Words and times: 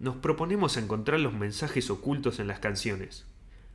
nos 0.00 0.16
proponemos 0.16 0.76
encontrar 0.76 1.20
los 1.20 1.32
mensajes 1.32 1.90
ocultos 1.90 2.38
en 2.38 2.46
las 2.46 2.60
canciones. 2.60 3.26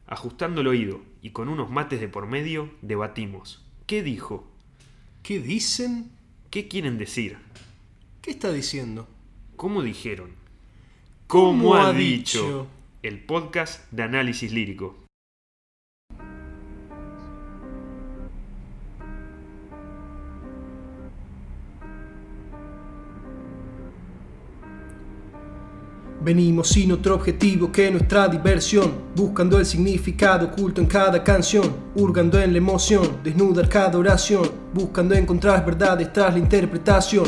Ajustando 0.08 0.62
el 0.62 0.68
oído 0.68 1.02
y 1.22 1.32
con 1.32 1.50
unos 1.50 1.70
mates 1.70 2.00
de 2.00 2.08
por 2.08 2.28
medio, 2.28 2.70
debatimos. 2.82 3.66
¿Qué 3.88 4.04
dijo? 4.04 4.48
¿Qué 5.22 5.40
dicen? 5.40 6.12
¿Qué 6.50 6.68
quieren 6.68 6.98
decir? 6.98 7.38
¿Qué 8.22 8.32
está 8.32 8.52
diciendo? 8.52 9.08
¿Cómo 9.56 9.82
dijeron? 9.82 10.32
¿Cómo 11.28 11.76
ha 11.76 11.94
dicho? 11.94 12.68
El 13.02 13.20
podcast 13.20 13.92
de 13.92 14.04
análisis 14.04 14.52
lírico. 14.52 15.03
Venimos 26.24 26.70
sin 26.70 26.90
otro 26.94 27.16
objetivo 27.16 27.70
que 27.70 27.92
nuestra 27.92 28.30
diversión, 28.30 28.94
buscando 29.14 29.60
el 29.60 29.66
significado 29.66 30.46
oculto 30.48 30.80
en 30.80 30.88
cada 30.88 31.22
canción, 31.22 31.76
hurgando 31.96 32.40
en 32.40 32.54
la 32.54 32.60
emoción, 32.60 33.18
desnudar 33.22 33.68
cada 33.68 33.98
oración, 33.98 34.50
buscando 34.74 35.16
encontrar 35.16 35.66
verdades 35.66 36.14
tras 36.14 36.32
la 36.32 36.40
interpretación. 36.40 37.26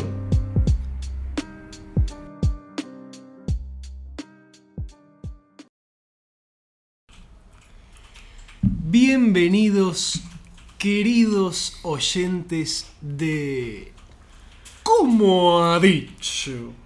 Bienvenidos, 8.62 10.22
queridos 10.78 11.80
oyentes 11.84 12.86
de... 13.02 13.92
¿Cómo 14.84 15.66
ha 15.66 15.82
dicho? 15.82 16.85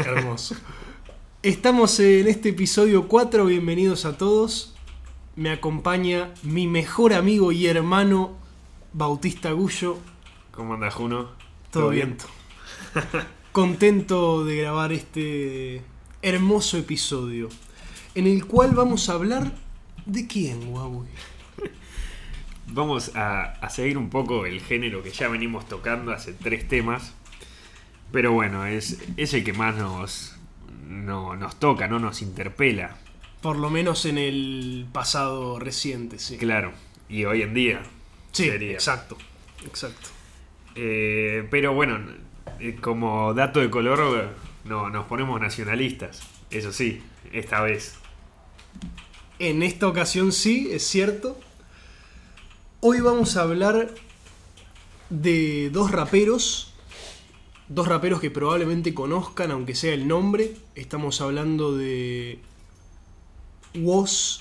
Hermoso. 0.00 0.56
Estamos 1.42 2.00
en 2.00 2.26
este 2.26 2.50
episodio 2.50 3.06
4, 3.06 3.44
bienvenidos 3.44 4.06
a 4.06 4.16
todos. 4.16 4.74
Me 5.36 5.50
acompaña 5.50 6.32
mi 6.42 6.66
mejor 6.66 7.12
amigo 7.12 7.52
y 7.52 7.66
hermano 7.66 8.32
Bautista 8.94 9.52
Gullo. 9.52 9.98
¿Cómo 10.52 10.74
anda 10.74 10.90
Juno? 10.90 11.30
Todo 11.70 11.90
bien. 11.90 12.16
Contento 13.52 14.44
de 14.44 14.56
grabar 14.56 14.92
este 14.92 15.82
hermoso 16.22 16.78
episodio 16.78 17.50
en 18.14 18.26
el 18.26 18.46
cual 18.46 18.70
vamos 18.70 19.08
a 19.10 19.14
hablar 19.14 19.52
de 20.06 20.26
quién, 20.26 20.72
Huawei. 20.72 21.10
Vamos 22.68 23.14
a, 23.16 23.42
a 23.60 23.68
seguir 23.68 23.98
un 23.98 24.08
poco 24.08 24.46
el 24.46 24.60
género 24.60 25.02
que 25.02 25.10
ya 25.10 25.28
venimos 25.28 25.68
tocando 25.68 26.12
hace 26.12 26.32
tres 26.32 26.68
temas. 26.68 27.14
Pero 28.12 28.32
bueno, 28.32 28.66
es, 28.66 28.98
es 29.16 29.34
el 29.34 29.44
que 29.44 29.52
más 29.52 29.76
nos, 29.76 30.36
no, 30.88 31.36
nos 31.36 31.56
toca, 31.58 31.86
no 31.86 31.98
nos 31.98 32.22
interpela. 32.22 32.96
Por 33.40 33.56
lo 33.56 33.70
menos 33.70 34.04
en 34.04 34.18
el 34.18 34.86
pasado 34.92 35.58
reciente, 35.58 36.18
sí. 36.18 36.36
Claro, 36.36 36.72
y 37.08 37.24
hoy 37.24 37.42
en 37.42 37.54
día. 37.54 37.82
Sí, 38.32 38.44
sería. 38.46 38.72
exacto, 38.72 39.16
exacto. 39.64 40.08
Eh, 40.74 41.46
pero 41.50 41.72
bueno, 41.72 41.98
eh, 42.58 42.76
como 42.80 43.32
dato 43.34 43.60
de 43.60 43.70
color, 43.70 44.30
no, 44.64 44.90
nos 44.90 45.06
ponemos 45.06 45.40
nacionalistas. 45.40 46.22
Eso 46.50 46.72
sí, 46.72 47.02
esta 47.32 47.60
vez. 47.62 47.94
En 49.38 49.62
esta 49.62 49.88
ocasión 49.88 50.32
sí, 50.32 50.68
es 50.72 50.86
cierto. 50.86 51.38
Hoy 52.80 53.00
vamos 53.00 53.36
a 53.36 53.42
hablar 53.42 53.94
de 55.10 55.70
dos 55.70 55.90
raperos 55.90 56.69
Dos 57.70 57.86
raperos 57.86 58.20
que 58.20 58.32
probablemente 58.32 58.94
conozcan, 58.94 59.52
aunque 59.52 59.76
sea 59.76 59.94
el 59.94 60.08
nombre. 60.08 60.56
Estamos 60.74 61.20
hablando 61.20 61.76
de 61.76 62.40
Woz, 63.76 64.40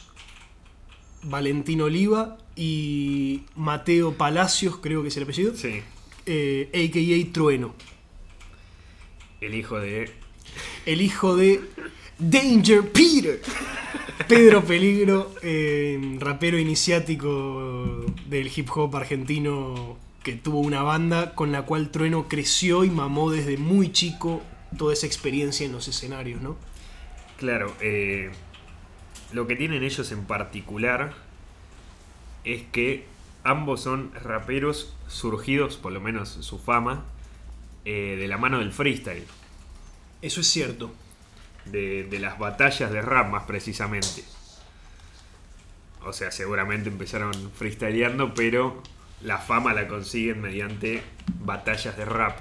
Valentín 1.21 1.81
Oliva 1.81 2.39
y 2.55 3.43
Mateo 3.55 4.13
Palacios, 4.13 4.77
creo 4.77 5.03
que 5.03 5.09
es 5.09 5.17
el 5.17 5.23
apellido. 5.23 5.55
Sí. 5.55 5.81
Eh, 6.25 6.71
AKA 6.73 7.31
Trueno. 7.31 7.75
El 9.41 9.53
hijo 9.53 9.77
de. 9.77 10.09
El 10.87 10.99
hijo 10.99 11.35
de 11.35 11.61
Danger 12.17 12.91
Peter. 12.91 13.39
Pedro 14.27 14.63
Peligro, 14.63 15.35
eh, 15.43 16.17
rapero 16.19 16.57
iniciático 16.57 18.05
del 18.27 18.51
hip 18.55 18.69
hop 18.75 18.95
argentino 18.95 20.08
que 20.29 20.35
tuvo 20.35 20.59
una 20.59 20.83
banda 20.83 21.33
con 21.33 21.51
la 21.51 21.63
cual 21.63 21.89
Trueno 21.89 22.27
creció 22.27 22.83
y 22.83 22.91
mamó 22.91 23.31
desde 23.31 23.57
muy 23.57 23.91
chico 23.91 24.43
toda 24.77 24.93
esa 24.93 25.07
experiencia 25.07 25.65
en 25.65 25.71
los 25.71 25.87
escenarios, 25.87 26.39
¿no? 26.39 26.55
Claro, 27.37 27.73
eh, 27.81 28.29
lo 29.33 29.47
que 29.47 29.55
tienen 29.55 29.81
ellos 29.81 30.11
en 30.11 30.25
particular 30.25 31.15
es 32.43 32.61
que 32.71 33.05
ambos 33.43 33.81
son 33.81 34.11
raperos 34.13 34.95
surgidos, 35.07 35.77
por 35.77 35.93
lo 35.93 35.99
menos 35.99 36.29
su 36.29 36.59
fama, 36.59 37.05
eh, 37.85 38.15
de 38.19 38.27
la 38.27 38.37
mano 38.37 38.59
del 38.59 38.71
freestyle. 38.71 39.25
Eso 40.21 40.41
es 40.41 40.47
cierto. 40.47 40.93
De, 41.65 42.03
de 42.03 42.19
las 42.19 42.37
batallas 42.37 42.91
de 42.91 43.01
rap 43.01 43.31
más 43.31 43.45
precisamente. 43.45 44.23
O 46.05 46.13
sea, 46.13 46.29
seguramente 46.29 46.87
empezaron 46.87 47.33
freestyleando, 47.55 48.35
pero 48.35 48.83
la 49.21 49.37
fama 49.37 49.73
la 49.73 49.87
consiguen 49.87 50.41
mediante 50.41 51.01
batallas 51.41 51.97
de 51.97 52.05
rap. 52.05 52.39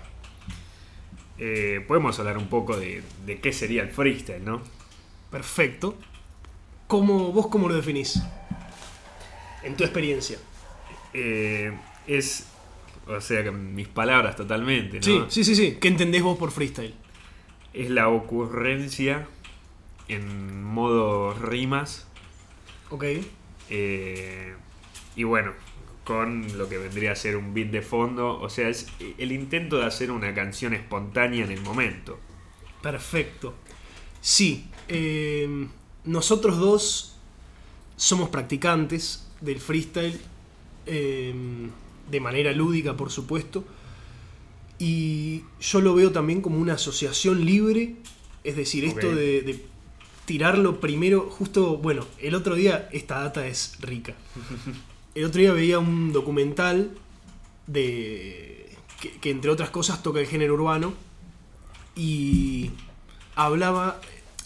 Eh, 1.39 1.85
podemos 1.87 2.19
hablar 2.19 2.39
un 2.39 2.49
poco 2.49 2.77
de, 2.77 3.03
de, 3.27 3.41
qué 3.41 3.53
sería 3.53 3.83
el 3.83 3.91
freestyle, 3.91 4.45
¿no? 4.45 4.61
Perfecto. 5.31 5.97
¿Cómo, 6.87 7.33
¿Vos 7.33 7.49
cómo 7.49 7.69
lo 7.69 7.75
definís? 7.75 8.21
En 9.63 9.77
tu 9.77 9.85
experiencia. 9.85 10.39
Eh, 11.13 11.73
es, 12.07 12.47
o 13.07 13.21
sea, 13.21 13.45
que 13.45 13.51
mis 13.51 13.89
palabras 13.89 14.37
totalmente, 14.37 14.99
¿no? 14.99 15.03
Sí, 15.03 15.23
sí, 15.29 15.45
sí, 15.45 15.55
sí. 15.55 15.79
¿Qué 15.81 15.89
entendés 15.89 16.23
vos 16.23 16.39
por 16.39 16.51
freestyle? 16.51 16.95
Es 17.73 17.91
la 17.91 18.09
ocurrencia 18.09 19.29
en 20.09 20.65
modo 20.65 21.35
rimas. 21.35 22.07
Ok. 22.91 23.05
Eh, 23.71 24.55
y 25.15 25.25
bueno, 25.25 25.53
con 26.09 26.57
lo 26.57 26.71
que 26.71 26.79
vendría 26.79 27.13
a 27.13 27.17
ser 27.17 27.37
un 27.37 27.53
beat 27.53 27.69
de 27.69 27.83
fondo. 27.83 28.41
O 28.41 28.49
sea, 28.49 28.71
es 28.71 28.87
el 29.19 29.31
intento 29.31 29.77
de 29.77 29.85
hacer 29.85 30.11
una 30.11 30.35
canción 30.35 30.73
espontánea 30.73 31.45
en 31.45 31.53
el 31.53 31.61
momento. 31.61 32.19
Perfecto. 32.81 33.53
Sí, 34.23 34.65
eh, 34.89 35.67
nosotros 36.05 36.57
dos 36.57 37.19
somos 37.97 38.31
practicantes 38.31 39.29
del 39.43 39.61
freestyle 39.61 40.19
eh, 40.87 41.35
de 42.11 42.21
manera 42.21 42.53
lúdica, 42.53 42.97
por 42.97 43.11
supuesto. 43.11 43.67
Y 44.79 45.43
yo 45.61 45.83
lo 45.83 45.95
veo 45.95 46.11
también 46.11 46.41
como 46.41 46.57
una 46.59 46.73
asociación 46.75 47.45
libre. 47.45 47.97
Es 48.45 48.57
decir, 48.57 48.87
esto 48.87 49.15
de, 49.15 49.43
de 49.43 49.63
tirarlo 50.25 50.81
primero, 50.81 51.29
justo, 51.29 51.77
bueno, 51.77 52.07
el 52.19 52.35
otro 52.35 52.55
día 52.55 52.89
esta 52.93 53.21
data 53.21 53.47
es 53.47 53.77
rica. 53.83 54.15
el 55.19 55.25
otro 55.25 55.41
día 55.41 55.53
veía 55.53 55.79
un 55.81 56.13
documental 56.13 56.93
de 57.67 58.69
que, 59.21 59.31
entre 59.31 59.51
otras 59.51 59.71
cosas 59.71 60.03
toca 60.03 60.21
el 60.21 60.27
género 60.27 60.55
urbano 60.55 60.95
y 61.97 62.71
hablaba 63.35 64.01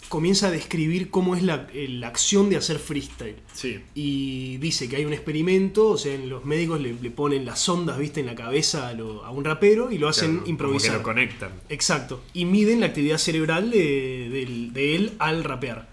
comienza 0.09 0.47
a 0.47 0.51
describir 0.51 1.09
cómo 1.09 1.35
es 1.35 1.41
la, 1.41 1.67
la 1.73 2.07
acción 2.07 2.49
de 2.49 2.57
hacer 2.57 2.77
freestyle. 2.77 3.35
Sí. 3.53 3.79
Y 3.95 4.57
dice 4.57 4.87
que 4.87 4.97
hay 4.97 5.05
un 5.05 5.13
experimento, 5.13 5.89
o 5.89 5.97
sea, 5.97 6.15
los 6.19 6.45
médicos 6.45 6.79
le, 6.81 6.93
le 6.93 7.09
ponen 7.09 7.45
las 7.45 7.67
ondas, 7.67 7.97
viste, 7.97 8.19
en 8.19 8.27
la 8.27 8.35
cabeza 8.35 8.89
a, 8.89 8.93
lo, 8.93 9.25
a 9.25 9.31
un 9.31 9.43
rapero 9.43 9.91
y 9.91 9.97
lo 9.97 10.07
hacen 10.07 10.33
Claro, 10.33 10.49
improvisar. 10.49 10.91
Como 10.91 11.03
que 11.03 11.09
lo 11.09 11.15
conectan. 11.15 11.51
Exacto. 11.69 12.23
Y 12.33 12.45
miden 12.45 12.79
la 12.81 12.87
actividad 12.87 13.17
cerebral 13.17 13.71
de, 13.71 14.69
de 14.71 14.95
él 14.95 15.13
al 15.17 15.43
rapear. 15.43 15.92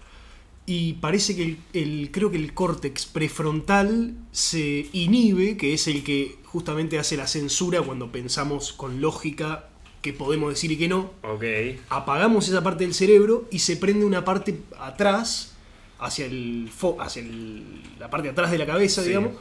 Y 0.65 0.93
parece 0.93 1.35
que 1.35 1.43
el, 1.43 1.57
el- 1.73 2.09
creo 2.11 2.31
que 2.31 2.37
el 2.37 2.53
córtex 2.53 3.05
prefrontal 3.05 4.13
se 4.31 4.87
inhibe, 4.93 5.57
que 5.57 5.73
es 5.73 5.87
el 5.87 6.03
que 6.03 6.37
justamente 6.45 6.99
hace 6.99 7.17
la 7.17 7.27
censura 7.27 7.81
cuando 7.81 8.11
pensamos 8.11 8.71
con 8.73 9.01
lógica 9.01 9.67
que 10.01 10.13
podemos 10.13 10.49
decir 10.53 10.71
y 10.71 10.77
que 10.77 10.87
no. 10.87 11.11
Ok. 11.23 11.43
Apagamos 11.89 12.47
esa 12.47 12.63
parte 12.63 12.83
del 12.83 12.93
cerebro 12.93 13.47
y 13.51 13.59
se 13.59 13.75
prende 13.77 14.05
una 14.05 14.23
parte 14.25 14.59
atrás, 14.79 15.55
hacia, 15.99 16.25
el, 16.25 16.69
fo- 16.71 16.97
hacia 16.99 17.21
el- 17.21 17.81
la 17.99 18.09
parte 18.09 18.27
de 18.27 18.31
atrás 18.31 18.51
de 18.51 18.57
la 18.57 18.65
cabeza, 18.65 19.01
Sí. 19.01 19.09
digamos, 19.09 19.33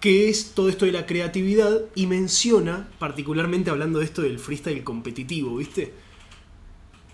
que 0.00 0.28
es 0.28 0.52
todo 0.54 0.68
esto 0.68 0.84
de 0.86 0.92
la 0.92 1.06
creatividad 1.06 1.80
y 1.94 2.06
menciona, 2.06 2.88
particularmente 2.98 3.70
hablando 3.70 3.98
de 4.00 4.04
esto 4.04 4.22
del 4.22 4.38
freestyle 4.38 4.82
competitivo, 4.84 5.56
¿viste? 5.56 5.92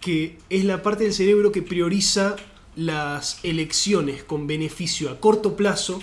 Que 0.00 0.38
es 0.48 0.64
la 0.64 0.82
parte 0.82 1.04
del 1.04 1.12
cerebro 1.12 1.52
que 1.52 1.62
prioriza 1.62 2.36
las 2.80 3.40
elecciones 3.44 4.24
con 4.24 4.46
beneficio 4.46 5.10
a 5.10 5.20
corto 5.20 5.54
plazo 5.54 6.00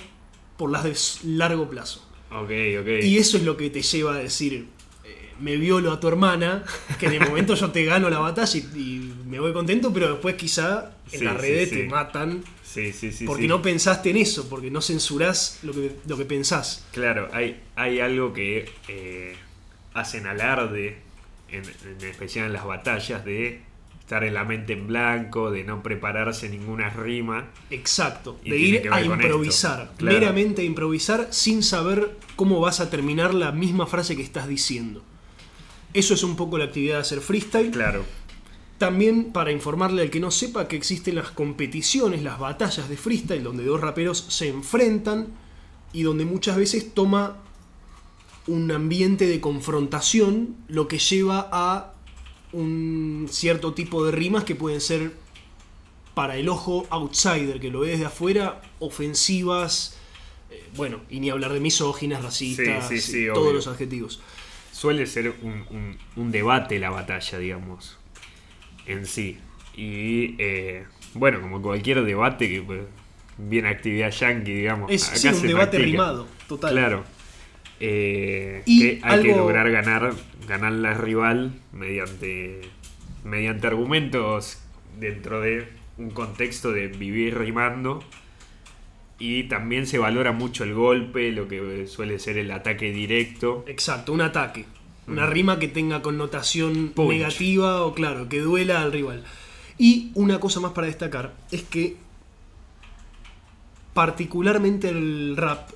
por 0.57 0.71
las 0.71 0.83
de 0.83 0.95
largo 1.27 1.67
plazo. 1.69 2.07
Ok, 2.31 2.51
ok. 2.81 2.87
Y 3.03 3.17
eso 3.17 3.37
es 3.37 3.43
lo 3.43 3.57
que 3.57 3.69
te 3.69 3.81
lleva 3.81 4.13
a 4.13 4.17
decir, 4.17 4.67
eh, 5.03 5.33
me 5.39 5.55
violo 5.57 5.91
a 5.91 5.99
tu 5.99 6.07
hermana, 6.07 6.63
que 6.99 7.07
en 7.07 7.13
el 7.13 7.19
momento 7.27 7.55
yo 7.55 7.71
te 7.71 7.83
gano 7.83 8.09
la 8.11 8.19
batalla 8.19 8.59
y, 8.59 8.79
y 8.79 9.13
me 9.25 9.39
voy 9.39 9.53
contento, 9.53 9.91
pero 9.91 10.11
después 10.11 10.35
quizá 10.35 10.91
en 11.11 11.19
Sí, 11.19 11.25
las 11.25 11.37
redes 11.37 11.69
sí. 11.69 11.75
te 11.77 11.83
matan 11.87 12.43
Sí, 12.63 12.93
sí, 12.93 13.11
sí. 13.11 13.25
porque 13.25 13.47
no 13.47 13.61
pensaste 13.61 14.11
en 14.11 14.17
eso, 14.17 14.47
porque 14.49 14.69
no 14.69 14.81
censurás 14.81 15.59
lo 15.63 15.73
que, 15.73 15.95
lo 16.05 16.15
que 16.17 16.25
pensás. 16.25 16.85
Claro, 16.91 17.27
hay, 17.33 17.59
hay 17.75 17.99
algo 18.01 18.33
que 18.33 18.69
eh, 18.87 19.35
hacen 19.95 20.27
alarde, 20.27 20.97
en, 21.49 21.63
en 21.63 22.07
especial 22.07 22.47
en 22.47 22.53
las 22.53 22.65
batallas, 22.65 23.23
de 23.25 23.61
estar 24.07 24.23
en 24.23 24.35
la 24.35 24.45
mente 24.45 24.71
en 24.71 24.87
blanco, 24.87 25.51
de 25.51 25.65
no 25.65 25.83
prepararse 25.83 26.47
ninguna 26.47 26.89
rima. 26.89 27.49
Exacto, 27.69 28.39
Y 28.41 28.51
de 28.51 28.57
ir 28.57 28.89
a 28.89 29.01
improvisar, 29.01 29.91
claro. 29.97 30.17
meramente 30.17 30.61
a 30.61 30.63
improvisar 30.63 31.27
sin 31.31 31.61
saber 31.61 32.17
cómo 32.37 32.61
vas 32.61 32.79
a 32.79 32.89
terminar 32.89 33.33
la 33.33 33.51
misma 33.51 33.85
frase 33.85 34.15
que 34.15 34.23
estás 34.23 34.47
diciendo. 34.47 35.03
Eso 35.93 36.13
es 36.13 36.23
un 36.23 36.37
poco 36.37 36.57
la 36.57 36.63
actividad 36.63 36.95
de 36.95 37.01
hacer 37.01 37.19
freestyle. 37.19 37.69
Claro, 37.71 38.05
También 38.77 39.33
para 39.33 39.51
informarle 39.51 40.03
al 40.03 40.09
que 40.09 40.21
no 40.21 40.31
sepa 40.31 40.69
que 40.69 40.77
existen 40.77 41.15
las 41.15 41.31
competiciones, 41.31 42.23
las 42.23 42.39
batallas 42.39 42.87
de 42.87 42.95
freestyle, 42.95 43.43
donde 43.43 43.65
dos 43.65 43.81
raperos 43.81 44.19
se 44.29 44.47
enfrentan 44.47 45.27
y 45.91 46.03
donde 46.03 46.23
muchas 46.23 46.55
veces 46.55 46.93
toma 46.93 47.39
un 48.47 48.71
ambiente 48.71 49.27
de 49.27 49.41
confrontación, 49.41 50.55
lo 50.69 50.87
que 50.87 50.97
lleva 50.97 51.49
a 51.51 51.96
un 52.53 53.27
cierto 53.29 53.73
tipo 53.73 54.05
de 54.05 54.11
rimas 54.11 54.43
que 54.43 54.55
pueden 54.55 54.81
ser 54.81 55.11
para 56.13 56.37
el 56.37 56.49
ojo 56.49 56.85
outsider 56.89 57.59
que 57.59 57.69
lo 57.69 57.81
ve 57.81 57.89
desde 57.89 58.05
afuera, 58.05 58.61
ofensivas, 58.79 59.97
eh, 60.49 60.63
bueno, 60.75 61.01
y 61.09 61.19
ni 61.19 61.29
hablar 61.29 61.53
de 61.53 61.59
misóginas, 61.59 62.23
racistas, 62.23 62.87
Sí, 62.87 62.99
sí, 62.99 63.11
sí, 63.11 63.17
y 63.19 63.29
obvio. 63.29 63.33
todos 63.33 63.53
los 63.53 63.67
adjetivos. 63.67 64.19
suele 64.71 65.05
ser 65.07 65.33
un, 65.41 65.65
un- 65.69 65.97
un 66.15 66.31
debate 66.31 66.79
la 66.79 66.89
batalla, 66.91 67.37
digamos, 67.39 67.97
en 68.85 69.05
sí. 69.05 69.37
Y 69.75 70.35
eh, 70.39 70.85
bueno, 71.13 71.41
como 71.41 71.61
cualquier 71.61 72.03
debate 72.03 72.47
que 72.49 72.61
pues, 72.61 72.81
viene 73.37 73.69
actividad 73.69 74.11
yankee, 74.11 74.51
digamos. 74.53 74.91
Es 74.91 75.07
acá 75.09 75.17
sí, 75.17 75.27
un 75.29 75.35
se 75.35 75.47
debate 75.47 75.77
practica. 75.77 75.85
rimado, 75.85 76.27
total. 76.47 76.71
Claro. 76.73 77.03
Eh, 77.79 78.63
Y 78.65 78.79
que 78.81 78.99
hay 79.03 79.21
que 79.21 79.35
lograr 79.35 79.69
ganar, 79.71 80.13
ganar 80.47 80.71
la 80.73 80.93
rival 80.93 81.53
mediante, 81.73 82.61
mediante 83.23 83.67
argumentos 83.67 84.59
dentro 84.99 85.41
de 85.41 85.67
un 85.97 86.09
contexto 86.11 86.71
de 86.71 86.87
vivir 86.87 87.37
rimando. 87.37 88.03
Y 89.19 89.43
también 89.43 89.87
se 89.87 89.97
valora 89.97 90.31
mucho 90.31 90.63
el 90.63 90.73
golpe, 90.75 91.31
lo 91.31 91.47
que 91.47 91.87
suele 91.87 92.19
ser 92.19 92.37
el 92.37 92.51
ataque 92.51 92.91
directo. 92.91 93.63
Exacto, 93.67 94.13
un 94.13 94.21
ataque. 94.21 94.65
Una 95.07 95.25
rima 95.25 95.57
que 95.57 95.67
tenga 95.67 96.01
connotación 96.01 96.85
Mm. 96.85 96.89
Punch. 96.89 97.09
negativa 97.13 97.83
o, 97.83 97.93
claro, 97.93 98.27
que 98.29 98.39
duela 98.41 98.81
al 98.81 98.91
rival. 98.91 99.23
Y 99.79 100.11
una 100.15 100.39
cosa 100.39 100.59
más 100.59 100.71
para 100.73 100.87
destacar 100.87 101.33
es 101.51 101.63
que, 101.63 101.95
particularmente 103.93 104.89
el 104.89 105.35
rap, 105.37 105.69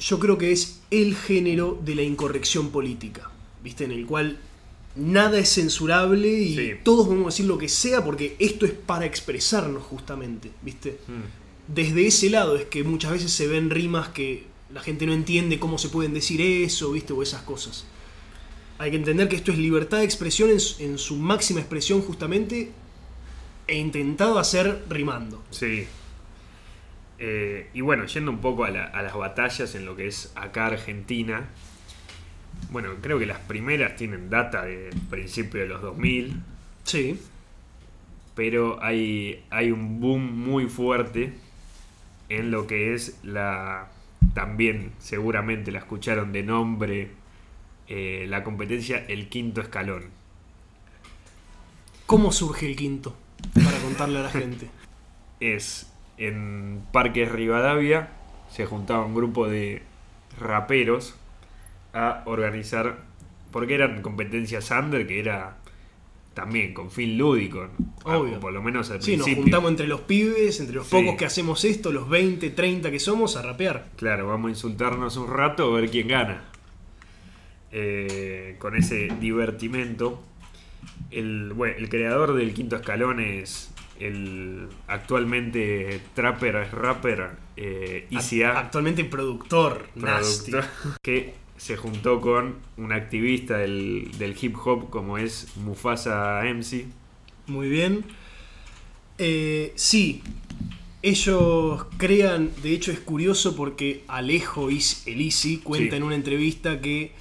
yo 0.00 0.18
creo 0.18 0.38
que 0.38 0.50
es 0.52 0.80
el 0.90 1.14
género 1.14 1.78
de 1.84 1.94
la 1.94 2.02
incorrección 2.02 2.70
política, 2.70 3.30
¿viste? 3.62 3.84
En 3.84 3.92
el 3.92 4.06
cual 4.06 4.38
nada 4.96 5.38
es 5.38 5.50
censurable 5.54 6.28
y 6.28 6.56
Sí. 6.56 6.70
todos 6.82 7.06
podemos 7.06 7.32
decir 7.34 7.46
lo 7.46 7.58
que 7.58 7.68
sea 7.68 8.02
porque 8.04 8.34
esto 8.38 8.66
es 8.66 8.72
para 8.72 9.04
expresarnos 9.06 9.82
justamente, 9.84 10.50
¿viste? 10.62 10.98
Mm. 11.06 11.72
desde 11.72 12.04
ese 12.08 12.30
lado 12.30 12.56
es 12.56 12.64
que 12.64 12.82
muchas 12.82 13.12
veces 13.12 13.30
se 13.30 13.46
ven 13.46 13.70
rimas 13.70 14.08
que 14.08 14.44
la 14.74 14.80
gente 14.80 15.06
no 15.06 15.12
entiende 15.12 15.60
cómo 15.60 15.78
se 15.78 15.88
pueden 15.88 16.12
decir 16.14 16.40
eso, 16.40 16.90
¿viste? 16.90 17.12
O 17.12 17.22
esas 17.22 17.42
cosas. 17.42 17.84
Hay 18.78 18.90
que 18.90 18.96
entender 18.96 19.28
que 19.28 19.36
esto 19.36 19.52
es 19.52 19.58
libertad 19.58 19.98
de 19.98 20.04
expresión 20.04 20.50
en 20.50 20.58
su, 20.58 20.82
en 20.82 20.98
su 20.98 21.14
máxima 21.16 21.60
expresión 21.60 22.02
justamente 22.02 22.72
e 23.68 23.78
intentado 23.78 24.38
hacer 24.40 24.84
rimando. 24.88 25.40
Sí. 25.52 25.84
Eh, 27.20 27.68
y 27.74 27.82
bueno, 27.82 28.06
yendo 28.06 28.30
un 28.32 28.40
poco 28.40 28.64
a, 28.64 28.70
la- 28.70 28.84
a 28.86 29.02
las 29.02 29.14
batallas 29.14 29.74
en 29.74 29.84
lo 29.84 29.94
que 29.96 30.08
es 30.08 30.32
acá 30.36 30.66
Argentina. 30.66 31.48
Bueno, 32.70 32.90
creo 33.02 33.18
que 33.18 33.26
las 33.26 33.38
primeras 33.40 33.96
tienen 33.96 34.30
data 34.30 34.64
de 34.64 34.90
principio 35.10 35.60
de 35.60 35.66
los 35.68 35.82
2000, 35.82 36.36
Sí, 36.84 37.20
pero 38.34 38.82
hay, 38.82 39.44
hay 39.50 39.70
un 39.70 40.00
boom 40.00 40.38
muy 40.38 40.66
fuerte 40.68 41.32
en 42.28 42.50
lo 42.50 42.66
que 42.66 42.94
es 42.94 43.18
la... 43.22 43.88
También 44.34 44.92
seguramente 44.98 45.72
la 45.72 45.80
escucharon 45.80 46.32
de 46.32 46.42
nombre 46.42 47.10
eh, 47.88 48.26
la 48.28 48.44
competencia 48.44 49.04
El 49.08 49.28
Quinto 49.28 49.60
Escalón. 49.60 50.04
¿cómo 52.06 52.32
surge 52.32 52.66
el 52.68 52.76
quinto? 52.76 53.16
Para 53.64 53.78
contarle 53.78 54.18
a 54.18 54.22
la 54.22 54.30
gente. 54.30 54.68
es 55.40 55.89
en 56.20 56.82
Parque 56.92 57.24
Rivadavia 57.24 58.10
se 58.50 58.66
juntaba 58.66 59.04
un 59.04 59.14
grupo 59.14 59.48
de 59.48 59.82
raperos 60.38 61.16
a 61.92 62.22
organizar 62.26 62.98
porque 63.50 63.74
eran 63.74 64.00
competencias 64.02 64.70
under 64.70 65.06
que 65.06 65.18
era 65.18 65.56
también 66.34 66.72
con 66.74 66.90
fin 66.90 67.18
lúdico. 67.18 67.66
Obvio. 68.04 68.36
o 68.36 68.40
por 68.40 68.52
lo 68.52 68.62
menos 68.62 68.90
al 68.90 69.02
Sí, 69.02 69.16
nos 69.16 69.26
juntamos 69.28 69.70
entre 69.70 69.86
los 69.88 70.02
pibes, 70.02 70.60
entre 70.60 70.76
los 70.76 70.86
Sí. 70.86 70.96
pocos 70.96 71.16
que 71.16 71.24
hacemos 71.26 71.64
esto, 71.64 71.90
los 71.90 72.08
20, 72.08 72.50
30 72.50 72.90
que 72.90 73.00
somos, 73.00 73.36
a 73.36 73.42
rapear. 73.42 73.86
claro 73.96 74.28
vamos 74.28 74.48
a 74.48 74.50
insultarnos 74.50 75.16
un 75.16 75.28
rato 75.28 75.64
a 75.74 75.80
ver 75.80 75.90
quién 75.90 76.08
gana 76.08 76.44
Eh, 77.72 78.56
con 78.58 78.74
ese 78.76 79.08
divertimento 79.20 80.20
el, 81.12 81.52
bueno, 81.52 81.76
el 81.78 81.88
creador 81.88 82.34
del 82.34 82.52
quinto 82.52 82.76
escalón 82.76 83.20
es 83.20 83.70
el 84.00 84.68
actualmente 84.88 86.00
trapper 86.14 86.54
rapper 86.72 87.30
eh, 87.56 88.06
Easy 88.10 88.42
A. 88.42 88.58
Actualmente 88.58 89.04
productor, 89.04 89.86
nasty. 89.94 90.50
productor, 90.52 90.70
que 91.02 91.34
se 91.56 91.76
juntó 91.76 92.20
con 92.20 92.56
un 92.78 92.92
activista 92.92 93.58
del, 93.58 94.10
del 94.18 94.34
hip 94.40 94.56
hop 94.64 94.88
como 94.90 95.18
es 95.18 95.48
Mufasa 95.56 96.40
MC. 96.44 96.86
Muy 97.46 97.68
bien. 97.68 98.04
Eh, 99.18 99.72
sí, 99.74 100.22
ellos 101.02 101.84
crean, 101.98 102.50
de 102.62 102.72
hecho 102.72 102.92
es 102.92 103.00
curioso 103.00 103.54
porque 103.56 104.04
Alejo 104.08 104.70
Is- 104.70 105.02
Elisi 105.06 105.58
cuenta 105.58 105.90
Sí. 105.90 105.96
en 105.98 106.02
una 106.04 106.14
entrevista 106.14 106.80
que 106.80 107.12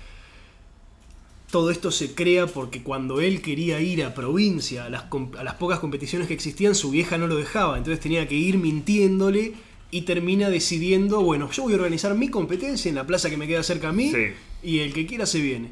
todo 1.51 1.71
esto 1.71 1.89
se 1.91 2.13
crea 2.13 2.45
porque 2.47 2.83
cuando 2.83 3.21
él 3.21 3.41
quería 3.41 3.79
ir 3.81 4.03
a 4.03 4.13
provincia, 4.13 4.85
a 4.85 4.89
las, 4.89 5.03
com- 5.03 5.31
a 5.37 5.43
las 5.43 5.55
pocas 5.55 5.79
competiciones 5.79 6.27
que 6.27 6.33
existían, 6.35 6.75
su 6.75 6.91
vieja 6.91 7.17
no 7.17 7.27
lo 7.27 7.35
dejaba, 7.37 7.77
entonces 7.77 7.99
tenía 7.99 8.27
que 8.27 8.35
ir 8.35 8.57
mintiéndole 8.57 9.53
y 9.91 10.01
termina 10.01 10.49
decidiendo, 10.51 11.21
bueno, 11.21 11.49
yo 11.51 11.63
voy 11.63 11.73
a 11.73 11.77
organizar 11.77 12.13
mi 12.13 12.29
competencia 12.29 12.89
en 12.89 12.95
la 12.95 13.07
plaza 13.07 13.29
que 13.31 13.37
me 13.37 13.47
queda 13.47 13.63
cerca 13.63 13.89
a 13.89 13.91
mí 13.91 14.11
Sí. 14.11 14.25
y 14.61 14.79
el 14.79 14.93
que 14.93 15.07
quiera 15.07 15.25
se 15.25 15.41
viene. 15.41 15.71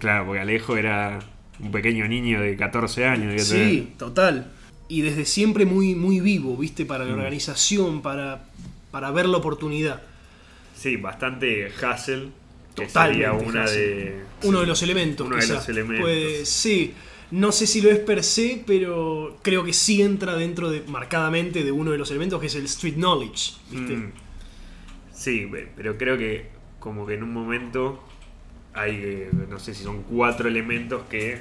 Claro, 0.00 0.26
porque 0.26 0.40
Alejo 0.40 0.76
era 0.76 1.20
un 1.60 1.70
pequeño 1.70 2.08
niño 2.08 2.40
de 2.40 2.56
14 2.56 3.04
años. 3.06 3.40
Sí, 3.44 3.92
total. 3.98 4.50
Y 4.88 5.02
desde 5.02 5.24
siempre 5.24 5.64
muy, 5.64 5.94
muy 5.94 6.18
vivo, 6.20 6.56
¿viste? 6.56 6.84
Para 6.84 7.04
la 7.04 7.12
Mm. 7.12 7.18
organización, 7.18 8.02
para, 8.02 8.46
para 8.90 9.12
ver 9.12 9.26
la 9.26 9.36
oportunidad. 9.38 10.02
Sí, 10.76 10.96
bastante 10.96 11.68
hustle. 11.68 12.30
Que 12.74 12.86
Totalmente 12.86 13.24
sería 13.26 13.32
una 13.32 13.64
hustle. 13.64 13.80
de. 13.80 14.22
Uno 14.44 14.58
sí, 14.58 14.60
de 14.62 14.66
los 14.66 14.82
elementos. 14.82 15.26
Uno 15.26 15.36
de 15.36 15.46
los 15.46 15.68
elementos. 15.68 16.00
Pues 16.04 16.48
sí, 16.48 16.94
no 17.30 17.52
sé 17.52 17.66
si 17.66 17.80
lo 17.82 17.90
es 17.90 17.98
per 17.98 18.24
se, 18.24 18.62
pero 18.66 19.38
creo 19.42 19.62
que 19.64 19.72
sí 19.72 20.02
entra 20.02 20.34
dentro 20.36 20.70
de, 20.70 20.82
marcadamente 20.88 21.62
de 21.64 21.72
uno 21.72 21.90
de 21.92 21.98
los 21.98 22.10
elementos 22.10 22.40
que 22.40 22.46
es 22.46 22.54
el 22.54 22.64
street 22.64 22.94
knowledge, 22.94 23.52
¿viste? 23.70 23.96
Mm. 23.96 24.12
Sí, 25.12 25.46
pe- 25.50 25.68
pero 25.76 25.96
creo 25.98 26.16
que 26.18 26.48
como 26.80 27.06
que 27.06 27.14
en 27.14 27.22
un 27.22 27.32
momento 27.32 28.02
hay, 28.74 29.28
no 29.48 29.58
sé 29.58 29.74
si 29.74 29.84
son 29.84 30.02
cuatro 30.02 30.48
elementos 30.48 31.02
que 31.08 31.38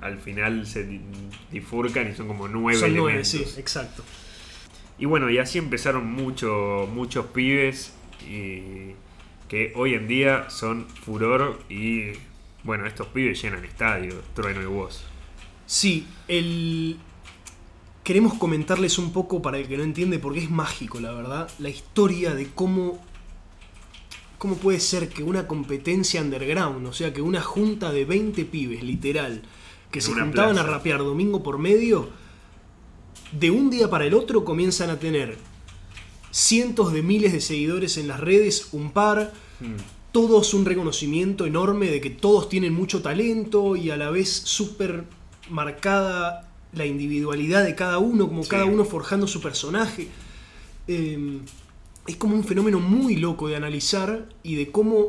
al 0.00 0.18
final 0.18 0.66
se 0.66 0.84
di- 0.84 1.00
bifurcan 1.52 2.10
y 2.10 2.14
son 2.14 2.26
como 2.26 2.48
nueve 2.48 2.78
Son 2.80 2.92
nueve, 2.94 3.20
elementos. 3.20 3.52
sí, 3.52 3.60
exacto. 3.60 4.02
Y 4.98 5.04
bueno, 5.06 5.30
y 5.30 5.38
así 5.38 5.58
empezaron 5.58 6.10
mucho, 6.10 6.88
muchos 6.92 7.26
pibes 7.26 7.92
y 8.28 8.92
que 9.54 9.72
hoy 9.76 9.94
en 9.94 10.08
día 10.08 10.50
son 10.50 10.84
furor 10.88 11.60
y 11.68 12.06
bueno, 12.64 12.86
estos 12.86 13.06
pibes 13.06 13.40
llenan 13.40 13.64
estadios, 13.64 14.16
trueno 14.34 14.60
y 14.60 14.66
voz. 14.66 15.04
Sí, 15.64 16.08
el... 16.26 16.96
Queremos 18.02 18.34
comentarles 18.34 18.98
un 18.98 19.12
poco 19.12 19.40
para 19.42 19.58
el 19.58 19.68
que 19.68 19.76
no 19.76 19.84
entiende, 19.84 20.18
porque 20.18 20.40
es 20.40 20.50
mágico, 20.50 20.98
la 20.98 21.12
verdad, 21.12 21.48
la 21.60 21.68
historia 21.68 22.34
de 22.34 22.48
cómo, 22.48 23.00
cómo 24.38 24.56
puede 24.56 24.80
ser 24.80 25.08
que 25.08 25.22
una 25.22 25.46
competencia 25.46 26.20
underground, 26.20 26.84
o 26.88 26.92
sea, 26.92 27.12
que 27.12 27.22
una 27.22 27.40
junta 27.40 27.92
de 27.92 28.04
20 28.04 28.44
pibes, 28.46 28.82
literal, 28.82 29.42
que 29.92 30.00
En 30.00 30.04
se 30.04 30.12
juntaban 30.14 30.54
plaza. 30.54 30.68
a 30.68 30.72
rapear 30.72 30.98
domingo 30.98 31.44
por 31.44 31.58
medio, 31.58 32.10
de 33.30 33.52
un 33.52 33.70
día 33.70 33.88
para 33.88 34.04
el 34.04 34.14
otro 34.14 34.44
comienzan 34.44 34.90
a 34.90 34.98
tener 34.98 35.38
cientos 36.32 36.92
de 36.92 37.02
miles 37.02 37.32
de 37.32 37.40
seguidores 37.40 37.98
en 37.98 38.08
las 38.08 38.18
redes, 38.18 38.70
un 38.72 38.90
par, 38.90 39.32
todos 40.12 40.54
un 40.54 40.64
reconocimiento 40.64 41.46
enorme 41.46 41.86
de 41.86 42.00
que 42.00 42.10
todos 42.10 42.48
tienen 42.48 42.72
mucho 42.72 43.02
talento 43.02 43.74
y 43.76 43.90
a 43.90 43.96
la 43.96 44.10
vez 44.10 44.30
súper 44.30 45.04
marcada 45.50 46.48
la 46.72 46.86
individualidad 46.86 47.64
de 47.64 47.74
cada 47.74 47.98
uno, 47.98 48.28
como 48.28 48.42
Sí. 48.42 48.50
cada 48.50 48.64
uno 48.64 48.84
forjando 48.84 49.26
su 49.26 49.40
personaje. 49.40 50.08
Eh, 50.88 51.38
es 52.06 52.16
como 52.16 52.34
un 52.34 52.44
fenómeno 52.44 52.80
muy 52.80 53.16
loco 53.16 53.48
de 53.48 53.56
analizar 53.56 54.28
y 54.42 54.56
de 54.56 54.70
cómo 54.70 55.08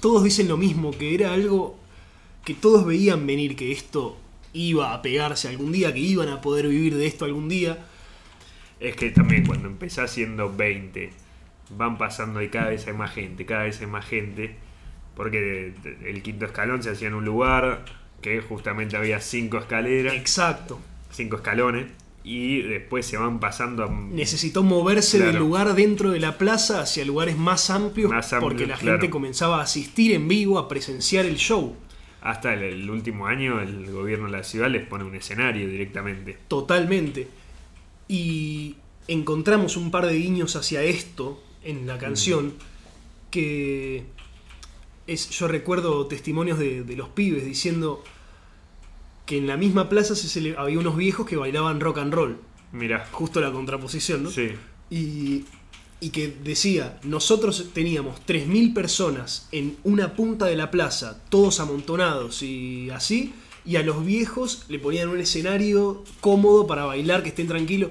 todos 0.00 0.22
dicen 0.24 0.48
lo 0.48 0.56
mismo, 0.56 0.90
que 0.90 1.14
era 1.14 1.32
algo 1.32 1.78
que 2.44 2.54
todos 2.54 2.84
veían 2.86 3.26
venir, 3.26 3.56
que 3.56 3.72
esto 3.72 4.16
iba 4.52 4.94
a 4.94 5.02
pegarse 5.02 5.48
algún 5.48 5.72
día, 5.72 5.92
que 5.92 6.00
iban 6.00 6.28
a 6.28 6.40
poder 6.40 6.66
vivir 6.68 6.96
de 6.96 7.06
esto 7.06 7.24
algún 7.24 7.48
día. 7.48 7.86
Es 8.80 8.96
que 8.96 9.10
también 9.10 9.46
cuando 9.46 9.68
empezás 9.68 10.10
siendo 10.10 10.52
20, 10.54 11.10
van 11.76 11.98
pasando 11.98 12.42
y 12.42 12.48
cada 12.48 12.68
vez 12.68 12.86
hay 12.86 12.94
más 12.94 13.12
gente, 13.12 13.46
cada 13.46 13.64
vez 13.64 13.80
hay 13.80 13.86
más 13.86 14.04
gente, 14.04 14.56
porque 15.14 15.74
el 16.04 16.22
quinto 16.22 16.46
escalón 16.46 16.82
se 16.82 16.90
hacía 16.90 17.08
en 17.08 17.14
un 17.14 17.24
lugar 17.24 17.84
que 18.20 18.40
justamente 18.40 18.96
había 18.96 19.20
cinco 19.20 19.58
escaleras, 19.58 20.14
Exacto. 20.14 20.80
cinco 21.10 21.36
escalones, 21.36 21.86
y 22.22 22.62
después 22.62 23.06
se 23.06 23.16
van 23.16 23.40
pasando 23.40 23.84
a... 23.84 23.90
Necesitó 23.90 24.62
moverse 24.62 25.18
del 25.18 25.36
lugar 25.36 25.74
dentro 25.74 26.10
de 26.10 26.20
la 26.20 26.36
plaza 26.36 26.82
hacia 26.82 27.04
lugares 27.04 27.36
más 27.38 27.70
amplios, 27.70 28.10
Más 28.10 28.32
amplios, 28.32 28.52
porque 28.52 28.66
la 28.66 28.76
claro. 28.76 28.98
gente 28.98 29.10
comenzaba 29.10 29.60
a 29.60 29.62
asistir 29.62 30.12
en 30.12 30.28
vivo, 30.28 30.58
a 30.58 30.68
presenciar 30.68 31.24
el 31.24 31.36
show. 31.36 31.76
Hasta 32.20 32.52
el, 32.52 32.62
el 32.62 32.90
último 32.90 33.26
año 33.26 33.62
el 33.62 33.90
gobierno 33.90 34.26
de 34.26 34.32
la 34.32 34.42
ciudad 34.42 34.68
les 34.68 34.86
pone 34.86 35.04
un 35.04 35.14
escenario 35.14 35.66
directamente. 35.66 36.36
Totalmente. 36.48 37.28
Y 38.06 38.76
encontramos 39.08 39.78
un 39.78 39.90
par 39.90 40.04
de 40.06 40.14
guiños 40.18 40.56
hacia 40.56 40.82
esto 40.82 41.42
en 41.62 41.86
la 41.86 41.98
canción 41.98 42.54
que 43.30 44.04
es, 45.06 45.30
yo 45.30 45.48
recuerdo 45.48 46.06
testimonios 46.06 46.58
de, 46.58 46.82
de 46.84 46.96
los 46.96 47.08
pibes 47.08 47.44
diciendo 47.44 48.02
que 49.26 49.38
en 49.38 49.46
la 49.46 49.56
misma 49.56 49.88
plaza 49.88 50.14
se 50.16 50.26
cele- 50.28 50.56
había 50.58 50.78
unos 50.78 50.96
viejos 50.96 51.26
que 51.26 51.36
bailaban 51.36 51.80
rock 51.80 51.98
and 51.98 52.12
roll. 52.12 52.38
Mira, 52.72 53.06
Justo 53.12 53.40
la 53.40 53.50
contraposición, 53.52 54.24
¿no? 54.24 54.30
sí, 54.30 54.50
Y, 54.90 55.44
y 56.00 56.10
que 56.10 56.28
decía, 56.28 56.98
nosotros 57.02 57.70
teníamos 57.72 58.20
3.000 58.26 58.72
personas 58.74 59.48
en 59.52 59.76
una 59.84 60.14
punta 60.14 60.46
de 60.46 60.56
la 60.56 60.70
plaza, 60.70 61.20
todos 61.28 61.60
amontonados 61.60 62.42
y 62.42 62.90
así, 62.90 63.34
y 63.64 63.76
a 63.76 63.82
los 63.82 64.04
viejos 64.04 64.64
le 64.68 64.78
ponían 64.78 65.08
un 65.08 65.18
escenario 65.20 66.02
cómodo 66.20 66.66
para 66.66 66.84
bailar, 66.84 67.22
que 67.22 67.28
estén 67.28 67.46
tranquilos. 67.48 67.90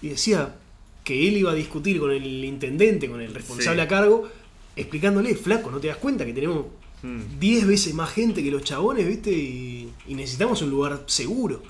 Y 0.00 0.08
decía 0.08 0.54
que 1.04 1.28
él 1.28 1.36
iba 1.36 1.50
a 1.52 1.54
discutir 1.54 1.98
con 2.00 2.10
el 2.12 2.44
intendente, 2.44 3.08
con 3.08 3.20
el 3.20 3.34
responsable 3.34 3.80
Sí. 3.80 3.84
a 3.84 3.88
cargo, 3.88 4.28
explicándole, 4.76 5.34
flaco, 5.34 5.70
¿no 5.70 5.80
te 5.80 5.88
das 5.88 5.96
cuenta 5.96 6.24
que 6.24 6.32
tenemos 6.32 6.66
Mm. 7.02 7.40
10 7.40 7.66
veces 7.66 7.94
más 7.94 8.10
gente 8.12 8.44
que 8.44 8.50
los 8.52 8.62
chabones, 8.62 9.04
viste? 9.06 9.32
Y, 9.32 9.88
y 10.06 10.14
necesitamos 10.14 10.62
un 10.62 10.70
lugar 10.70 11.02
seguro. 11.06 11.60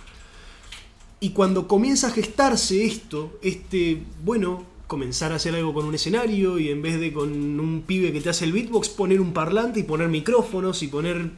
Y 1.21 1.31
cuando 1.31 1.67
comienza 1.69 2.09
a 2.09 2.11
gestarse 2.11 2.85
esto, 2.85 3.39
este, 3.43 4.03
bueno, 4.23 4.67
comenzar 4.89 5.33
a 5.33 5.37
hacer 5.37 5.55
algo 5.55 5.73
con 5.73 5.87
un 5.87 5.95
escenario 5.95 6.59
y 6.59 6.69
en 6.69 6.83
vez 6.83 7.01
de 7.01 7.13
con 7.15 7.31
un 7.61 7.83
pibe 7.87 8.13
que 8.13 8.21
te 8.21 8.29
hace 8.29 8.45
el 8.45 8.53
beatbox, 8.53 8.91
poner 8.91 9.21
un 9.23 9.33
parlante 9.33 9.81
y 9.81 9.85
poner 9.85 10.09
micrófonos 10.09 10.83
y 10.83 10.89
poner 10.89 11.31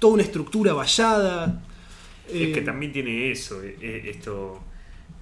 toda 0.00 0.14
una 0.14 0.22
estructura 0.24 0.72
vallada. 0.72 1.62
Es 2.26 2.32
que 2.52 2.58
Eh, 2.58 2.62
también 2.62 2.92
tiene 2.92 3.30
eso, 3.30 3.62
eh, 3.62 3.76
eh, 3.80 4.10
esto 4.12 4.60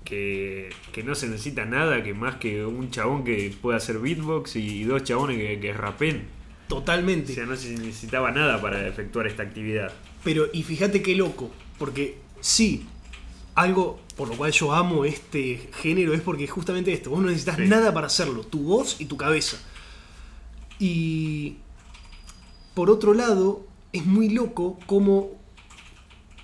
que, 0.04 0.70
que 0.92 1.02
no 1.02 1.14
se 1.14 1.28
necesita 1.28 1.64
nada 1.64 2.02
que 2.02 2.14
más 2.14 2.36
que 2.36 2.64
un 2.64 2.90
chabón 2.90 3.24
que 3.24 3.54
pueda 3.60 3.78
hacer 3.78 3.98
beatbox 3.98 4.56
y, 4.56 4.60
y 4.80 4.84
dos 4.84 5.02
chabones 5.04 5.38
que, 5.38 5.58
que 5.60 5.72
rapen. 5.72 6.26
O 6.66 6.68
Totalmente. 6.68 7.34
sea, 7.34 7.46
no 7.46 7.56
se 7.56 7.70
necesitaba 7.70 8.30
nada 8.30 8.60
para 8.60 8.86
efectuar 8.86 9.26
esta 9.26 9.42
actividad. 9.42 9.92
Pero, 10.22 10.46
y 10.52 10.62
fíjate 10.62 11.02
qué 11.02 11.14
loco, 11.14 11.50
porque 11.78 12.18
sí, 12.40 12.86
algo 13.54 14.00
por 14.16 14.28
lo 14.28 14.36
cual 14.36 14.52
yo 14.52 14.72
amo 14.72 15.04
este 15.04 15.68
género 15.82 16.14
es 16.14 16.20
porque 16.20 16.46
justamente 16.46 16.92
esto, 16.92 17.10
vos 17.10 17.20
no 17.20 17.26
necesitas 17.28 17.56
Sí. 17.56 17.64
nada 17.66 17.92
para 17.92 18.06
hacerlo, 18.06 18.42
tu 18.44 18.60
voz 18.62 19.00
y 19.00 19.06
tu 19.06 19.16
cabeza. 19.16 19.58
Y 20.78 21.56
por 22.74 22.90
otro 22.90 23.14
lado, 23.14 23.66
es 23.92 24.04
muy 24.06 24.28
loco 24.30 24.78
como 24.86 25.30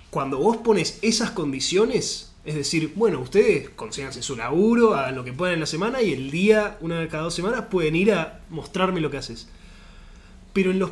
cuando 0.09 0.37
vos 0.37 0.57
pones 0.57 0.99
esas 1.01 1.31
condiciones, 1.31 2.30
es 2.45 2.55
decir, 2.55 2.93
bueno, 2.95 3.19
ustedes 3.19 3.69
consíganse 3.71 4.21
su 4.23 4.35
laburo, 4.35 4.95
hagan 4.95 5.15
lo 5.15 5.23
que 5.23 5.33
puedan 5.33 5.53
en 5.55 5.59
la 5.59 5.65
semana 5.67 6.01
y 6.01 6.11
el 6.13 6.31
día, 6.31 6.77
una 6.81 6.99
vez 6.99 7.09
cada 7.09 7.23
dos 7.23 7.33
semanas, 7.35 7.65
pueden 7.69 7.95
ir 7.95 8.13
a 8.13 8.39
mostrarme 8.49 8.99
lo 9.01 9.11
que 9.11 9.17
haces. 9.17 9.47
Pero 10.53 10.71
en 10.71 10.79
los 10.79 10.89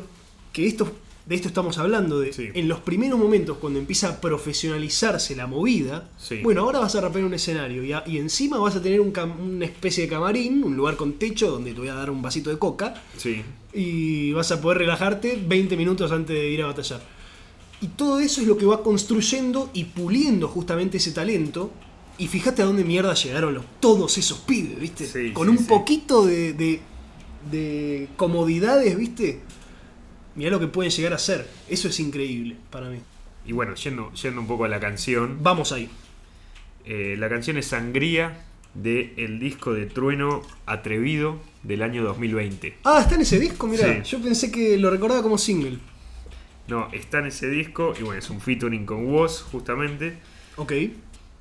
que 0.52 0.66
esto, 0.66 0.90
de 1.26 1.34
esto 1.34 1.48
estamos 1.48 1.76
hablando, 1.78 2.18
de, 2.20 2.32
Sí. 2.32 2.48
en 2.54 2.66
los 2.68 2.80
primeros 2.80 3.18
momentos 3.18 3.58
cuando 3.58 3.78
empieza 3.78 4.08
a 4.08 4.20
profesionalizarse 4.20 5.36
la 5.36 5.46
movida, 5.46 6.08
Sí. 6.18 6.40
bueno, 6.42 6.62
ahora 6.62 6.78
vas 6.78 6.94
a 6.94 7.00
rapear 7.00 7.24
un 7.24 7.34
escenario 7.34 7.84
y, 7.84 7.92
a- 7.92 8.04
y 8.06 8.18
encima 8.18 8.58
vas 8.58 8.76
a 8.76 8.82
tener 8.82 9.00
un 9.00 9.12
cam- 9.12 9.38
una 9.38 9.64
especie 9.64 10.04
de 10.04 10.08
camarín, 10.08 10.62
un 10.64 10.76
lugar 10.76 10.96
con 10.96 11.14
techo 11.14 11.50
donde 11.50 11.72
te 11.72 11.78
voy 11.80 11.88
a 11.88 11.94
dar 11.94 12.10
un 12.10 12.22
vasito 12.22 12.50
de 12.50 12.58
coca 12.58 12.94
Sí, 13.16 13.42
y 13.74 14.32
vas 14.32 14.50
a 14.52 14.60
poder 14.60 14.78
relajarte 14.78 15.38
20 15.46 15.76
minutos 15.76 16.10
antes 16.12 16.34
de 16.36 16.48
ir 16.50 16.62
a 16.62 16.66
batallar. 16.66 17.00
Y 17.80 17.88
todo 17.88 18.20
eso 18.20 18.40
es 18.42 18.46
lo 18.46 18.56
que 18.58 18.66
va 18.66 18.82
construyendo 18.82 19.70
y 19.72 19.84
puliendo 19.84 20.48
justamente 20.48 20.98
ese 20.98 21.12
talento. 21.12 21.72
Y 22.18 22.28
fíjate 22.28 22.62
a 22.62 22.66
dónde 22.66 22.84
mierda 22.84 23.14
llegaron 23.14 23.54
los, 23.54 23.64
todos 23.80 24.18
esos 24.18 24.38
pibes, 24.40 24.78
¿viste? 24.78 25.06
Sí, 25.06 25.32
Con 25.32 25.48
sí, 25.48 25.50
un 25.52 25.58
sí. 25.58 25.64
poquito 25.66 26.26
de, 26.26 26.52
de, 26.52 26.80
de 27.50 28.08
comodidades, 28.16 28.96
¿viste? 28.98 29.40
Mirá 30.34 30.50
lo 30.50 30.60
que 30.60 30.66
pueden 30.68 30.90
llegar 30.92 31.14
a 31.14 31.18
ser. 31.18 31.48
Eso 31.68 31.88
es 31.88 31.98
increíble 32.00 32.56
para 32.70 32.90
mí. 32.90 32.98
y 33.46 33.52
bueno, 33.52 33.74
yendo, 33.74 34.12
yendo 34.12 34.40
un 34.42 34.46
poco 34.46 34.64
a 34.64 34.68
la 34.68 34.78
canción. 34.80 35.38
Vamos 35.42 35.72
ahí. 35.72 35.90
eh, 36.84 37.16
la 37.18 37.28
canción 37.28 37.56
es 37.56 37.66
Sangría 37.68 38.44
de 38.74 39.14
el 39.16 39.40
disco 39.40 39.72
de 39.72 39.86
Trueno 39.86 40.42
Atrevido 40.66 41.40
del 41.62 41.82
año 41.82 42.04
2020. 42.04 42.76
Ah, 42.84 43.00
está 43.00 43.14
en 43.16 43.22
ese 43.22 43.38
disco, 43.40 43.66
mirá. 43.66 44.02
Yo 44.02 44.20
pensé 44.20 44.50
que 44.52 44.76
lo 44.78 44.90
recordaba 44.90 45.22
como 45.22 45.38
single. 45.38 45.78
No, 46.70 46.88
está 46.92 47.18
en 47.18 47.26
ese 47.26 47.50
disco 47.50 47.92
y 47.98 48.02
bueno, 48.02 48.18
es 48.18 48.30
un 48.30 48.40
featuring 48.40 48.86
con 48.86 49.06
Woz 49.06 49.42
justamente. 49.42 50.18
Ok. 50.56 50.72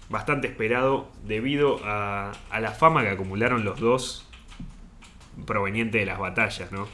Bastante 0.09 0.47
esperado 0.47 1.09
debido 1.25 1.79
a, 1.85 2.31
a 2.49 2.59
la 2.59 2.71
fama 2.71 3.03
que 3.03 3.09
acumularon 3.09 3.63
los 3.63 3.79
dos 3.79 4.25
proveniente 5.45 5.99
de 5.99 6.05
las 6.05 6.19
batallas, 6.19 6.71
¿no? 6.71 6.87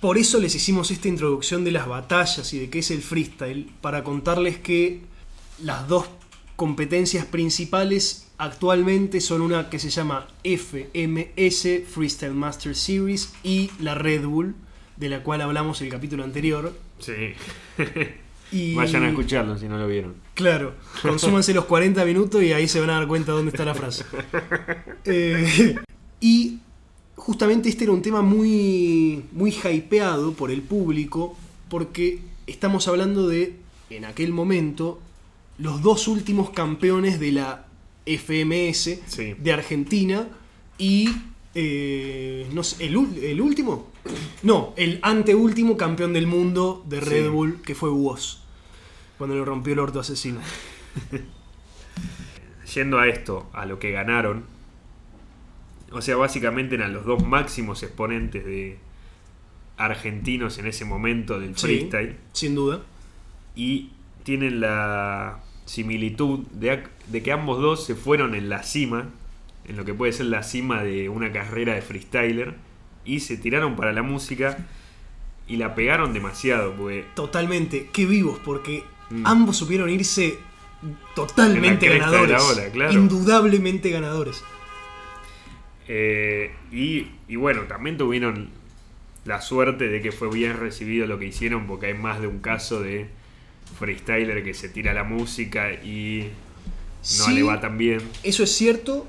Por 0.00 0.18
eso 0.18 0.40
les 0.40 0.54
hicimos 0.56 0.90
esta 0.90 1.06
introducción 1.06 1.62
de 1.62 1.70
las 1.70 1.86
batallas 1.86 2.52
y 2.52 2.58
de 2.58 2.68
qué 2.68 2.80
es 2.80 2.90
el 2.90 3.02
freestyle, 3.02 3.70
para 3.80 4.02
contarles 4.02 4.58
que 4.58 5.02
las 5.62 5.86
dos 5.86 6.08
competencias 6.56 7.24
principales 7.24 8.28
actualmente 8.38 9.20
son 9.20 9.42
una 9.42 9.70
que 9.70 9.78
se 9.78 9.90
llama 9.90 10.26
FMS 10.42 11.88
Freestyle 11.88 12.34
Master 12.34 12.74
Series 12.74 13.32
y 13.44 13.70
la 13.78 13.94
Red 13.94 14.24
Bull, 14.24 14.56
de 14.96 15.08
la 15.08 15.22
cual 15.22 15.40
hablamos 15.40 15.80
el 15.80 15.88
capítulo 15.88 16.24
anterior. 16.24 16.72
Sí. 17.02 17.34
Y, 18.52 18.74
Vayan 18.76 19.04
a 19.04 19.08
escucharlo 19.08 19.58
si 19.58 19.66
no 19.66 19.76
lo 19.76 19.86
vieron. 19.86 20.14
Claro, 20.34 20.74
consúmanse 21.02 21.52
los 21.52 21.64
40 21.66 22.04
minutos 22.04 22.42
y 22.42 22.52
ahí 22.52 22.68
se 22.68 22.80
van 22.80 22.90
a 22.90 22.94
dar 22.94 23.08
cuenta 23.08 23.32
dónde 23.32 23.50
está 23.50 23.64
la 23.64 23.74
frase. 23.74 24.04
Eh, 25.04 25.74
y 26.20 26.60
justamente 27.16 27.68
este 27.68 27.84
era 27.84 27.92
un 27.92 28.02
tema 28.02 28.22
muy, 28.22 29.24
muy 29.32 29.50
hypeado 29.50 30.32
por 30.32 30.52
el 30.52 30.62
público, 30.62 31.36
porque 31.68 32.20
estamos 32.46 32.86
hablando 32.86 33.26
de, 33.26 33.56
en 33.90 34.04
aquel 34.04 34.32
momento, 34.32 35.00
los 35.58 35.82
dos 35.82 36.06
últimos 36.06 36.50
campeones 36.50 37.18
de 37.18 37.32
la 37.32 37.66
FMS 38.06 39.00
Sí. 39.06 39.34
de 39.38 39.52
Argentina 39.52 40.28
y. 40.78 41.10
eh, 41.54 42.46
no 42.52 42.62
sé, 42.62 42.86
¿el, 42.86 42.96
último? 43.40 43.90
No, 44.42 44.72
el 44.76 44.98
anteúltimo 45.02 45.76
campeón 45.76 46.12
del 46.12 46.26
mundo 46.26 46.84
de 46.88 47.00
Red 47.00 47.24
Sí. 47.24 47.28
Bull, 47.28 47.60
que 47.62 47.74
fue 47.74 47.90
Woz, 47.90 48.38
cuando 49.18 49.36
le 49.36 49.44
rompió 49.44 49.72
el 49.74 49.78
orto 49.80 50.00
asesino. 50.00 50.40
Yendo 52.74 52.98
a 52.98 53.06
esto, 53.08 53.48
a 53.52 53.66
lo 53.66 53.78
que 53.78 53.90
ganaron. 53.90 54.44
O 55.90 56.00
sea, 56.00 56.16
básicamente 56.16 56.74
eran 56.76 56.94
los 56.94 57.04
dos 57.04 57.22
máximos 57.26 57.82
exponentes 57.82 58.44
de 58.46 58.78
argentinos 59.76 60.58
en 60.58 60.66
ese 60.66 60.84
momento 60.84 61.38
del 61.38 61.56
Sí, 61.56 61.66
freestyle. 61.66 62.16
sin 62.32 62.54
duda. 62.54 62.80
y 63.54 63.90
tienen 64.24 64.60
la 64.60 65.40
similitud 65.66 66.40
de 66.52 67.22
que 67.22 67.32
ambos 67.32 67.60
dos 67.60 67.84
se 67.84 67.94
fueron 67.94 68.34
en 68.34 68.48
la 68.48 68.62
cima, 68.62 69.10
en 69.68 69.76
lo 69.76 69.84
que 69.84 69.94
puede 69.94 70.12
ser 70.12 70.26
la 70.26 70.42
cima 70.42 70.82
de 70.82 71.08
una 71.08 71.32
carrera 71.32 71.74
de 71.74 71.82
freestyler, 71.82 72.54
y 73.04 73.20
se 73.20 73.36
tiraron 73.36 73.74
para 73.76 73.92
la 73.92 74.02
música 74.02 74.58
y 75.48 75.56
la 75.56 75.74
pegaron 75.74 76.12
demasiado, 76.12 76.72
porque 76.74 77.04
Totalmente, 77.14 77.88
qué 77.92 78.06
vivos, 78.06 78.38
porque 78.44 78.84
Mm. 79.10 79.26
ambos 79.26 79.56
supieron 79.58 79.90
irse 79.90 80.38
totalmente 81.14 81.86
ganadores. 81.88 82.42
ola, 82.42 82.70
claro. 82.70 82.92
Indudablemente 82.92 83.90
ganadores. 83.90 84.42
eh, 85.88 86.52
y, 86.70 87.06
y 87.28 87.36
bueno, 87.36 87.62
también 87.62 87.98
tuvieron 87.98 88.48
la 89.24 89.40
suerte 89.40 89.88
de 89.88 90.00
que 90.00 90.12
fue 90.12 90.30
bien 90.30 90.56
recibido 90.58 91.06
lo 91.06 91.18
que 91.18 91.26
hicieron, 91.26 91.66
porque 91.66 91.86
hay 91.86 91.94
más 91.94 92.20
de 92.20 92.26
un 92.26 92.38
caso 92.40 92.80
de 92.80 93.06
freestyler 93.78 94.42
que 94.42 94.54
se 94.54 94.68
tira 94.68 94.94
la 94.94 95.04
música 95.04 95.72
y 95.72 96.28
no 96.28 97.24
Sí, 97.24 97.32
le 97.34 97.42
va 97.42 97.60
tan 97.60 97.78
bien. 97.78 98.00
Eso 98.22 98.44
es 98.44 98.52
cierto, 98.52 99.06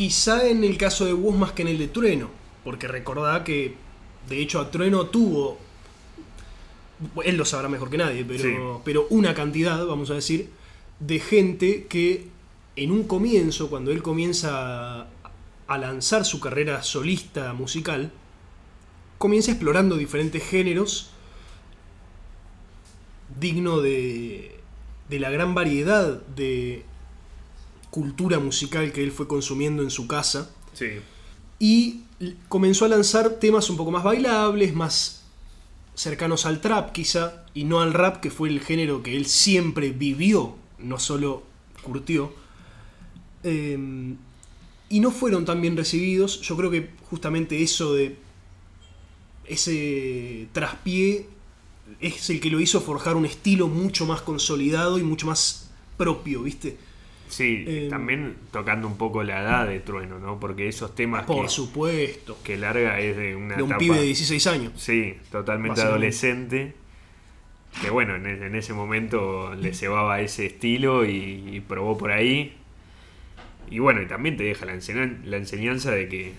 quizá 0.00 0.48
en 0.48 0.64
el 0.64 0.78
caso 0.78 1.04
de 1.04 1.12
Woz 1.12 1.36
más 1.36 1.52
que 1.52 1.60
en 1.60 1.68
el 1.68 1.76
de 1.76 1.86
Trueno, 1.86 2.30
porque 2.64 2.88
recordá 2.88 3.44
que 3.44 3.74
de 4.30 4.40
hecho 4.40 4.58
a 4.58 4.70
Trueno 4.70 5.08
tuvo, 5.08 5.58
él 7.22 7.36
lo 7.36 7.44
sabrá 7.44 7.68
mejor 7.68 7.90
que 7.90 7.98
nadie, 7.98 8.24
pero, 8.24 8.42
Sí. 8.42 8.80
pero 8.82 9.06
una 9.10 9.34
cantidad, 9.34 9.84
vamos 9.84 10.10
a 10.10 10.14
decir, 10.14 10.48
de 11.00 11.20
gente 11.20 11.84
que 11.86 12.28
en 12.76 12.92
un 12.92 13.04
comienzo, 13.04 13.68
cuando 13.68 13.90
él 13.90 14.02
comienza 14.02 15.02
a 15.66 15.78
lanzar 15.78 16.24
su 16.24 16.40
carrera 16.40 16.82
solista 16.82 17.52
musical, 17.52 18.10
comienza 19.18 19.50
explorando 19.50 19.98
diferentes 19.98 20.42
géneros 20.42 21.10
digno 23.38 23.82
de, 23.82 24.60
de 25.10 25.20
la 25.20 25.28
gran 25.28 25.54
variedad 25.54 26.22
de 26.22 26.84
cultura 27.90 28.38
musical 28.38 28.92
que 28.92 29.02
él 29.02 29.12
fue 29.12 29.26
consumiendo 29.26 29.82
en 29.82 29.90
su 29.90 30.06
casa 30.06 30.50
Sí, 30.72 31.00
y 31.58 32.00
comenzó 32.48 32.84
a 32.84 32.88
lanzar 32.88 33.38
temas 33.38 33.68
un 33.70 33.76
poco 33.76 33.90
más 33.90 34.02
bailables, 34.02 34.74
más 34.74 35.24
cercanos 35.94 36.46
al 36.46 36.60
trap 36.60 36.92
quizá, 36.92 37.44
y 37.52 37.64
no 37.64 37.80
al 37.80 37.92
rap 37.92 38.20
que 38.20 38.30
fue 38.30 38.48
el 38.48 38.60
género 38.60 39.02
que 39.02 39.16
él 39.16 39.26
siempre 39.26 39.90
vivió, 39.90 40.56
no 40.78 40.98
solo 40.98 41.42
curtió. 41.82 42.32
Eh, 43.42 44.14
y 44.88 45.00
no 45.00 45.10
fueron 45.10 45.44
tan 45.44 45.60
bien 45.60 45.76
recibidos. 45.76 46.40
Yo 46.40 46.56
creo 46.56 46.70
que 46.70 46.90
justamente 47.08 47.62
eso 47.62 47.94
de 47.94 48.16
ese 49.46 50.48
traspié 50.52 51.26
es 52.00 52.30
el 52.30 52.40
que 52.40 52.50
lo 52.50 52.60
hizo 52.60 52.80
forjar 52.80 53.16
un 53.16 53.26
estilo 53.26 53.68
mucho 53.68 54.06
más 54.06 54.22
consolidado 54.22 54.98
y 54.98 55.02
mucho 55.02 55.26
más 55.26 55.70
propio, 55.96 56.42
¿viste? 56.42 56.78
Sí, 57.30 57.64
Eh, 57.66 57.86
también 57.88 58.36
tocando 58.50 58.86
un 58.86 58.98
poco 58.98 59.22
la 59.22 59.40
edad 59.40 59.66
de 59.66 59.80
Trueno, 59.80 60.18
¿no? 60.18 60.38
Porque 60.38 60.68
esos 60.68 60.94
temas 60.94 61.24
Por 61.24 61.44
que, 61.46 61.48
supuesto. 61.50 62.36
que 62.44 62.58
larga 62.58 63.00
es 63.00 63.16
de 63.16 63.34
una 63.36 63.56
De 63.56 63.62
un 63.62 63.70
etapa- 63.70 63.78
pibe 63.78 63.96
de 63.96 64.02
16 64.02 64.46
años. 64.46 64.72
Sí, 64.76 65.16
totalmente 65.32 65.80
adolescente. 65.80 66.74
Que 67.80 67.88
bueno, 67.90 68.16
en, 68.16 68.26
e- 68.26 68.46
en 68.46 68.54
ese 68.56 68.72
momento 68.74 69.54
le 69.54 69.72
cebaba 69.72 70.20
ese 70.20 70.44
estilo 70.46 71.04
y, 71.04 71.48
y 71.56 71.60
probó 71.60 71.96
por 71.96 72.10
ahí. 72.12 72.54
Y 73.70 73.78
bueno, 73.78 74.02
y 74.02 74.06
también 74.06 74.36
te 74.36 74.42
deja 74.44 74.66
la, 74.66 74.74
enseñan- 74.74 75.20
la 75.24 75.36
enseñanza 75.36 75.92
de 75.92 76.08
que 76.08 76.32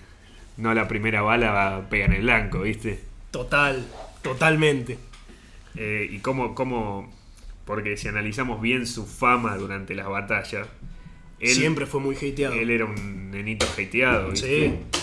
no 0.58 0.74
la 0.74 0.86
primera 0.88 1.22
bala 1.22 1.86
pega 1.88 2.04
en 2.04 2.12
el 2.12 2.22
blanco, 2.22 2.60
¿viste? 2.60 3.00
Total, 3.30 3.82
totalmente. 4.20 4.98
Eh, 5.74 6.06
y 6.10 6.18
cómo, 6.18 6.54
cómo, 6.54 7.10
porque 7.64 7.96
si 7.96 8.08
analizamos 8.08 8.60
bien 8.60 8.86
su 8.86 9.06
fama 9.06 9.56
durante 9.56 9.94
las 9.94 10.08
batallas, 10.08 10.68
él, 11.40 11.48
Siempre 11.48 11.86
fue 11.86 12.00
muy 12.00 12.14
hateado. 12.14 12.54
él 12.54 12.70
era 12.70 12.84
un 12.84 13.30
nenito 13.30 13.66
hateado, 13.66 14.30
¿viste? 14.30 14.68
Sí. 14.68 15.00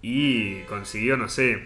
Y 0.00 0.60
consiguió, 0.62 1.16
no 1.16 1.28
sé, 1.28 1.58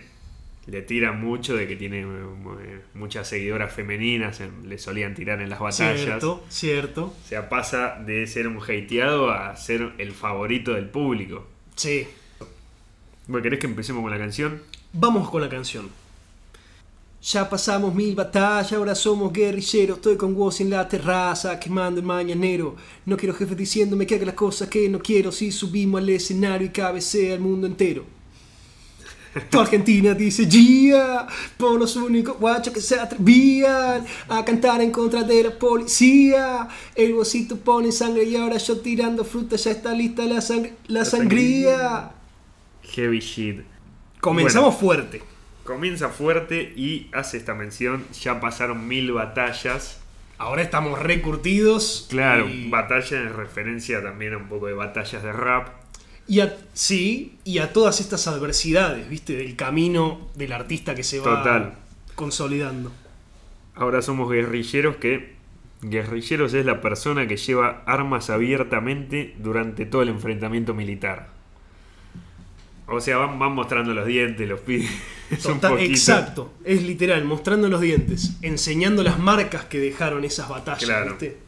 le 0.66 0.82
tiran 0.82 1.20
mucho 1.20 1.56
de 1.56 1.66
que 1.66 1.76
tiene 1.76 2.00
eh, 2.00 2.80
muchas 2.94 3.28
seguidoras 3.28 3.72
femeninas, 3.72 4.40
le 4.64 4.78
solían 4.78 5.14
tirar 5.14 5.40
en 5.40 5.50
las 5.50 5.60
batallas. 5.60 6.00
Cierto, 6.00 6.44
cierto. 6.48 7.04
O 7.04 7.28
sea, 7.28 7.48
pasa 7.48 7.96
de 8.04 8.26
ser 8.26 8.46
un 8.48 8.58
hateado 8.58 9.30
a 9.30 9.54
ser 9.56 9.92
el 9.98 10.12
favorito 10.12 10.72
del 10.72 10.88
público. 10.88 11.46
Sí. 11.76 12.06
Bueno, 13.26 13.42
¿querés 13.42 13.60
que 13.60 13.66
empecemos 13.66 14.02
con 14.02 14.10
la 14.10 14.18
canción? 14.18 14.62
Vamos 14.92 15.30
con 15.30 15.40
la 15.40 15.48
canción. 15.48 15.90
Ya 17.22 17.48
pasamos 17.48 17.94
mil 17.94 18.16
batallas, 18.16 18.72
ahora 18.72 18.96
somos 18.96 19.32
guerrilleros. 19.32 19.98
Estoy 19.98 20.16
con 20.16 20.34
vos 20.34 20.60
en 20.60 20.70
la 20.70 20.88
terraza, 20.88 21.58
quemando 21.60 22.00
el 22.00 22.06
mañanero. 22.06 22.74
No 23.06 23.16
quiero 23.16 23.32
jefes 23.32 23.56
diciéndome 23.56 24.08
que 24.08 24.16
haga 24.16 24.26
las 24.26 24.34
cosas 24.34 24.68
que 24.68 24.88
no 24.88 24.98
quiero. 24.98 25.30
Si 25.30 25.52
subimos 25.52 26.00
al 26.00 26.08
escenario 26.08 26.66
y 26.66 26.70
cabecea 26.70 27.34
al 27.34 27.40
mundo 27.40 27.68
entero. 27.68 28.04
Tu 29.50 29.58
Argentina 29.58 30.14
dice 30.14 30.46
Gia, 30.46 31.26
por 31.56 31.78
los 31.78 31.94
únicos 31.94 32.38
guachos 32.38 32.74
que 32.74 32.80
se 32.80 32.98
atrevían 32.98 34.04
a 34.28 34.44
cantar 34.44 34.82
en 34.82 34.90
contra 34.90 35.22
de 35.22 35.44
la 35.44 35.56
policía. 35.56 36.68
El 36.94 37.14
bocito 37.14 37.56
pone 37.56 37.92
sangre 37.92 38.24
y 38.24 38.34
ahora 38.34 38.56
yo 38.56 38.78
tirando 38.78 39.24
fruta, 39.24 39.54
ya 39.54 39.70
está 39.70 39.94
lista 39.94 40.24
la, 40.24 40.40
sangre, 40.40 40.74
la 40.88 41.04
sangría. 41.04 42.10
Heavy 42.82 43.20
Shit. 43.20 43.60
Comenzamos 44.20 44.74
fuerte. 44.74 45.22
Comienza 45.64 46.08
fuerte 46.08 46.72
y 46.76 47.08
hace 47.12 47.36
esta 47.36 47.54
mención. 47.54 48.04
Ya 48.20 48.40
pasaron 48.40 48.88
mil 48.88 49.12
batallas. 49.12 50.00
Ahora 50.38 50.62
estamos 50.62 50.98
recurtidos. 50.98 52.06
Claro, 52.10 52.48
Y, 52.48 52.68
batalla 52.68 53.20
en 53.20 53.34
referencia 53.36 54.02
también 54.02 54.34
a 54.34 54.38
un 54.38 54.48
poco 54.48 54.66
de 54.66 54.72
batallas 54.72 55.22
de 55.22 55.32
rap. 55.32 55.68
y 56.26 56.40
a, 56.40 56.56
sí, 56.72 57.38
y 57.44 57.58
a 57.58 57.72
todas 57.72 58.00
estas 58.00 58.26
adversidades, 58.26 59.08
¿viste? 59.08 59.36
Del 59.36 59.54
camino 59.56 60.28
del 60.34 60.52
artista 60.52 60.94
que 60.94 61.04
se 61.04 61.20
va 61.20 61.38
Total. 61.38 61.74
consolidando. 62.16 62.90
Ahora 63.74 64.02
somos 64.02 64.30
guerrilleros 64.30 64.96
que... 64.96 65.40
Guerrilleros 65.84 66.54
es 66.54 66.64
la 66.64 66.80
persona 66.80 67.26
que 67.26 67.36
lleva 67.36 67.82
armas 67.86 68.30
abiertamente 68.30 69.34
durante 69.38 69.84
todo 69.84 70.02
el 70.02 70.10
enfrentamiento 70.10 70.74
militar. 70.74 71.30
O 72.86 73.00
sea, 73.00 73.16
van, 73.18 73.38
van 73.38 73.52
mostrando 73.52 73.94
los 73.94 74.06
dientes, 74.06 74.46
los 74.48 74.60
pibes. 74.60 74.90
Total- 75.42 75.78
exacto, 75.80 76.52
es 76.64 76.82
literal, 76.82 77.24
mostrando 77.24 77.68
los 77.68 77.80
dientes, 77.80 78.36
enseñando 78.42 79.02
las 79.02 79.18
marcas 79.18 79.64
que 79.64 79.78
dejaron 79.78 80.24
esas 80.24 80.48
batallas, 80.48 80.84
Claro. 80.84 81.10
¿viste? 81.12 81.38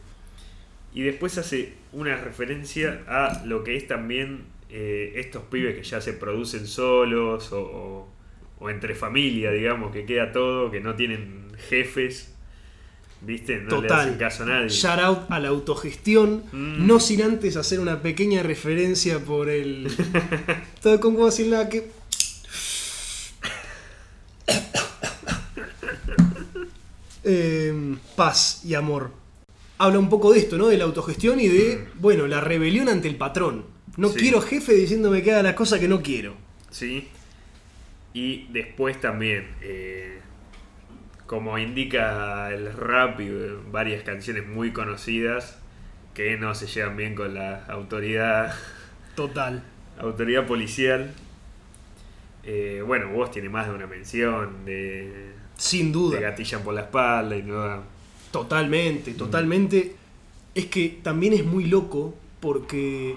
Y 0.93 1.01
después 1.01 1.37
hace 1.37 1.73
una 1.91 2.15
referencia 2.17 3.03
a 3.07 3.43
lo 3.45 3.63
que 3.63 3.75
es 3.75 3.87
también 3.87 4.45
eh, 4.69 5.13
estos 5.17 5.43
pibes 5.43 5.75
que 5.75 5.83
ya 5.83 6.01
se 6.01 6.13
producen 6.13 6.65
solos 6.67 7.51
o, 7.51 7.59
o- 7.61 8.09
o 8.59 8.69
entre 8.69 8.95
familia, 8.95 9.51
digamos, 9.51 9.91
que 9.91 10.05
queda 10.05 10.31
todo, 10.31 10.71
que 10.71 10.79
no 10.79 10.95
tienen 10.95 11.47
jefes. 11.69 12.34
¿Viste? 13.21 13.57
No 13.57 13.81
le 13.81 13.87
Total. 13.87 13.99
hacen 14.01 14.15
caso 14.17 14.43
a 14.43 14.45
nadie. 14.45 14.69
Shout 14.69 14.99
out 14.99 15.19
a 15.29 15.39
la 15.39 15.47
autogestión, 15.49 16.43
Mm. 16.51 16.85
no 16.85 16.99
sin 16.99 17.21
antes 17.23 17.55
hacer 17.57 17.79
una 17.79 18.01
pequeña 18.01 18.43
referencia 18.43 19.19
por 19.19 19.49
el. 19.49 19.87
Todo 20.81 20.99
con 20.99 21.15
vos 21.15 21.39
en 21.39 21.49
la 21.51 21.67
que. 21.69 21.89
Em, 27.23 27.97
paz 28.15 28.61
y 28.63 28.75
amor. 28.75 29.11
Habla 29.77 29.99
un 29.99 30.09
poco 30.09 30.31
de 30.33 30.39
esto, 30.39 30.57
¿no? 30.57 30.67
De 30.67 30.77
la 30.77 30.83
autogestión 30.85 31.39
y 31.39 31.47
de, 31.47 31.87
bueno, 31.95 32.27
la 32.27 32.39
rebelión 32.39 32.87
ante 32.87 33.07
el 33.07 33.15
patrón. 33.17 33.65
No 33.97 34.09
Mm. 34.09 34.13
Sí. 34.13 34.19
quiero 34.19 34.41
jefe 34.41 34.73
diciéndome 34.73 35.23
que 35.23 35.31
haga 35.31 35.43
las 35.43 35.53
cosas 35.55 35.79
que 35.79 35.87
no 35.87 36.01
quiero. 36.01 36.35
¿sí? 36.69 37.07
Y 38.13 38.47
después 38.51 38.99
también, 39.01 39.47
eh, 39.61 40.19
como 41.25 41.57
indica 41.57 42.51
el 42.53 42.71
rap 42.73 43.19
y 43.19 43.27
eh, 43.27 43.55
varias 43.71 44.03
canciones 44.03 44.47
muy 44.47 44.71
conocidas, 44.71 45.57
que 46.13 46.37
no 46.37 46.55
se 46.55 46.67
llevan 46.67 46.95
bien 46.97 47.15
con 47.15 47.33
la 47.33 47.65
autoridad, 47.65 48.53
Total. 49.15 49.63
autoridad 49.99 50.45
policial. 50.45 51.13
Eh, 52.43 52.83
bueno, 52.85 53.09
vos 53.09 53.31
tiene 53.31 53.49
más 53.49 53.67
de 53.67 53.73
una 53.73 53.87
mención 53.87 54.65
de, 54.65 55.31
Sin 55.57 55.87
de 55.87 55.91
duda. 55.91 56.19
gatillan 56.19 56.61
por 56.61 56.73
la 56.75 56.81
espalda 56.81 57.35
y 57.35 57.41
no 57.43 57.83
Totalmente, 58.31 59.13
totalmente. 59.13 59.95
Es 60.53 60.65
que 60.67 60.99
también 61.01 61.33
es 61.33 61.45
muy 61.45 61.65
loco 61.65 62.13
porque 62.39 63.15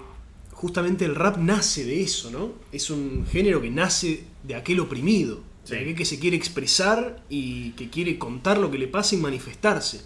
justamente 0.53 1.05
el 1.05 1.15
rap 1.15 1.37
nace 1.37 1.85
de 1.85 2.01
eso, 2.03 2.31
¿no? 2.31 2.53
Es 2.73 2.91
un 2.91 3.27
género 3.27 3.61
que 3.61 3.71
nace 3.71 4.25
de 4.45 4.55
aquel 4.55 4.81
oprimido, 4.81 5.41
Sí. 5.69 5.75
de 5.75 5.81
aquel 5.83 5.95
que 5.95 6.05
se 6.05 6.19
quiere 6.19 6.37
expresar 6.37 7.21
y 7.29 7.71
que 7.73 7.89
quiere 7.91 8.19
contar 8.19 8.59
lo 8.59 8.71
que 8.71 8.79
le 8.79 8.89
pasa 8.89 9.15
y 9.15 9.19
manifestarse. 9.19 10.03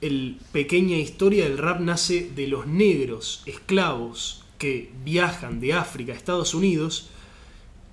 El 0.00 0.38
pequeña 0.52 0.96
historia 0.96 1.44
del 1.44 1.58
rap 1.58 1.80
nace 1.80 2.30
de 2.34 2.46
los 2.48 2.66
negros 2.66 3.42
esclavos 3.46 4.44
que 4.58 4.90
viajan 5.04 5.60
de 5.60 5.74
África 5.74 6.12
a 6.12 6.16
Estados 6.16 6.54
Unidos. 6.54 7.10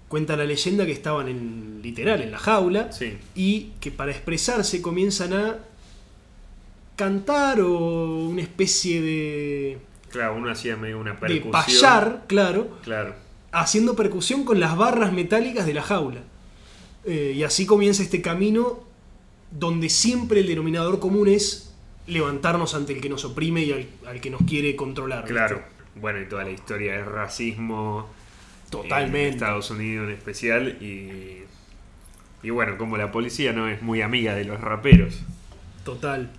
Cuenta 0.08 0.36
la 0.36 0.44
leyenda 0.46 0.86
que 0.88 0.92
estaban 0.92 1.28
en 1.28 1.82
literal 1.84 2.22
en 2.22 2.32
la 2.32 2.39
jaula 2.39 2.92
Sí, 2.92 3.18
y 3.36 3.72
que 3.80 3.92
para 3.92 4.12
expresarse 4.12 4.82
comienzan 4.82 5.34
a 5.34 5.60
cantar 6.96 7.62
o 7.62 8.28
una 8.28 8.42
especie 8.42 9.02
de, 9.02 9.78
claro, 10.10 10.36
uno 10.36 10.50
hacía 10.52 10.76
medio 10.78 11.00
una 11.00 11.13
de 11.13 11.18
percusión. 11.20 11.52
payar, 11.52 12.24
claro, 12.28 12.78
Claro, 12.84 13.15
haciendo 13.51 13.95
percusión 13.95 14.43
con 14.43 14.59
las 14.59 14.77
barras 14.77 15.12
metálicas 15.13 15.65
de 15.65 15.73
la 15.73 15.81
jaula. 15.81 16.21
Eh, 17.05 17.33
y 17.35 17.43
así 17.43 17.65
comienza 17.65 18.03
este 18.03 18.21
camino 18.21 18.79
donde 19.51 19.89
siempre 19.89 20.41
el 20.41 20.47
denominador 20.47 20.99
común 20.99 21.27
es 21.27 21.73
levantarnos 22.07 22.75
ante 22.75 22.93
el 22.93 23.01
que 23.01 23.09
nos 23.09 23.25
oprime 23.25 23.62
y 23.63 23.71
al, 23.71 23.88
al 24.07 24.21
que 24.21 24.29
nos 24.29 24.41
quiere 24.43 24.75
controlar. 24.75 25.19
¿viste? 25.23 25.33
claro. 25.33 25.63
Bueno, 25.95 26.21
y 26.21 26.25
toda 26.25 26.43
la 26.43 26.51
historia 26.51 26.93
del 26.93 27.05
racismo. 27.05 28.07
en 28.65 28.69
Totalmente. 28.71 29.29
Estados 29.29 29.71
Unidos 29.71 30.07
en 30.07 30.13
especial 30.13 30.77
y, 30.81 31.43
y 32.43 32.49
bueno, 32.51 32.77
como 32.77 32.97
la 32.97 33.12
policía 33.12 33.53
no 33.53 33.67
es 33.67 33.81
muy 33.81 34.01
amiga 34.01 34.35
de 34.35 34.45
los 34.45 34.62
raperos. 34.62 35.19
Total. 35.83 36.29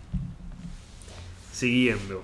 Siguiendo. 1.52 2.22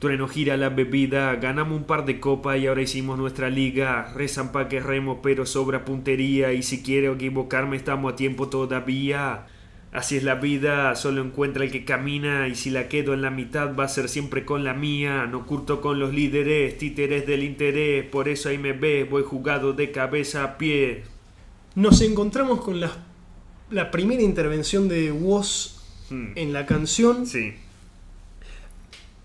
Trueno 0.00 0.26
gira 0.28 0.56
la 0.56 0.70
bebida, 0.70 1.36
ganamos 1.36 1.76
un 1.76 1.84
par 1.84 2.04
de 2.06 2.18
copas 2.20 2.58
y 2.58 2.66
ahora 2.66 2.82
hicimos 2.82 3.18
nuestra 3.18 3.50
liga. 3.50 4.12
Rezan 4.14 4.50
pa' 4.50 4.68
que 4.68 4.80
remo, 4.80 5.20
pero 5.22 5.44
sobra 5.46 5.84
puntería. 5.84 6.52
Y 6.52 6.62
si 6.62 6.82
quiero 6.82 7.14
equivocarme, 7.14 7.76
estamos 7.76 8.12
a 8.12 8.16
tiempo 8.16 8.48
todavía. 8.48 9.46
Así 9.92 10.16
es 10.16 10.24
la 10.24 10.36
vida, 10.36 10.94
solo 10.96 11.22
encuentra 11.22 11.64
el 11.64 11.70
que 11.70 11.84
camina. 11.84 12.48
Y 12.48 12.54
si 12.54 12.70
la 12.70 12.88
quedo 12.88 13.12
en 13.12 13.22
la 13.22 13.30
mitad, 13.30 13.76
va 13.76 13.84
a 13.84 13.88
ser 13.88 14.08
siempre 14.08 14.44
con 14.46 14.64
la 14.64 14.72
mía. 14.72 15.26
No 15.26 15.44
curto 15.46 15.80
con 15.82 15.98
los 16.00 16.14
líderes, 16.14 16.78
títeres 16.78 17.26
del 17.26 17.44
interés. 17.44 18.04
Por 18.04 18.28
eso 18.28 18.48
ahí 18.48 18.56
me 18.58 18.72
ves, 18.72 19.08
voy 19.08 19.22
jugado 19.22 19.74
de 19.74 19.90
cabeza 19.92 20.44
a 20.44 20.58
pie. 20.58 21.02
Nos 21.74 22.00
encontramos 22.00 22.62
con 22.62 22.80
la, 22.80 22.90
la 23.70 23.90
primera 23.90 24.22
intervención 24.22 24.88
de 24.88 25.12
Woz 25.12 25.76
Hmm. 26.10 26.32
en 26.34 26.52
la 26.52 26.66
canción. 26.66 27.24
Sí. 27.26 27.54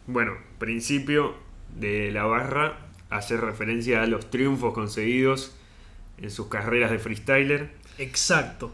Bueno, 0.08 0.34
principio 0.60 1.36
de 1.76 2.12
la 2.12 2.26
barra 2.26 2.80
hace 3.10 3.38
referencia 3.38 4.02
a 4.04 4.08
los 4.08 4.30
triunfos 4.30 4.74
conseguidos 4.74 5.56
en 6.18 6.30
sus 6.32 6.48
carreras 6.48 6.92
de 6.92 7.00
freestyler. 7.00 7.72
Exacto. 7.98 8.74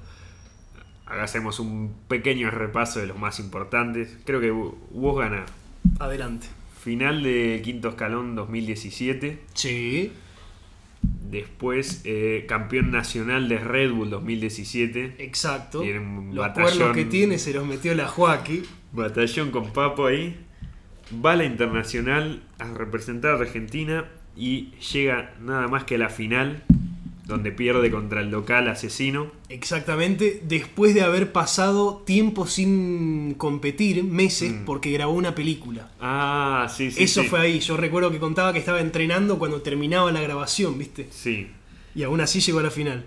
Acá 1.05 1.23
hacemos 1.23 1.59
un 1.59 1.93
pequeño 2.07 2.49
repaso 2.51 2.99
de 2.99 3.07
los 3.07 3.17
más 3.17 3.39
importantes. 3.39 4.17
Creo 4.25 4.39
que 4.39 4.51
vos 4.51 5.17
gana 5.17 5.45
Adelante. 5.99 6.47
final 6.83 7.21
de 7.23 7.61
quinto 7.63 7.89
escalón 7.89 8.35
2017. 8.35 9.39
Sí. 9.53 10.13
Después 11.01 12.01
eh, 12.05 12.45
campeón 12.47 12.91
nacional 12.91 13.49
de 13.49 13.57
Red 13.57 13.91
Bull 13.91 14.09
2017. 14.09 15.15
Exacto. 15.19 15.81
Tiene 15.81 15.99
un 15.99 16.35
Los 16.35 16.47
batallón. 16.47 16.77
cuernos 16.77 16.95
que 16.95 17.05
tiene 17.05 17.37
se 17.39 17.53
los 17.53 17.65
metió 17.65 17.93
la 17.95 18.07
Joaquín. 18.07 18.63
Batallón 18.91 19.51
con 19.51 19.71
Papo 19.73 20.05
ahí. 20.07 20.45
Va 21.23 21.33
a 21.33 21.35
la 21.35 21.45
internacional 21.45 22.41
a 22.59 22.65
representar 22.73 23.31
a 23.35 23.39
Argentina 23.39 24.05
y 24.37 24.69
llega 24.93 25.33
nada 25.41 25.67
más 25.67 25.83
que 25.83 25.95
a 25.95 25.97
la 25.97 26.09
final, 26.09 26.63
donde 27.25 27.51
pierde 27.51 27.91
contra 27.91 28.21
el 28.21 28.29
local 28.31 28.67
asesino. 28.69 29.31
Exactamente. 29.49 30.41
Después 30.47 30.93
de 30.93 31.01
haber 31.01 31.31
pasado 31.31 32.03
tiempo 32.05 32.47
sin 32.47 33.33
competir, 33.35 34.03
meses, 34.03 34.53
Mm. 34.53 34.65
porque 34.65 34.91
grabó 34.91 35.13
una 35.13 35.35
película. 35.35 35.89
Ah, 35.99 36.67
sí, 36.73 36.91
sí. 36.91 37.03
Eso 37.03 37.23
sí. 37.23 37.27
fue 37.27 37.39
ahí. 37.41 37.59
Yo 37.59 37.77
recuerdo 37.77 38.11
que 38.11 38.19
contaba 38.19 38.53
que 38.53 38.59
estaba 38.59 38.79
entrenando 38.81 39.37
cuando 39.39 39.61
terminaba 39.61 40.11
la 40.11 40.21
grabación, 40.21 40.77
¿viste? 40.77 41.07
Sí. 41.11 41.47
Y 41.93 42.03
aún 42.03 42.21
así 42.21 42.39
llegó 42.39 42.59
a 42.59 42.63
la 42.63 42.71
final. 42.71 43.05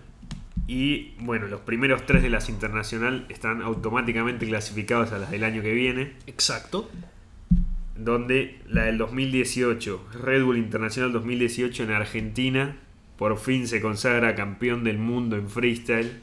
Y 0.67 1.13
bueno, 1.21 1.47
los 1.47 1.61
primeros 1.61 2.07
tres 2.07 2.23
de 2.23 2.31
las 2.31 2.49
internacional 2.49 3.27
están 3.29 3.61
automáticamente 3.63 4.47
clasificados 4.47 5.13
a 5.13 5.19
las 5.19 5.31
del 5.31 5.45
año 5.45 5.61
que 5.63 5.73
viene. 5.75 6.13
Exacto. 6.27 6.91
Donde 7.97 8.59
la 8.69 8.85
del 8.85 8.99
2018, 8.99 10.09
Red 10.23 10.43
Bull 10.45 10.59
Internacional 10.59 11.13
2018 11.13 11.85
en 11.85 11.91
Argentina, 11.91 12.77
por 13.17 13.39
fin 13.39 13.69
se 13.69 13.81
consagra 13.81 14.35
campeón 14.35 14.85
del 14.85 14.99
mundo 14.99 15.37
en 15.37 15.49
freestyle 15.49 16.21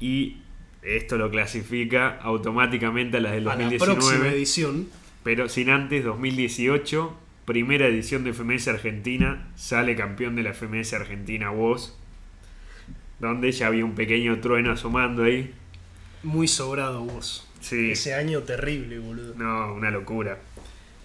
y 0.00 0.36
esto 0.82 1.18
lo 1.18 1.30
clasifica 1.30 2.16
automáticamente 2.20 3.16
a 3.16 3.20
las 3.20 3.32
del 3.32 3.48
A 3.48 3.56
la 3.56 3.68
próxima 3.68 3.94
2019, 3.96 4.36
edición. 4.36 4.88
pero 5.24 5.48
sin 5.48 5.70
antes 5.70 6.04
2018, 6.04 7.16
primera 7.44 7.86
edición 7.86 8.22
de 8.24 8.32
FMS 8.32 8.68
Argentina, 8.68 9.48
sale 9.56 9.96
campeón 9.96 10.36
de 10.36 10.44
la 10.44 10.54
FMS 10.54 10.92
Argentina 10.92 11.50
Voz, 11.50 11.98
donde 13.18 13.50
ya 13.50 13.66
había 13.66 13.84
un 13.84 13.94
pequeño 13.96 14.38
trueno 14.40 14.70
asomando 14.70 15.24
ahí. 15.24 15.52
Muy 16.22 16.46
sobrado 16.46 17.02
vos. 17.04 17.48
Sí. 17.60 17.90
Ese 17.90 18.14
año 18.14 18.42
terrible, 18.42 19.00
boludo. 19.00 19.34
No, 19.36 19.74
una 19.74 19.90
locura. 19.90 20.38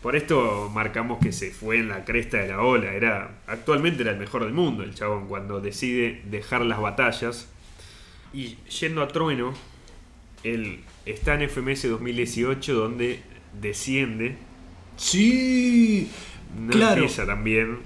Por 0.03 0.15
esto 0.17 0.69
marcamos 0.73 1.19
que 1.19 1.31
se 1.31 1.51
fue 1.51 1.77
en 1.79 1.87
la 1.87 2.03
cresta 2.05 2.37
de 2.37 2.49
la 2.49 2.61
ola. 2.61 2.93
Era, 2.93 3.39
actualmente 3.47 4.01
era 4.03 4.11
el 4.11 4.19
mejor 4.19 4.43
del 4.43 4.53
mundo 4.53 4.83
el 4.83 4.93
chabón 4.93 5.27
cuando 5.27 5.61
decide 5.61 6.21
dejar 6.29 6.63
las 6.65 6.79
batallas. 6.81 7.47
Y 8.33 8.57
yendo 8.81 9.01
a 9.01 9.07
Trueno, 9.07 9.53
él 10.43 10.81
está 11.05 11.35
en 11.41 11.49
FMS 11.49 11.83
2018 11.89 12.73
donde 12.73 13.21
desciende. 13.61 14.35
Sí. 14.97 16.09
No 16.59 16.71
Claro. 16.71 16.95
empieza 17.01 17.25
también. 17.25 17.77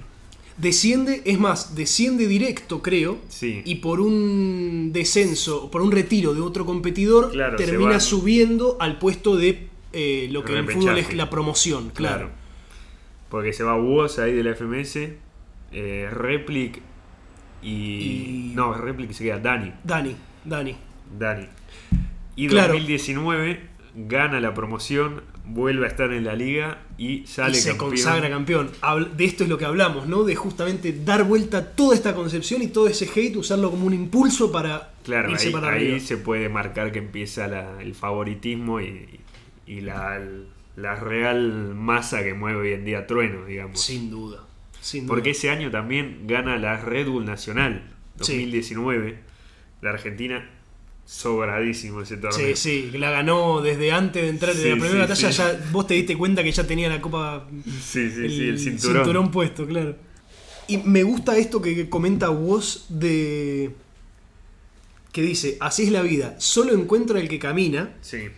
Desciende, 0.56 1.22
es 1.24 1.38
más, 1.38 1.76
desciende 1.76 2.26
directo, 2.26 2.82
creo. 2.82 3.18
Sí. 3.28 3.62
Y 3.64 3.76
por 3.76 4.00
un 4.00 4.90
descenso, 4.92 5.70
por 5.70 5.82
un 5.82 5.92
retiro 5.92 6.34
de 6.34 6.40
otro 6.40 6.66
competidor, 6.66 7.30
Claro, 7.30 7.56
termina 7.56 8.00
subiendo 8.00 8.76
al 8.80 8.98
puesto 8.98 9.36
de 9.36 9.67
eh, 9.92 10.28
lo 10.30 10.44
que 10.44 10.52
en 10.52 10.58
el 10.58 10.70
fútbol 10.70 10.98
es 10.98 11.14
la 11.14 11.30
promoción, 11.30 11.90
claro. 11.90 12.30
Porque 13.28 13.52
se 13.52 13.62
va 13.64 13.76
Woz 13.76 14.18
ahí 14.18 14.32
de 14.32 14.42
la 14.42 14.52
FMS, 14.54 14.96
eh, 15.72 16.08
Replic 16.10 16.80
y, 17.62 17.70
Y- 17.70 18.52
No, 18.54 18.72
Replic 18.74 19.12
se 19.12 19.24
queda 19.24 19.38
Dani. 19.38 19.72
Dani, 19.84 20.16
Dani. 20.44 20.76
Dani. 21.18 21.46
Y 22.36 22.48
Claro. 22.48 22.74
2019 22.74 23.60
gana 23.94 24.40
la 24.40 24.54
promoción, 24.54 25.22
vuelve 25.44 25.86
a 25.86 25.88
estar 25.88 26.12
en 26.12 26.24
la 26.24 26.34
liga 26.36 26.78
y 26.98 27.26
sale 27.26 27.56
y 27.58 27.60
se 27.60 27.70
campeón. 27.70 27.90
consagra 27.90 28.30
campeón. 28.30 28.70
De 29.16 29.24
esto 29.24 29.42
es 29.44 29.50
lo 29.50 29.58
que 29.58 29.64
hablamos, 29.64 30.06
¿no? 30.06 30.22
De 30.22 30.36
justamente 30.36 30.92
dar 31.04 31.24
vuelta 31.24 31.58
a 31.58 31.64
toda 31.72 31.94
esta 31.96 32.14
concepción 32.14 32.62
y 32.62 32.68
todo 32.68 32.86
ese 32.86 33.08
hate, 33.14 33.36
usarlo 33.36 33.70
como 33.70 33.86
un 33.86 33.94
impulso 33.94 34.52
para 34.52 34.92
Claro, 35.04 35.30
irse 35.30 35.48
ahí, 35.48 35.52
para 35.52 35.72
ahí 35.72 35.98
se 36.00 36.16
puede 36.18 36.48
marcar 36.48 36.92
que 36.92 36.98
empieza 37.00 37.48
la- 37.48 37.82
el 37.82 37.94
favoritismo 37.94 38.80
y, 38.80 39.18
y 39.68 39.80
la, 39.82 40.20
la 40.76 40.94
real 40.96 41.74
masa 41.74 42.22
que 42.24 42.34
mueve 42.34 42.58
hoy 42.60 42.72
en 42.72 42.84
día 42.84 43.06
Trueno, 43.06 43.44
digamos. 43.44 43.80
Sin 43.80 44.10
duda. 44.10 44.44
Sin 44.80 45.04
duda. 45.06 45.14
Porque 45.14 45.30
ese 45.30 45.50
año 45.50 45.70
también 45.70 46.22
gana 46.26 46.56
la 46.56 46.76
Red 46.80 47.08
Bull 47.08 47.24
Nacional, 47.24 47.82
Sí. 48.20 48.32
2019. 48.36 49.18
La 49.82 49.90
Argentina, 49.90 50.48
sobradísimo 51.04 52.02
ese 52.02 52.16
torneo. 52.16 52.54
Sí, 52.56 52.90
sí, 52.90 52.98
la 52.98 53.10
ganó 53.10 53.60
desde 53.60 53.92
antes 53.92 54.22
de 54.22 54.28
entrar 54.28 54.54
Sí, 54.54 54.62
en 54.68 54.70
la 54.70 54.74
primera 54.84 55.14
sí, 55.16 55.24
batalla. 55.24 55.32
sí. 55.32 55.38
Ya 55.62 55.70
vos 55.72 55.86
te 55.86 55.94
diste 55.94 56.16
cuenta 56.16 56.42
que 56.42 56.52
ya 56.52 56.64
tenía 56.66 56.88
la 56.88 57.00
copa, 57.00 57.46
sí, 57.80 58.10
sí, 58.10 58.28
sí, 58.28 58.48
el 58.48 58.58
cinturón. 58.58 59.30
puesto, 59.30 59.66
claro. 59.66 59.96
Y 60.66 60.78
me 60.78 61.02
gusta 61.02 61.36
esto 61.38 61.62
que 61.62 61.88
comenta 61.88 62.28
Woz 62.30 62.86
de. 62.88 63.70
que 65.12 65.22
dice: 65.22 65.56
Así 65.60 65.84
es 65.84 65.92
la 65.92 66.02
vida, 66.02 66.34
solo 66.38 66.72
encuentro 66.74 67.18
el 67.18 67.28
que 67.28 67.38
camina. 67.38 67.94
Sí. 68.00 68.28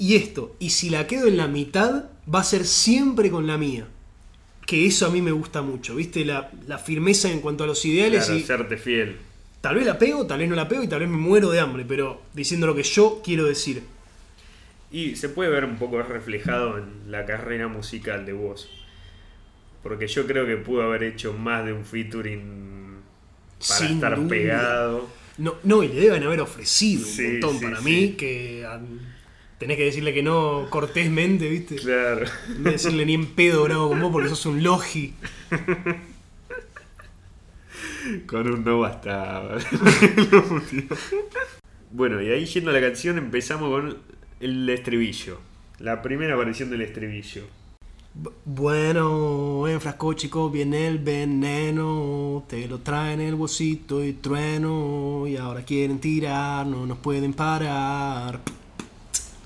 Y 0.00 0.16
esto, 0.16 0.56
y 0.58 0.70
si 0.70 0.90
la 0.90 1.06
quedo 1.06 1.28
en 1.28 1.38
la 1.38 1.46
mitad, 1.48 2.06
va 2.32 2.40
a 2.40 2.44
ser 2.44 2.66
siempre 2.66 3.30
con 3.30 3.46
la 3.46 3.58
mía. 3.58 3.86
Que 4.66 4.86
eso 4.86 5.06
a 5.06 5.10
mí 5.10 5.22
me 5.22 5.32
gusta 5.32 5.62
mucho, 5.62 5.96
¿viste? 5.96 6.24
La, 6.24 6.50
la 6.66 6.78
firmeza 6.78 7.30
en 7.32 7.40
cuanto 7.40 7.64
a 7.64 7.68
los 7.68 7.84
ideales 7.86 8.26
Claro, 8.26 8.38
y 8.38 8.42
serte 8.42 8.76
fiel. 8.78 9.18
tal 9.62 9.76
vez 9.76 9.86
la 9.86 9.98
pego, 9.98 10.26
tal 10.26 10.40
vez 10.40 10.48
no 10.48 10.56
la 10.56 10.68
pego 10.68 10.82
y 10.82 10.88
tal 10.88 11.00
vez 11.00 11.08
me 11.08 11.16
muero 11.18 11.50
de 11.50 11.60
hambre, 11.60 11.84
pero 11.86 12.22
diciendo 12.34 12.66
lo 12.66 12.74
que 12.74 12.82
yo 12.82 13.20
quiero 13.24 13.44
decir. 13.46 13.82
Y 14.90 15.16
se 15.16 15.28
puede 15.30 15.50
ver 15.50 15.64
un 15.64 15.78
poco 15.78 16.02
reflejado 16.02 16.78
en 16.78 17.10
la 17.10 17.24
carrera 17.24 17.68
musical 17.68 18.26
de 18.26 18.32
Woz. 18.34 18.68
Porque 19.82 20.08
yo 20.08 20.26
creo 20.26 20.46
que 20.46 20.56
pudo 20.56 20.82
haber 20.82 21.02
hecho 21.04 21.32
más 21.32 21.64
de 21.64 21.72
un 21.72 21.84
featuring 21.84 23.00
para 23.66 23.88
Sin 23.88 23.88
estar 23.88 24.16
duda. 24.16 24.28
pegado. 24.28 25.08
No, 25.38 25.54
no, 25.64 25.82
y 25.82 25.88
le 25.88 26.00
deben 26.00 26.22
haber 26.24 26.40
ofrecido 26.40 27.06
Sí, 27.06 27.22
un 27.24 27.32
montón 27.32 27.58
sí, 27.58 27.64
para 27.64 27.78
sí. 27.78 27.84
mí, 27.84 28.12
que 28.16 28.66
tenés 29.60 29.76
que 29.76 29.84
decirle 29.84 30.12
que 30.14 30.22
no 30.22 30.66
cortésmente, 30.70 31.48
¿viste? 31.48 31.76
Claro. 31.76 32.26
No 32.58 32.72
decirle 32.72 33.04
ni 33.06 33.14
en 33.14 33.26
pedo 33.26 33.62
bravo 33.64 33.90
con 33.90 34.00
vos 34.00 34.10
porque 34.10 34.28
sos 34.30 34.46
un 34.46 34.62
logi. 34.64 35.14
Con 38.26 38.50
un 38.50 38.64
no 38.64 38.80
bastaba. 38.80 39.58
bueno, 41.90 42.20
y 42.22 42.30
ahí 42.30 42.46
yendo 42.46 42.70
a 42.70 42.72
la 42.72 42.80
canción 42.80 43.18
empezamos 43.18 43.70
con 43.70 43.98
el 44.40 44.68
estribillo. 44.68 45.38
La 45.78 46.00
primera 46.02 46.34
aparición 46.34 46.70
del 46.70 46.80
estribillo. 46.82 47.42
B- 48.14 48.30
Bueno, 48.44 49.68
en 49.68 49.80
frasco 49.80 50.14
chico 50.14 50.50
viene 50.50 50.86
el 50.86 50.98
veneno, 50.98 52.44
te 52.48 52.66
lo 52.66 52.78
traen 52.78 53.20
el 53.20 53.34
bolsito 53.34 54.02
y 54.04 54.14
trueno, 54.14 55.26
y 55.28 55.36
ahora 55.36 55.62
quieren 55.64 55.98
tirar, 56.00 56.66
no 56.66 56.86
nos 56.86 56.98
pueden 56.98 57.32
parar. 57.34 58.40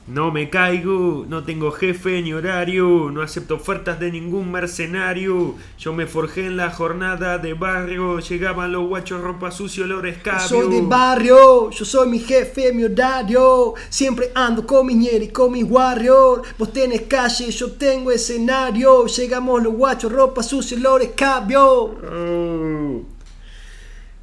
No 0.07 0.31
me 0.31 0.51
caigo, 0.51 1.25
no 1.27 1.45
tengo 1.45 1.73
jefe 1.73 2.21
ni 2.21 2.35
horario, 2.35 3.11
no 3.11 3.23
acepto 3.23 3.55
ofertas 3.55 3.99
de 3.99 4.13
ningún 4.13 4.53
mercenario. 4.53 5.55
Yo 5.79 5.95
me 5.95 6.07
forjé 6.07 6.45
en 6.45 6.59
la 6.59 6.71
jornada 6.71 7.39
de 7.39 7.55
barrio, 7.55 8.19
llegaban 8.19 8.71
los 8.71 8.87
guachos, 8.87 9.23
ropa 9.23 9.51
sucio, 9.51 9.85
olor 9.85 10.07
escabio. 10.07 10.47
soy 10.47 10.71
del 10.75 10.87
barrio, 10.87 11.71
yo 11.71 11.85
soy 11.87 12.11
mi 12.11 12.19
jefe, 12.19 12.75
mi 12.75 12.85
horario, 12.85 13.73
siempre 13.89 14.31
ando 14.35 14.67
con 14.67 14.87
mi 14.87 14.95
ñeri, 14.95 15.29
con 15.29 15.53
mi 15.53 15.63
warrior. 15.63 16.43
Vos 16.59 16.71
tenés 16.71 17.03
calle, 17.03 17.51
yo 17.51 17.73
tengo 17.73 18.11
escenario, 18.11 19.07
llegamos 19.07 19.63
los 19.63 19.73
guachos, 19.73 20.13
ropa 20.13 20.43
sucia, 20.43 20.77
olores 20.77 21.13
cambio. 21.17 21.63
Oh. 21.63 23.03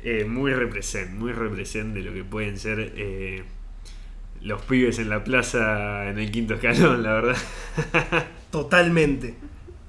Eh, 0.04 0.26
muy 0.26 0.54
represent, 0.54 1.12
muy 1.12 1.32
represent 1.32 1.96
de 1.96 2.02
lo 2.02 2.14
que 2.14 2.24
pueden 2.24 2.60
ser 2.60 2.94
eh, 2.96 3.44
los 4.44 4.62
pibes 4.64 5.00
en 5.00 5.10
la 5.10 5.24
plaza 5.24 6.10
en 6.10 6.20
el 6.20 6.32
quinto 6.32 6.56
escalón, 6.56 7.04
la 7.04 7.14
verdad. 7.14 7.38
Totalmente, 8.52 9.36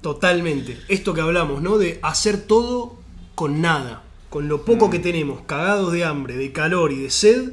totalmente. 0.01 0.77
Esto 0.87 1.13
que 1.13 1.21
hablamos, 1.21 1.61
¿no? 1.61 1.77
De 1.77 1.99
hacer 2.01 2.41
todo 2.41 2.97
con 3.35 3.61
nada. 3.61 4.03
Con 4.29 4.47
lo 4.47 4.65
poco 4.65 4.89
que 4.89 4.99
tenemos, 4.99 5.41
cagados 5.41 5.91
de 5.91 6.05
hambre, 6.05 6.35
de 6.35 6.51
calor 6.51 6.91
y 6.91 7.01
de 7.01 7.11
sed, 7.11 7.51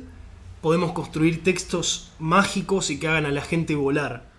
podemos 0.63 0.93
construir 0.93 1.43
textos 1.43 2.13
mágicos 2.19 2.91
y 2.91 2.99
que 2.99 3.09
hagan 3.09 3.27
a 3.27 3.31
la 3.31 3.43
gente 3.43 3.75
volar. 3.75 4.31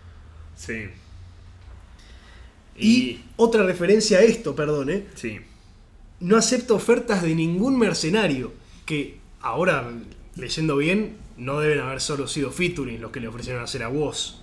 Sí. 0.55 0.85
Y, 2.77 3.19
otra 3.35 3.63
referencia 3.63 4.19
a 4.19 4.21
esto, 4.21 4.55
perdón, 4.55 4.89
¿eh? 4.89 5.05
Sí. 5.13 5.39
No 6.19 6.35
acepta 6.35 6.73
ofertas 6.73 7.21
de 7.21 7.35
ningún 7.35 7.77
mercenario. 7.77 8.53
Que 8.85 9.19
ahora, 9.41 9.91
leyendo 10.35 10.77
bien, 10.77 11.17
no 11.41 11.59
deben 11.59 11.79
haber 11.79 11.99
solo 12.01 12.27
sido 12.27 12.51
featuring 12.51 13.01
los 13.01 13.11
que 13.11 13.19
le 13.19 13.27
ofrecieron 13.27 13.63
hacer 13.63 13.81
a 13.83 13.87
vos. 13.87 14.41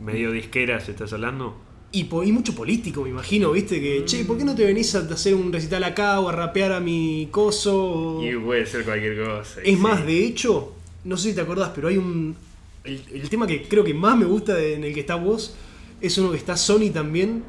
Medio 0.00 0.30
disqueras, 0.32 0.88
¿estás 0.88 1.12
hablando? 1.12 1.56
Y, 1.90 2.04
po- 2.04 2.22
y 2.22 2.32
mucho 2.32 2.54
político, 2.54 3.02
me 3.02 3.10
imagino, 3.10 3.50
¿viste? 3.52 3.80
Que, 3.80 4.04
che, 4.04 4.24
¿por 4.24 4.36
qué 4.36 4.44
no 4.44 4.54
te 4.54 4.64
venís 4.64 4.94
a 4.94 4.98
hacer 5.00 5.34
un 5.34 5.52
recital 5.52 5.82
acá 5.84 6.20
o 6.20 6.28
a 6.28 6.32
rapear 6.32 6.72
a 6.72 6.80
mi 6.80 7.28
coso? 7.30 8.20
Y 8.22 8.36
puede 8.36 8.66
ser 8.66 8.84
cualquier 8.84 9.16
cosa. 9.24 9.60
Es 9.62 9.76
sí. 9.76 9.76
más, 9.76 10.04
de 10.04 10.24
hecho, 10.24 10.72
no 11.04 11.16
sé 11.16 11.30
si 11.30 11.34
te 11.34 11.40
acordás, 11.40 11.70
pero 11.74 11.88
hay 11.88 11.96
un. 11.96 12.36
El, 12.84 13.02
el 13.12 13.28
tema 13.30 13.46
que 13.46 13.62
creo 13.62 13.84
que 13.84 13.94
más 13.94 14.16
me 14.18 14.24
gusta 14.26 14.54
de- 14.54 14.74
en 14.74 14.84
el 14.84 14.92
que 14.94 15.00
está 15.00 15.14
vos 15.16 15.56
es 16.00 16.16
uno 16.18 16.30
que 16.32 16.36
está 16.36 16.56
Sony 16.56 16.90
también, 16.92 17.42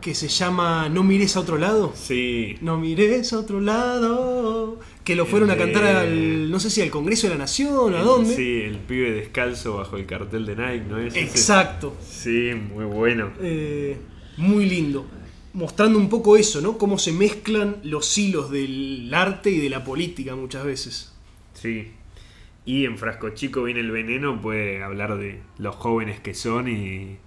que 0.00 0.14
se 0.14 0.28
llama 0.28 0.88
No 0.88 1.02
mires 1.04 1.36
a 1.36 1.40
otro 1.40 1.56
lado. 1.56 1.92
Sí. 1.94 2.56
No 2.60 2.76
mires 2.78 3.32
a 3.32 3.38
otro 3.38 3.60
lado. 3.60 4.78
Que 5.04 5.14
lo 5.14 5.26
fueron 5.26 5.50
a 5.50 5.56
cantar 5.56 5.84
al. 5.84 6.50
No 6.50 6.58
sé 6.58 6.70
si 6.70 6.80
al 6.80 6.90
Congreso 6.90 7.26
de 7.26 7.34
la 7.34 7.38
Nación, 7.40 7.94
¿a 7.94 8.00
dónde? 8.02 8.34
Sí, 8.34 8.62
el 8.62 8.78
pibe 8.78 9.12
descalzo 9.12 9.76
bajo 9.76 9.98
el 9.98 10.06
cartel 10.06 10.46
de 10.46 10.56
Nike, 10.56 10.84
¿no 10.88 10.98
es? 10.98 11.14
Exacto. 11.14 11.94
Sí, 12.02 12.52
muy 12.54 12.86
bueno. 12.86 13.30
Eh, 13.40 13.98
muy 14.38 14.64
lindo. 14.64 15.06
Mostrando 15.52 15.98
un 15.98 16.08
poco 16.08 16.36
eso, 16.36 16.60
¿no? 16.62 16.78
Cómo 16.78 16.98
se 16.98 17.12
mezclan 17.12 17.76
los 17.82 18.16
hilos 18.16 18.50
del 18.50 19.12
arte 19.14 19.50
y 19.50 19.60
de 19.60 19.68
la 19.68 19.84
política 19.84 20.34
muchas 20.34 20.64
veces. 20.64 21.14
Sí. 21.52 21.92
Y 22.64 22.86
en 22.86 22.96
Frasco 22.96 23.28
Chico 23.30 23.62
viene 23.62 23.80
el 23.80 23.90
veneno, 23.90 24.40
puede 24.40 24.82
hablar 24.82 25.18
de 25.18 25.40
los 25.58 25.76
jóvenes 25.76 26.18
que 26.20 26.32
son 26.32 26.66
y, 26.66 27.18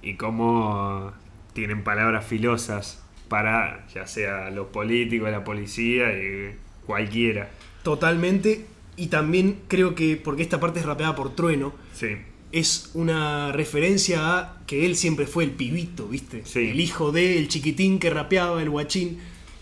y 0.00 0.14
cómo 0.14 1.12
tienen 1.52 1.84
palabras 1.84 2.24
filosas 2.24 3.04
para 3.28 3.86
ya 3.88 4.06
sea 4.06 4.50
los 4.50 4.68
políticos, 4.68 5.30
la 5.30 5.44
policía 5.44 6.12
y 6.12 6.54
cualquiera. 6.86 7.50
Totalmente. 7.82 8.66
Y 8.96 9.06
también 9.08 9.60
creo 9.68 9.94
que, 9.94 10.16
porque 10.16 10.42
esta 10.42 10.60
parte 10.60 10.80
es 10.80 10.86
rapeada 10.86 11.14
por 11.14 11.34
Trueno, 11.34 11.72
Sí, 11.94 12.08
es 12.52 12.90
una 12.92 13.50
referencia 13.52 14.38
a 14.38 14.58
que 14.66 14.84
él 14.84 14.94
siempre 14.96 15.26
fue 15.26 15.44
el 15.44 15.50
pibito, 15.52 16.06
¿viste? 16.08 16.42
Sí. 16.44 16.68
El 16.70 16.80
hijo 16.80 17.10
de, 17.10 17.38
el 17.38 17.48
chiquitín 17.48 17.98
que 17.98 18.10
rapeaba, 18.10 18.60
el 18.62 18.68
guachín. 18.68 19.18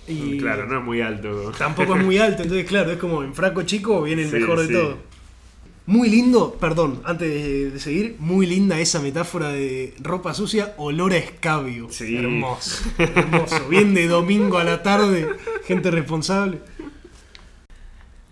Y 0.09 0.38
claro, 0.38 0.66
no 0.66 0.78
es 0.80 0.85
muy 0.85 1.00
alto. 1.00 1.52
tampoco 1.56 1.94
es 1.96 2.04
muy 2.04 2.18
alto, 2.18 2.42
entonces 2.42 2.66
claro, 2.66 2.90
es 2.90 2.98
como 2.98 3.22
en 3.22 3.33
Fraco 3.35 3.62
Chico 3.62 4.02
viene 4.02 4.22
el 4.22 4.30
Sí, 4.30 4.37
mejor 4.37 4.59
de 4.61 4.66
sí. 4.66 4.72
todo. 4.72 4.98
Muy 5.87 6.09
lindo, 6.09 6.54
perdón, 6.61 7.00
antes 7.04 7.28
de, 7.33 7.70
de 7.70 7.80
seguir, 7.80 8.16
muy 8.18 8.46
linda 8.46 8.78
esa 8.80 9.00
metáfora 9.00 9.50
de 9.50 9.94
ropa 10.00 10.35
sucia, 10.35 10.74
olor 10.76 11.12
a 11.12 11.16
escabio. 11.18 11.87
Sí. 11.90 12.16
Hermoso, 12.16 12.83
hermoso. 12.98 13.68
Bien 13.68 13.94
de 13.94 14.06
domingo 14.09 14.59
a 14.59 14.64
la 14.64 14.83
tarde, 14.83 15.28
gente 15.64 15.90
responsable. 15.92 16.59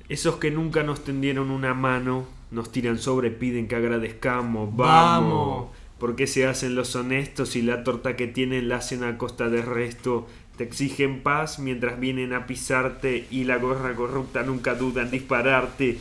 Esos 0.08 0.36
que 0.36 0.50
nunca 0.50 0.82
nos 0.82 1.04
tendieron 1.04 1.50
una 1.50 1.74
mano, 1.74 2.26
nos 2.50 2.72
tiran 2.72 2.98
sobre, 2.98 3.30
piden 3.30 3.68
que 3.68 3.76
agradezcamos. 3.76 4.74
Vamos. 4.74 5.32
Vamos. 5.32 5.68
¿Por 5.98 6.14
qué 6.14 6.26
se 6.26 6.46
hacen 6.46 6.76
los 6.76 6.94
honestos 6.94 7.56
y 7.56 7.62
la 7.62 7.82
torta 7.82 8.14
que 8.14 8.28
tienen 8.28 8.68
la 8.68 8.76
hacen 8.76 9.02
a 9.02 9.18
costa 9.18 9.48
del 9.48 9.64
resto? 9.64 10.28
Te 10.56 10.64
exigen 10.64 11.22
paz 11.22 11.58
mientras 11.58 11.98
vienen 11.98 12.32
a 12.32 12.46
pisarte 12.46 13.26
y 13.30 13.44
la 13.44 13.58
gorra 13.58 13.94
corrupta 13.94 14.42
nunca 14.44 14.74
duda 14.74 15.02
en 15.02 15.10
dispararte. 15.10 15.98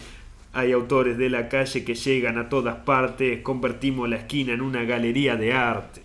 Hay 0.54 0.72
autores 0.72 1.18
de 1.18 1.30
la 1.30 1.50
calle 1.50 1.84
que 1.84 1.96
llegan 1.96 2.38
a 2.38 2.48
todas 2.48 2.78
partes, 2.78 3.42
convertimos 3.42 4.08
la 4.08 4.18
esquina 4.18 4.54
en 4.54 4.62
una 4.62 4.84
galería 4.84 5.36
de 5.36 5.54
arte. 5.54 6.02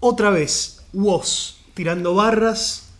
Otra 0.00 0.30
vez, 0.30 0.86
Woz, 0.92 1.60
tirando 1.74 2.14
barras. 2.14 2.94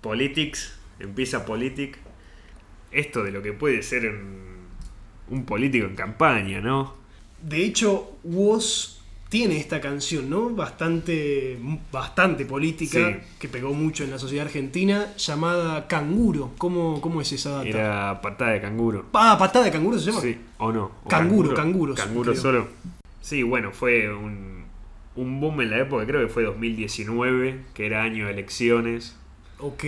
Politics, 0.00 0.78
empieza 0.98 1.44
Politic. 1.44 1.98
Esto 2.92 3.22
de 3.22 3.30
lo 3.30 3.42
que 3.42 3.52
puede 3.52 3.82
ser 3.82 4.06
un, 4.08 4.66
un 5.28 5.44
político 5.44 5.86
en 5.86 5.94
campaña, 5.94 6.60
¿no? 6.60 6.94
De 7.42 7.64
hecho, 7.64 8.18
Woz 8.24 8.98
tiene 9.28 9.58
esta 9.58 9.80
canción, 9.80 10.28
¿no? 10.28 10.50
Bastante, 10.50 11.56
bastante 11.92 12.44
política, 12.44 12.98
Sí. 13.22 13.26
que 13.38 13.48
pegó 13.48 13.72
mucho 13.72 14.02
en 14.02 14.10
la 14.10 14.18
sociedad 14.18 14.46
argentina, 14.46 15.14
llamada 15.16 15.86
Canguro. 15.86 16.50
¿Cómo, 16.58 17.00
cómo 17.00 17.20
es 17.20 17.30
esa 17.32 17.50
data? 17.50 17.68
Era 17.68 18.20
patada 18.20 18.50
de 18.50 18.60
canguro. 18.60 19.06
Ah, 19.12 19.36
patada 19.38 19.66
de 19.66 19.70
canguro 19.70 19.98
se 20.00 20.06
llama. 20.10 20.20
Sí, 20.20 20.36
o 20.58 20.72
no. 20.72 20.90
O 21.04 21.08
Canguro, 21.08 21.54
canguro, 21.54 21.94
Canguro 21.94 22.34
solo. 22.34 22.66
Sí, 23.20 23.44
bueno, 23.44 23.70
fue 23.70 24.12
un, 24.12 24.64
un 25.14 25.40
boom 25.40 25.60
en 25.60 25.70
la 25.70 25.78
época, 25.78 26.04
creo 26.06 26.20
que 26.26 26.32
fue 26.32 26.42
2019, 26.42 27.60
que 27.72 27.86
era 27.86 28.02
año 28.02 28.26
de 28.26 28.32
elecciones. 28.32 29.16
Ok. 29.60 29.84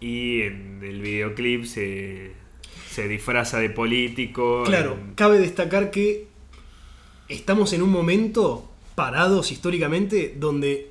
Y 0.00 0.42
en 0.42 0.80
el 0.82 1.00
videoclip 1.00 1.64
se, 1.64 2.32
se 2.90 3.08
disfraza 3.08 3.58
de 3.58 3.70
político. 3.70 4.62
Claro, 4.64 4.92
en- 5.00 5.14
cabe 5.14 5.38
destacar 5.40 5.90
que 5.90 6.26
estamos 7.28 7.72
en 7.72 7.82
un 7.82 7.90
momento 7.90 8.68
parados 8.94 9.52
históricamente 9.52 10.34
donde 10.38 10.90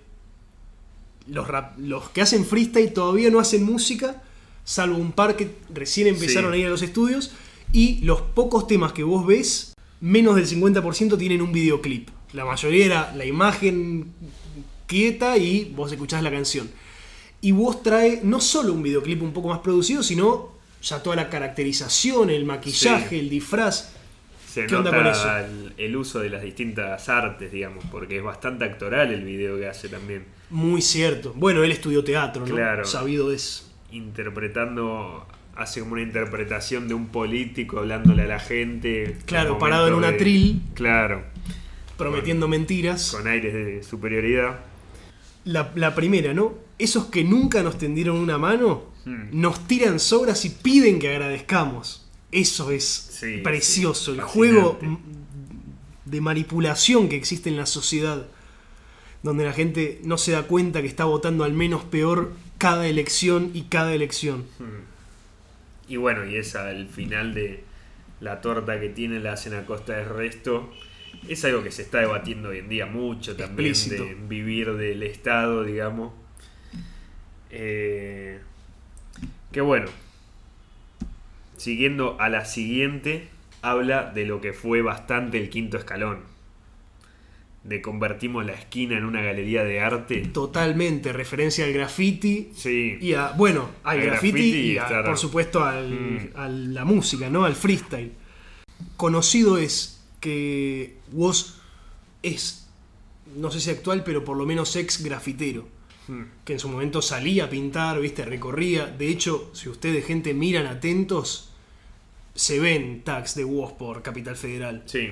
los, 1.28 1.48
rap- 1.48 1.78
los 1.78 2.10
que 2.10 2.22
hacen 2.22 2.46
freestyle 2.46 2.94
todavía 2.94 3.30
no 3.30 3.40
hacen 3.40 3.64
música, 3.64 4.22
salvo 4.64 4.98
un 4.98 5.12
par 5.12 5.36
que 5.36 5.50
recién 5.74 6.08
empezaron 6.08 6.52
Sí. 6.54 6.58
a 6.58 6.62
ir 6.62 6.68
a 6.68 6.70
los 6.70 6.82
estudios, 6.82 7.32
y 7.74 8.00
los 8.06 8.22
pocos 8.22 8.68
temas 8.68 8.94
que 8.94 9.04
vos 9.04 9.26
ves, 9.26 9.74
menos 10.00 10.36
del 10.36 10.46
50% 10.48 11.18
tienen 11.18 11.42
un 11.42 11.52
videoclip. 11.52 12.10
La 12.34 12.46
mayoría 12.46 12.86
era 12.86 13.16
la 13.16 13.26
imagen 13.26 14.14
quieta 14.86 15.38
y 15.38 15.74
vos 15.76 15.92
escuchás 15.92 16.24
la 16.24 16.32
canción. 16.32 16.70
Y 17.42 17.52
vos 17.52 17.84
trae 17.84 18.22
no 18.24 18.40
solo 18.42 18.74
un 18.74 18.82
videoclip 18.84 19.22
un 19.22 19.32
poco 19.34 19.50
más 19.50 19.60
producido, 19.60 20.02
sino 20.04 20.54
ya 20.82 21.02
toda 21.04 21.16
la 21.16 21.30
caracterización, 21.30 22.30
el 22.30 22.46
maquillaje, 22.46 23.10
Sí. 23.10 23.20
el 23.20 23.30
disfraz. 23.30 23.94
se 24.48 24.66
¿Qué 24.66 24.76
onda 24.76 24.90
con 24.92 25.06
eso? 25.06 25.38
el, 25.38 25.74
el 25.78 25.96
uso 25.96 26.20
de 26.20 26.30
las 26.30 26.42
distintas 26.42 27.10
artes, 27.10 27.52
digamos, 27.52 27.84
porque 27.92 28.18
es 28.18 28.24
bastante 28.24 28.66
actoral 28.66 29.14
el 29.14 29.24
video 29.24 29.58
que 29.58 29.68
hace 29.68 29.88
también. 29.88 30.26
Muy 30.50 30.82
cierto. 30.82 31.34
Bueno, 31.36 31.64
él 31.64 31.72
estudió 31.72 32.04
teatro, 32.04 32.46
¿no? 32.46 32.56
Claro. 32.56 32.86
Sabido 32.86 33.32
es. 33.32 33.70
Interpretando, 33.92 35.26
hace 35.56 35.80
como 35.82 35.94
una 35.94 36.02
interpretación 36.02 36.88
de 36.88 36.94
un 36.96 37.08
político 37.08 37.80
hablándole 37.80 38.24
a 38.24 38.28
la 38.28 38.40
gente. 38.40 39.18
Claro, 39.26 39.58
parado 39.60 39.88
en 39.88 39.94
un 39.94 40.04
atril. 40.06 40.62
Claro, 40.74 41.24
Prometiendo 41.98 42.48
mentiras. 42.48 43.12
con 43.12 43.28
aires 43.28 43.54
de 43.54 43.84
superioridad. 43.84 44.60
La, 45.48 45.72
la 45.76 45.96
primera, 45.96 46.34
¿no? 46.34 46.54
Esos 46.78 47.06
que 47.08 47.24
nunca 47.24 47.64
nos 47.64 47.78
tendieron 47.78 48.18
una 48.18 48.38
mano, 48.38 48.96
Hmm. 49.06 49.30
nos 49.32 49.66
tiran 49.68 50.00
sobras 50.02 50.44
y 50.44 50.50
piden 50.50 51.00
que 51.00 51.10
agradezcamos. 51.10 52.06
Eso 52.32 52.72
es 52.72 52.84
Sí, 52.86 53.38
precioso. 53.42 54.12
sí, 54.12 54.20
el 54.20 54.24
juego 54.26 54.78
de 56.04 56.20
manipulación 56.22 57.08
que 57.08 57.16
existe 57.16 57.50
en 57.50 57.56
la 57.58 57.66
sociedad. 57.66 58.26
Donde 59.24 59.46
la 59.46 59.54
gente 59.54 60.02
no 60.04 60.18
se 60.18 60.34
da 60.34 60.44
cuenta 60.44 60.82
que 60.82 60.88
está 60.90 61.06
votando 61.06 61.44
al 61.46 61.54
menos 61.54 61.84
peor 61.86 62.34
cada 62.58 62.86
elección 62.88 63.52
y 63.54 63.64
cada 63.64 63.94
elección. 63.94 64.44
Y 65.88 65.96
bueno, 65.96 66.26
y 66.26 66.36
esa, 66.36 66.70
el 66.72 66.88
final 66.90 67.34
de 67.34 67.64
la 68.20 68.42
torta 68.42 68.80
que 68.80 68.90
tiene 68.90 69.20
la 69.22 69.34
hacen 69.34 69.54
a 69.54 69.66
costa 69.66 69.94
del 69.94 70.10
resto. 70.10 70.70
Es 71.28 71.44
algo 71.46 71.62
que 71.64 71.72
se 71.72 71.82
está 71.82 72.00
debatiendo 72.00 72.50
hoy 72.50 72.60
en 72.60 72.70
día 72.70 72.86
mucho 72.86 73.36
también, 73.36 73.70
Explícito. 73.72 74.06
de 74.06 74.16
vivir 74.16 74.74
del 74.74 75.04
Estado, 75.04 75.64
digamos. 75.64 76.14
Eh, 77.50 78.40
que 79.52 79.62
bueno, 79.62 79.88
siguiendo 81.58 82.18
a 82.20 82.30
la 82.30 82.46
siguiente, 82.46 83.28
habla 83.62 84.04
de 84.12 84.26
lo 84.26 84.42
que 84.42 84.54
fue 84.54 84.82
bastante 84.82 85.38
el 85.38 85.50
quinto 85.50 85.78
escalón. 85.78 86.20
De 87.64 87.82
convertimos 87.82 88.46
la 88.46 88.54
esquina 88.54 88.98
en 88.98 89.04
una 89.04 89.22
galería 89.22 89.64
de 89.64 89.82
arte. 89.82 90.22
Totalmente, 90.32 91.12
referencia 91.12 91.66
al 91.66 91.74
graffiti, 91.74 92.52
Sí, 92.56 92.98
Y 93.02 93.14
a, 93.14 93.32
bueno, 93.32 93.70
al 93.84 93.98
Al 94.00 94.06
graffiti, 94.06 94.32
graffiti 94.38 94.72
y 94.74 94.78
a- 94.78 95.04
por 95.04 95.18
supuesto 95.18 95.64
al- 95.66 95.90
Mm. 95.90 96.30
a 96.36 96.48
la 96.48 96.86
música, 96.86 97.30
¿no? 97.30 97.44
Al 97.44 97.56
freestyle. 97.56 98.14
Conocido 98.96 99.58
es 99.58 99.97
que 100.20 100.98
Woz 101.12 101.56
es, 102.24 102.68
no 103.36 103.52
sé 103.52 103.60
si 103.60 103.70
actual, 103.70 104.04
pero 104.04 104.24
por 104.24 104.38
lo 104.38 104.46
menos 104.46 104.76
ex 104.76 105.04
grafitero. 105.04 105.68
Hmm. 106.08 106.24
Que 106.46 106.54
en 106.54 106.60
su 106.60 106.70
momento 106.70 107.02
salía 107.02 107.46
a 107.46 107.50
pintar, 107.50 108.00
viste, 108.00 108.26
recorría. 108.26 108.88
De 108.88 109.10
hecho, 109.10 109.50
si 109.54 109.70
ustedes, 109.70 110.06
gente, 110.06 110.34
miran 110.34 110.66
atentos, 110.68 111.54
se 112.34 112.60
ven 112.60 113.02
tags 113.04 113.36
de 113.36 113.44
WOS 113.44 113.74
por 113.74 114.04
Capital 114.04 114.36
Federal. 114.36 114.84
Sí. 114.86 115.10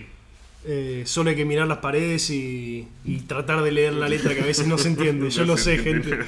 Eh, 0.68 1.04
solo 1.06 1.30
hay 1.30 1.36
que 1.36 1.46
mirar 1.46 1.68
las 1.68 1.78
paredes 1.78 2.30
y, 2.30 2.88
y 3.04 3.20
tratar 3.22 3.62
de 3.62 3.72
leer 3.72 3.94
la 3.94 4.10
letra 4.10 4.34
que 4.34 4.42
a 4.42 4.46
veces 4.46 4.68
no 4.68 4.78
se 4.78 4.88
entiende. 4.88 5.30
Yo 5.32 5.42
No 5.42 5.54
lo 5.54 5.58
sé, 5.58 5.78
gente. 5.78 6.20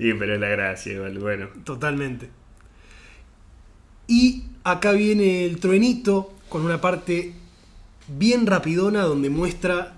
Y 0.00 0.14
pero 0.14 0.34
es 0.34 0.40
la 0.40 0.48
gracia, 0.48 0.94
igual, 0.94 1.18
bueno. 1.18 1.48
Totalmente. 1.62 2.30
Y 4.10 4.42
acá 4.64 4.90
viene 4.92 5.44
el 5.46 5.58
truenito 5.60 6.32
con 6.48 6.62
una 6.66 6.80
parte 6.80 7.32
bien 8.08 8.46
rapidona 8.46 9.02
donde 9.02 9.30
muestra 9.30 9.94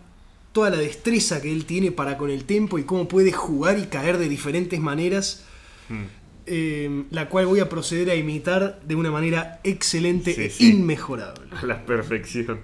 toda 0.53 0.69
la 0.69 0.77
destreza 0.77 1.41
que 1.41 1.51
él 1.51 1.65
tiene 1.65 1.93
para 1.93 2.19
con 2.19 2.29
el 2.31 2.45
tempo 2.45 2.79
y 2.79 2.85
cómo 2.85 3.09
puede 3.09 3.33
jugar 3.33 3.79
y 3.79 3.87
caer 3.87 4.19
de 4.19 4.29
diferentes 4.29 4.79
maneras, 4.81 5.45
Mm. 5.89 6.03
eh, 6.47 7.05
la 7.11 7.29
cual 7.31 7.47
voy 7.47 7.61
a 7.61 7.69
proceder 7.71 8.11
a 8.11 8.15
imitar 8.15 8.81
de 8.87 8.95
una 8.97 9.11
manera 9.11 9.61
excelente 9.65 10.35
Sí, 10.35 10.43
e 10.43 10.51
sí. 10.51 10.71
inmejorable. 10.73 11.49
A 11.61 11.65
la 11.67 11.85
perfección. 11.87 12.61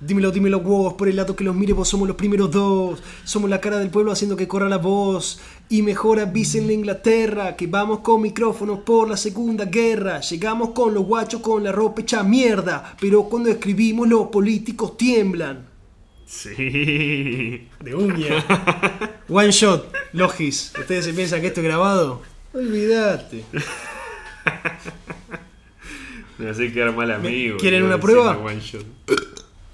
Dímelo, 0.00 0.30
dímelo, 0.32 0.58
huevos, 0.58 0.94
por 0.94 1.08
el 1.08 1.16
lado 1.16 1.34
que 1.34 1.44
los 1.44 1.54
mire, 1.56 1.72
vos 1.72 1.88
somos 1.88 2.06
los 2.06 2.16
primeros 2.16 2.50
dos. 2.50 3.02
Somos 3.24 3.48
la 3.48 3.60
cara 3.60 3.78
del 3.78 3.88
pueblo 3.88 4.12
haciendo 4.12 4.36
que 4.36 4.46
corra 4.46 4.68
la 4.68 4.76
voz. 4.76 5.40
Y 5.68 5.82
mejor 5.82 6.20
avisen 6.20 6.66
la 6.66 6.74
Inglaterra 6.74 7.56
que 7.56 7.66
vamos 7.66 8.00
con 8.00 8.22
micrófonos 8.22 8.80
por 8.80 9.08
la 9.08 9.16
segunda 9.16 9.64
guerra. 9.64 10.20
Llegamos 10.20 10.70
con 10.70 10.94
los 10.94 11.04
guachos 11.04 11.40
con 11.40 11.64
la 11.64 11.72
ropa 11.72 12.02
hecha 12.02 12.22
mierda. 12.22 12.96
Pero 13.00 13.24
cuando 13.24 13.50
escribimos, 13.50 14.08
los 14.08 14.28
políticos 14.28 14.96
tiemblan. 14.96 15.66
Sí. 16.26 17.68
De 17.80 17.94
uña. 17.94 18.44
One 19.28 19.50
shot, 19.50 19.92
Logis. 20.12 20.72
¿Ustedes 20.78 21.04
se 21.06 21.12
piensan 21.12 21.40
que 21.40 21.48
esto 21.48 21.60
es 21.60 21.66
grabado? 21.66 22.22
Olvídate. 22.52 23.44
Me 26.38 26.50
hace 26.50 26.72
quedar 26.72 26.94
mal 26.94 27.10
amigo. 27.10 27.56
¿Quieren 27.58 27.84
una 27.84 27.98
prueba? 27.98 28.36
one 28.36 28.60
shot. 28.60 28.84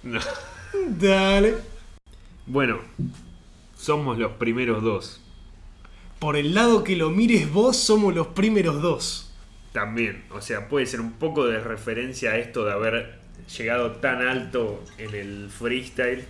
No. 0.02 0.20
Dale. 0.98 1.56
Bueno, 2.46 2.78
somos 3.76 4.18
los 4.18 4.32
primeros 4.32 4.82
dos. 4.82 5.20
Por 6.20 6.36
el 6.36 6.54
lado 6.54 6.84
que 6.84 6.96
lo 6.96 7.08
mires 7.08 7.50
vos, 7.50 7.78
somos 7.78 8.14
los 8.14 8.26
primeros 8.26 8.82
dos. 8.82 9.32
También, 9.72 10.24
o 10.30 10.42
sea, 10.42 10.68
puede 10.68 10.84
ser 10.84 11.00
un 11.00 11.12
poco 11.12 11.46
de 11.46 11.60
referencia 11.60 12.32
a 12.32 12.36
esto 12.36 12.66
de 12.66 12.72
haber 12.72 13.20
llegado 13.56 13.92
tan 13.92 14.20
alto 14.20 14.84
en 14.98 15.14
el 15.14 15.48
freestyle 15.48 16.26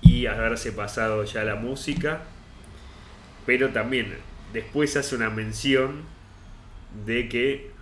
y 0.00 0.24
haberse 0.24 0.72
pasado 0.72 1.22
ya 1.24 1.44
la 1.44 1.54
música. 1.54 2.22
Pero 3.44 3.68
también 3.74 4.14
después 4.54 4.96
hace 4.96 5.14
una 5.14 5.28
mención 5.28 6.00
de 7.04 7.28
que 7.28 7.72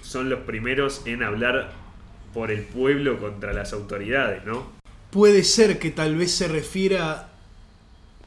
son 0.00 0.30
los 0.30 0.40
primeros 0.40 1.02
en 1.04 1.22
hablar 1.22 1.72
por 2.32 2.50
el 2.50 2.62
pueblo 2.62 3.18
contra 3.18 3.52
las 3.52 3.74
autoridades, 3.74 4.42
¿no? 4.46 4.72
Puede 5.10 5.44
ser 5.44 5.78
que 5.78 5.90
tal 5.90 6.16
vez 6.16 6.32
se 6.32 6.48
refiera. 6.48 7.31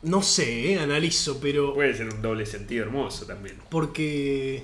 No 0.06 0.22
sé, 0.22 0.74
eh, 0.74 0.80
analizo, 0.80 1.39
pero. 1.41 1.74
Puede 1.74 1.96
ser 1.96 2.08
un 2.10 2.22
doble 2.22 2.46
sentido 2.46 2.84
hermoso 2.84 3.26
también. 3.26 3.58
Porque 3.70 4.63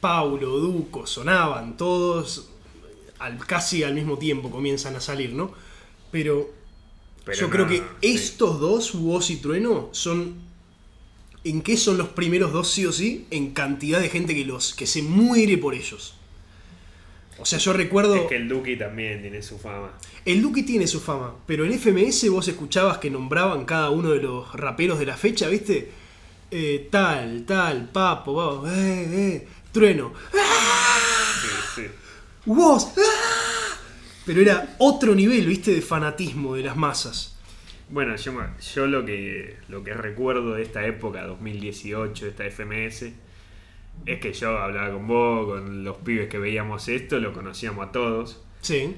Paulo, 0.00 0.58
Duco, 0.58 1.06
sonaban 1.06 1.76
todos 1.76 2.48
al, 3.18 3.38
casi 3.38 3.82
al 3.82 3.94
mismo 3.94 4.16
tiempo 4.18 4.50
comienzan 4.50 4.96
a 4.96 5.00
salir, 5.00 5.32
¿no? 5.34 5.52
Pero, 6.10 6.50
Pero 7.24 7.38
yo 7.38 7.46
no, 7.46 7.52
creo 7.52 7.68
que 7.68 7.78
sí. 7.78 7.82
estos 8.00 8.60
dos, 8.60 8.94
Woz 8.94 9.30
y 9.30 9.36
Trueno, 9.36 9.90
son. 9.92 10.48
¿En 11.44 11.62
qué 11.62 11.76
son 11.76 11.98
los 11.98 12.08
primeros 12.08 12.52
dos 12.52 12.68
sí 12.68 12.84
o 12.86 12.92
sí? 12.92 13.26
En 13.30 13.52
cantidad 13.52 14.00
de 14.00 14.08
gente 14.08 14.34
que 14.34 14.44
los 14.44 14.74
que 14.74 14.86
se 14.86 15.02
muere 15.02 15.56
por 15.58 15.74
ellos. 15.74 16.14
O 17.40 17.44
sea, 17.44 17.58
yo 17.58 17.72
recuerdo. 17.72 18.16
Es 18.16 18.22
que 18.22 18.36
el 18.36 18.48
Duki 18.48 18.76
también 18.76 19.22
tiene 19.22 19.42
su 19.42 19.58
fama. 19.58 19.92
El 20.24 20.42
Duki 20.42 20.64
tiene 20.64 20.86
su 20.86 21.00
fama, 21.00 21.34
pero 21.46 21.64
en 21.64 21.72
FMS 21.78 22.28
vos 22.30 22.48
escuchabas 22.48 22.98
que 22.98 23.10
nombraban 23.10 23.64
cada 23.64 23.90
uno 23.90 24.10
de 24.10 24.20
los 24.22 24.52
raperos 24.54 24.98
de 24.98 25.06
la 25.06 25.16
fecha, 25.16 25.48
¿viste? 25.48 25.90
Eh, 26.50 26.88
tal, 26.90 27.44
tal, 27.46 27.90
Papo, 27.90 28.34
vamos, 28.34 28.70
eh, 28.72 29.06
eh, 29.36 29.48
Trueno, 29.70 30.14
Sí, 30.32 31.48
sí. 31.82 31.82
vos, 32.46 32.92
¡ah! 32.96 33.76
pero 34.24 34.40
era 34.40 34.74
otro 34.78 35.14
nivel, 35.14 35.46
¿viste? 35.46 35.72
De 35.72 35.82
fanatismo 35.82 36.54
de 36.54 36.62
las 36.64 36.76
masas. 36.76 37.36
Bueno, 37.90 38.14
yo, 38.16 38.86
lo 38.86 39.04
que 39.04 39.56
lo 39.68 39.82
que 39.84 39.94
recuerdo 39.94 40.54
de 40.54 40.62
esta 40.62 40.86
época, 40.86 41.24
2018, 41.24 42.26
esta 42.26 42.44
FMS, 42.44 43.12
es 44.06 44.20
que 44.20 44.32
yo 44.32 44.58
hablaba 44.58 44.92
con 44.92 45.06
vos, 45.06 45.46
con 45.48 45.84
los 45.84 45.96
pibes 45.98 46.28
que 46.28 46.38
veíamos 46.38 46.88
esto, 46.88 47.18
lo 47.20 47.32
conocíamos 47.32 47.88
a 47.88 47.92
todos, 47.92 48.42
Sí, 48.60 48.96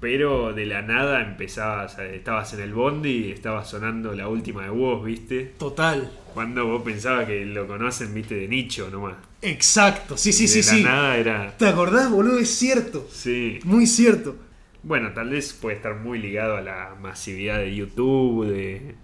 pero 0.00 0.52
de 0.54 0.64
la 0.66 0.80
nada 0.82 1.20
empezabas, 1.20 1.98
estabas 1.98 2.54
en 2.54 2.60
el 2.60 2.72
bondi 2.72 3.26
y 3.26 3.32
estaba 3.32 3.64
sonando 3.64 4.14
la 4.14 4.28
última 4.28 4.62
de 4.64 4.70
vos, 4.70 5.04
¿viste? 5.04 5.52
total. 5.58 6.10
Cuando 6.32 6.66
vos 6.66 6.82
pensabas 6.82 7.26
que 7.26 7.44
lo 7.44 7.66
conocen, 7.66 8.14
¿viste? 8.14 8.36
De 8.36 8.48
nicho 8.48 8.88
nomás. 8.90 9.16
Exacto, 9.42 10.16
sí, 10.16 10.32
sí, 10.32 10.44
de 10.44 10.48
sí, 10.48 10.58
la 10.58 10.64
sí. 10.78 10.82
nada 10.84 11.16
era... 11.16 11.56
¿Te 11.56 11.66
acordás, 11.66 12.10
boludo? 12.10 12.38
Es 12.38 12.50
cierto, 12.50 13.06
Sí. 13.10 13.58
muy 13.64 13.86
cierto. 13.86 14.36
Bueno, 14.82 15.12
tal 15.12 15.30
vez 15.30 15.52
puede 15.52 15.76
estar 15.76 15.96
muy 15.96 16.18
ligado 16.18 16.56
a 16.56 16.60
la 16.62 16.94
masividad 17.00 17.58
de 17.58 17.74
YouTube, 17.74 18.46
de, 18.46 18.94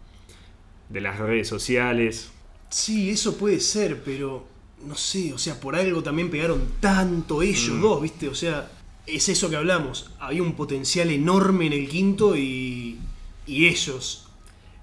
de 0.88 1.00
las 1.00 1.18
redes 1.18 1.48
sociales. 1.48 2.30
Sí, 2.70 3.10
eso 3.10 3.36
puede 3.36 3.60
ser, 3.60 4.02
pero 4.02 4.46
no 4.84 4.94
sé, 4.94 5.32
o 5.32 5.38
sea, 5.38 5.58
por 5.60 5.74
algo 5.76 6.02
también 6.02 6.30
pegaron 6.30 6.60
tanto 6.80 7.42
ellos 7.42 7.70
Mm. 7.76 7.80
dos, 7.82 8.02
¿viste? 8.02 8.28
O 8.28 8.34
sea, 8.34 8.70
es 9.06 9.28
eso 9.28 9.48
que 9.50 9.56
hablamos. 9.56 10.10
Había 10.20 10.42
un 10.42 10.54
potencial 10.54 11.10
enorme 11.10 11.66
en 11.66 11.72
el 11.72 11.88
quinto 11.88 12.36
y, 12.36 12.98
y 13.46 13.66
ellos. 13.66 14.22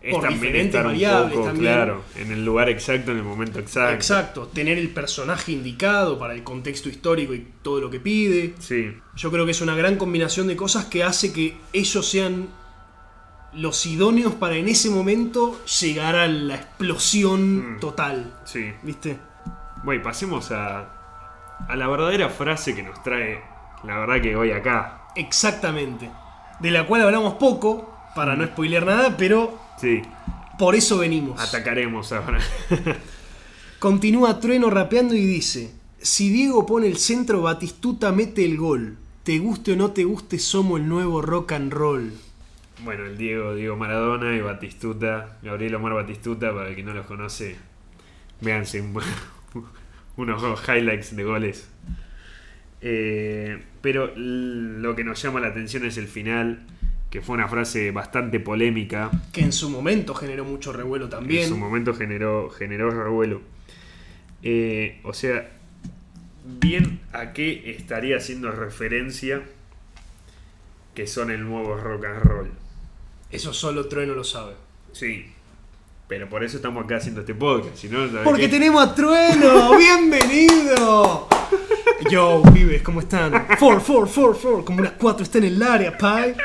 Es 0.02 0.12
Por 0.14 0.24
también 0.24 0.42
diferentes 0.42 0.76
estar 0.76 0.86
un 0.86 0.92
variables 0.92 1.34
poco, 1.34 1.46
también. 1.46 1.66
claro, 1.74 2.02
en 2.18 2.32
el 2.34 2.44
lugar 2.44 2.70
exacto, 2.70 3.12
en 3.12 3.18
el 3.20 3.24
momento 3.24 3.60
exacto. 3.60 3.94
Exacto, 3.96 4.48
tener 4.54 4.78
el 4.78 4.90
personaje 4.90 5.54
indicado 5.54 6.20
para 6.20 6.34
el 6.34 6.44
contexto 6.44 6.90
histórico 6.90 7.34
y 7.34 7.48
todo 7.62 7.80
lo 7.80 7.90
que 7.90 8.02
pide. 8.02 8.54
Sí, 8.60 8.92
Yo 9.16 9.32
creo 9.32 9.46
que 9.46 9.52
es 9.52 9.62
una 9.62 9.76
gran 9.78 9.96
combinación 9.96 10.48
de 10.48 10.58
cosas 10.58 10.86
que 10.86 11.04
hace 11.06 11.32
que 11.32 11.56
ellos 11.72 12.06
sean 12.06 12.50
los 13.54 13.86
idóneos 13.86 14.34
para 14.34 14.56
en 14.58 14.68
ese 14.68 14.90
momento 14.90 15.64
llegar 15.82 16.16
a 16.18 16.28
la 16.28 16.56
explosión 16.56 17.76
Mm. 17.76 17.80
total. 17.80 18.34
sí. 18.46 18.72
¿Viste? 18.84 19.18
Bueno, 19.84 20.02
y 20.02 20.04
pasemos 20.04 20.52
a, 20.52 20.90
a 21.68 21.76
la 21.76 21.88
verdadera 21.88 22.30
frase 22.30 22.74
que 22.76 22.84
nos 22.84 23.02
trae, 23.04 23.42
la 23.84 24.00
verdad 24.00 24.22
que 24.22 24.36
hoy 24.36 24.52
acá. 24.52 25.02
Exactamente. 25.16 26.10
De 26.60 26.72
la 26.72 26.86
cual 26.88 27.02
hablamos 27.02 27.34
poco, 27.36 27.94
para 28.16 28.36
no 28.36 28.46
spoilear 28.46 28.86
nada, 28.86 29.18
pero 29.18 29.60
Sí, 29.78 30.02
por 30.58 30.76
eso 30.76 30.98
venimos. 31.00 31.40
atacaremos 31.42 32.12
ahora. 32.14 32.40
Continúa 33.80 34.40
Trueno 34.40 34.70
rapeando 34.70 35.14
y 35.16 35.26
dice: 35.26 35.74
Si 36.02 36.30
Diego 36.30 36.66
pone 36.66 36.88
el 36.88 36.98
centro, 36.98 37.42
Batistuta 37.42 38.12
mete 38.12 38.46
el 38.46 38.58
gol. 38.58 38.98
Te 39.24 39.40
guste 39.40 39.74
o 39.74 39.76
no 39.76 39.92
te 39.92 40.04
guste, 40.04 40.38
somos 40.40 40.80
el 40.80 40.88
nuevo 40.88 41.22
rock 41.22 41.54
and 41.54 41.72
roll. 41.74 42.12
bueno, 42.84 43.06
el 43.06 43.18
Diego, 43.18 43.56
Diego 43.56 43.76
Maradona 43.78 44.36
y 44.36 44.42
Batistuta, 44.42 45.38
Gabriel 45.42 45.76
Omar 45.76 45.94
Batistuta, 45.94 46.54
para 46.54 46.70
el 46.70 46.76
que 46.76 46.84
no 46.84 46.94
los 46.94 47.06
conoce, 47.06 47.56
véanse 48.42 48.82
un- 48.82 48.94
unos 50.18 50.64
highlights 50.68 51.16
de 51.16 51.24
goles. 51.24 51.70
Eh, 52.82 53.64
pero 53.82 54.12
lo 54.16 54.96
que 54.96 55.04
nos 55.04 55.22
llama 55.22 55.40
la 55.40 55.48
atención 55.48 55.86
es 55.86 55.98
el 55.98 56.08
final, 56.08 56.66
que 57.10 57.22
fue 57.22 57.36
una 57.36 57.48
frase 57.48 57.92
bastante 57.92 58.40
polémica. 58.40 59.10
Que 59.32 59.42
en 59.42 59.54
su 59.54 59.70
momento 59.70 60.14
generó 60.16 60.46
mucho 60.46 60.74
revuelo 60.74 61.10
también. 61.10 61.44
En 61.44 61.50
su 61.50 61.58
momento 61.58 61.94
generó, 61.94 62.50
generó 62.50 62.90
revuelo. 62.92 63.42
Eh, 64.42 65.00
o 65.04 65.14
sea, 65.14 65.50
bien 66.44 67.00
a 67.14 67.32
qué 67.34 67.72
estaría 67.72 68.18
haciendo 68.18 68.52
referencia 68.52 69.44
que 70.94 71.08
son 71.08 71.32
el 71.32 71.44
nuevo 71.44 71.76
rock 71.78 72.06
and 72.06 72.24
roll. 72.24 72.52
Eso 73.32 73.54
solo 73.54 73.88
Trueno 73.88 74.14
lo 74.14 74.24
sabe. 74.24 74.54
Sí. 74.92 75.33
Pero 76.08 76.28
por 76.30 76.44
eso 76.44 76.58
estamos 76.58 76.84
acá 76.84 76.98
haciendo 76.98 77.22
este 77.22 77.34
podcast. 77.34 77.76
Si 77.76 77.88
no, 77.88 78.08
¿sabes 78.08 78.24
Porque 78.24 78.42
qué? 78.44 78.50
tenemos 78.50 78.84
a 78.84 78.94
Trueno, 78.94 79.78
bienvenido. 79.78 81.28
Yo, 82.10 82.44
pibes, 82.54 82.82
¿cómo 82.82 83.00
están? 83.00 83.48
Four, 83.58 83.80
four, 83.82 84.08
four, 84.08 84.36
four, 84.36 84.66
como 84.66 84.80
unas 84.80 84.94
cuatro 84.94 85.24
están 85.24 85.44
en 85.44 85.54
el 85.54 85.64
área, 85.64 85.98
pai. 85.98 86.36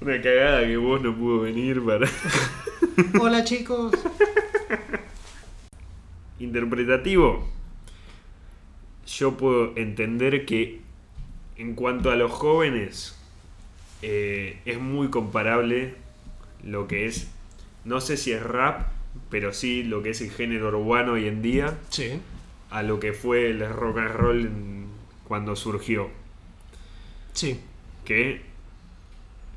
Una 0.00 0.20
cagada 0.20 0.60
que 0.66 0.76
vos 0.76 1.00
no 1.00 1.16
pudo 1.16 1.40
venir 1.40 1.82
para. 1.84 2.08
Hola 3.20 3.44
chicos. 3.44 3.92
Interpretativo. 6.38 7.48
Yo 9.06 9.36
puedo 9.36 9.76
entender 9.76 10.44
que 10.44 10.80
en 11.56 11.74
cuanto 11.74 12.10
a 12.10 12.16
los 12.16 12.30
jóvenes 12.30 13.16
eh, 14.02 14.60
es 14.64 14.78
muy 14.78 15.08
comparable 15.08 15.94
lo 16.64 16.86
que 16.88 17.06
es, 17.06 17.30
no 17.84 18.00
sé 18.00 18.16
si 18.16 18.32
es 18.32 18.42
rap, 18.42 18.86
pero 19.30 19.52
sí 19.52 19.82
lo 19.82 20.02
que 20.02 20.10
es 20.10 20.20
el 20.20 20.30
género 20.30 20.68
urbano 20.78 21.12
hoy 21.12 21.26
en 21.26 21.42
día 21.42 21.78
Sí. 21.90 22.20
a 22.70 22.82
lo 22.82 22.98
que 23.00 23.12
fue 23.12 23.50
el 23.50 23.68
rock 23.68 23.98
and 23.98 24.10
roll 24.14 24.50
cuando 25.26 25.56
surgió. 25.56 26.08
Sí. 27.32 27.60
Que 28.04 28.42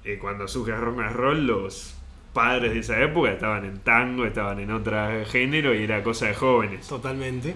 eh, 0.03 0.17
cuando 0.19 0.47
surge 0.47 0.71
el 0.71 0.81
rock 0.81 0.99
and 0.99 1.15
roll, 1.15 1.47
los 1.47 1.95
padres 2.33 2.73
de 2.73 2.79
esa 2.79 3.01
época 3.01 3.31
estaban 3.31 3.65
en 3.65 3.79
tango, 3.79 4.25
estaban 4.25 4.59
en 4.59 4.71
otro 4.71 4.97
género 5.25 5.73
y 5.73 5.83
era 5.83 6.03
cosa 6.03 6.27
de 6.27 6.35
jóvenes. 6.35 6.87
Totalmente. 6.87 7.55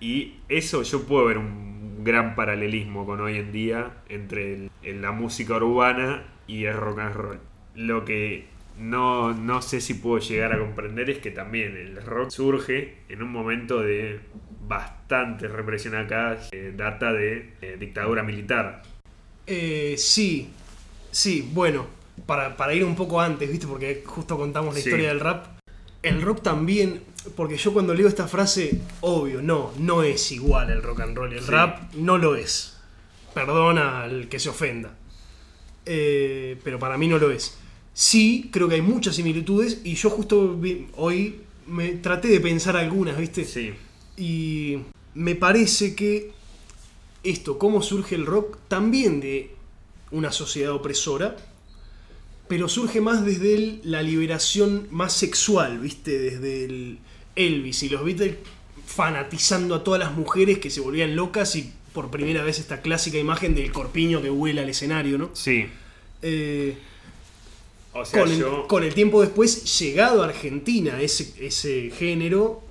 Y 0.00 0.34
eso 0.48 0.82
yo 0.82 1.04
puedo 1.04 1.26
ver 1.26 1.38
un 1.38 2.04
gran 2.04 2.34
paralelismo 2.34 3.06
con 3.06 3.20
hoy 3.20 3.38
en 3.38 3.52
día 3.52 3.90
entre 4.08 4.54
el- 4.54 4.70
en 4.82 5.02
la 5.02 5.12
música 5.12 5.54
urbana 5.56 6.24
y 6.46 6.64
el 6.64 6.74
rock 6.76 6.98
and 6.98 7.14
roll. 7.14 7.38
Lo 7.76 8.04
que 8.04 8.46
no, 8.78 9.32
no 9.34 9.62
sé 9.62 9.80
si 9.80 9.94
puedo 9.94 10.18
llegar 10.18 10.52
a 10.52 10.58
comprender 10.58 11.08
es 11.10 11.18
que 11.18 11.30
también 11.30 11.76
el 11.76 11.96
rock 12.04 12.30
surge 12.30 12.98
en 13.08 13.22
un 13.22 13.30
momento 13.30 13.80
de 13.80 14.20
bastante 14.66 15.46
represión 15.48 15.94
acá, 15.94 16.38
eh, 16.52 16.72
data 16.76 17.12
de 17.12 17.52
eh, 17.62 17.76
dictadura 17.78 18.22
militar. 18.22 18.82
Eh, 19.46 19.94
sí, 19.96 20.50
sí, 21.10 21.48
bueno, 21.52 21.86
para, 22.26 22.56
para 22.56 22.74
ir 22.74 22.84
un 22.84 22.96
poco 22.96 23.20
antes, 23.20 23.50
¿viste? 23.50 23.66
Porque 23.66 24.02
justo 24.04 24.36
contamos 24.36 24.74
la 24.74 24.80
Sí. 24.80 24.88
historia 24.88 25.08
del 25.08 25.20
rap. 25.20 25.46
El 26.02 26.22
rock 26.22 26.42
también, 26.42 27.00
porque 27.36 27.56
yo 27.56 27.72
cuando 27.72 27.94
leo 27.94 28.08
esta 28.08 28.26
frase, 28.28 28.80
obvio, 29.00 29.42
no, 29.42 29.72
no 29.78 30.02
es 30.02 30.30
igual 30.32 30.70
el 30.70 30.82
rock 30.82 31.00
and 31.00 31.16
roll. 31.16 31.32
El 31.32 31.42
Sí. 31.42 31.50
rap 31.50 31.92
no 31.94 32.18
lo 32.18 32.36
es. 32.36 32.78
Perdona 33.34 34.02
al 34.04 34.28
que 34.28 34.38
se 34.38 34.48
ofenda. 34.48 34.94
Eh, 35.84 36.58
pero 36.64 36.78
para 36.78 36.96
mí 36.98 37.06
no 37.06 37.18
lo 37.18 37.30
es. 37.30 37.58
Sí, 37.98 38.50
creo 38.52 38.68
que 38.68 38.74
hay 38.74 38.82
muchas 38.82 39.16
similitudes 39.16 39.80
y 39.82 39.94
yo 39.94 40.10
justo 40.10 40.54
vi- 40.54 40.86
hoy 40.96 41.36
me 41.66 41.92
traté 41.92 42.28
de 42.28 42.40
pensar 42.40 42.76
algunas, 42.76 43.16
¿viste? 43.16 43.42
Sí, 43.46 43.72
Y 44.18 44.78
me 45.14 45.34
parece 45.34 45.94
que 45.94 46.30
esto, 47.24 47.58
cómo 47.58 47.80
surge 47.80 48.14
el 48.14 48.26
rock, 48.26 48.58
también 48.68 49.20
de 49.20 49.50
una 50.10 50.30
sociedad 50.30 50.72
opresora, 50.72 51.36
pero 52.48 52.68
surge 52.68 53.00
más 53.00 53.24
desde 53.24 53.54
el- 53.54 53.80
la 53.84 54.02
liberación 54.02 54.88
más 54.90 55.14
sexual, 55.14 55.78
¿viste? 55.78 56.18
Desde 56.18 56.64
el 56.66 56.98
Elvis 57.34 57.82
y 57.82 57.88
los 57.88 58.04
Beatles 58.04 58.36
fanatizando 58.86 59.74
a 59.74 59.82
todas 59.84 60.00
las 60.00 60.14
mujeres 60.14 60.58
que 60.58 60.68
se 60.68 60.80
volvían 60.80 61.16
locas 61.16 61.56
y 61.56 61.72
por 61.94 62.10
primera 62.10 62.44
vez 62.44 62.58
esta 62.58 62.82
clásica 62.82 63.16
imagen 63.18 63.54
del 63.54 63.72
corpiño 63.72 64.20
que 64.20 64.28
vuela 64.28 64.60
al 64.62 64.68
escenario, 64.68 65.16
¿no? 65.16 65.30
sí. 65.32 65.66
Eh, 66.20 66.76
O 67.98 68.04
sea, 68.04 68.22
con, 68.22 68.30
el, 68.30 68.44
con 68.66 68.84
el 68.84 68.94
tiempo 68.94 69.20
después, 69.20 69.78
llegado 69.78 70.22
a 70.22 70.26
Argentina, 70.26 71.00
ese, 71.00 71.34
ese 71.44 71.90
género, 71.90 72.62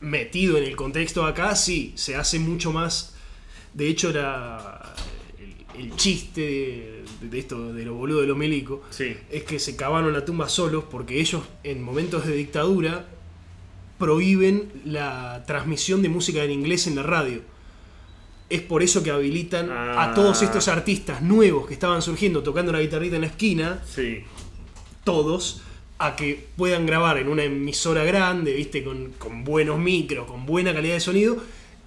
metido 0.00 0.56
en 0.58 0.64
el 0.64 0.76
contexto 0.76 1.24
acá, 1.24 1.56
sí, 1.56 1.92
se 1.96 2.16
hace 2.16 2.38
mucho 2.38 2.72
más. 2.72 3.14
De 3.72 3.88
hecho, 3.88 4.10
era 4.10 4.94
el, 5.38 5.82
el 5.82 5.96
chiste 5.96 6.40
de, 6.40 7.04
de 7.28 7.38
esto, 7.38 7.72
de 7.72 7.84
los 7.84 7.96
boludos 7.96 8.22
de 8.22 8.28
los 8.28 8.36
milicos, 8.36 8.80
Sí, 8.90 9.16
es 9.30 9.44
que 9.44 9.58
se 9.58 9.76
cavaron 9.76 10.12
la 10.12 10.24
tumba 10.24 10.48
solos 10.48 10.84
porque 10.90 11.20
ellos, 11.20 11.42
en 11.62 11.82
momentos 11.82 12.26
de 12.26 12.34
dictadura, 12.34 13.06
prohíben 13.98 14.70
la 14.84 15.44
transmisión 15.46 16.02
de 16.02 16.08
música 16.08 16.44
en 16.44 16.50
inglés 16.50 16.86
en 16.86 16.96
la 16.96 17.02
radio. 17.02 17.40
Es 18.54 18.60
por 18.62 18.82
eso 18.84 19.02
que 19.02 19.10
habilitan 19.10 19.68
Ah. 19.70 20.04
a 20.04 20.14
todos 20.14 20.42
estos 20.42 20.68
artistas 20.68 21.20
nuevos 21.22 21.66
que 21.66 21.74
estaban 21.74 22.02
surgiendo 22.02 22.42
tocando 22.42 22.70
la 22.72 22.80
guitarrita 22.80 23.16
en 23.16 23.22
la 23.22 23.26
esquina, 23.28 23.82
sí. 23.84 24.22
todos 25.02 25.62
a 25.98 26.14
que 26.16 26.46
puedan 26.56 26.86
grabar 26.86 27.18
en 27.18 27.28
una 27.28 27.42
emisora 27.44 28.04
grande, 28.04 28.52
viste, 28.52 28.84
con, 28.84 29.12
con 29.18 29.42
buenos 29.44 29.78
micros, 29.78 30.26
con 30.26 30.46
buena 30.46 30.72
calidad 30.72 30.94
de 30.94 31.00
sonido, 31.00 31.36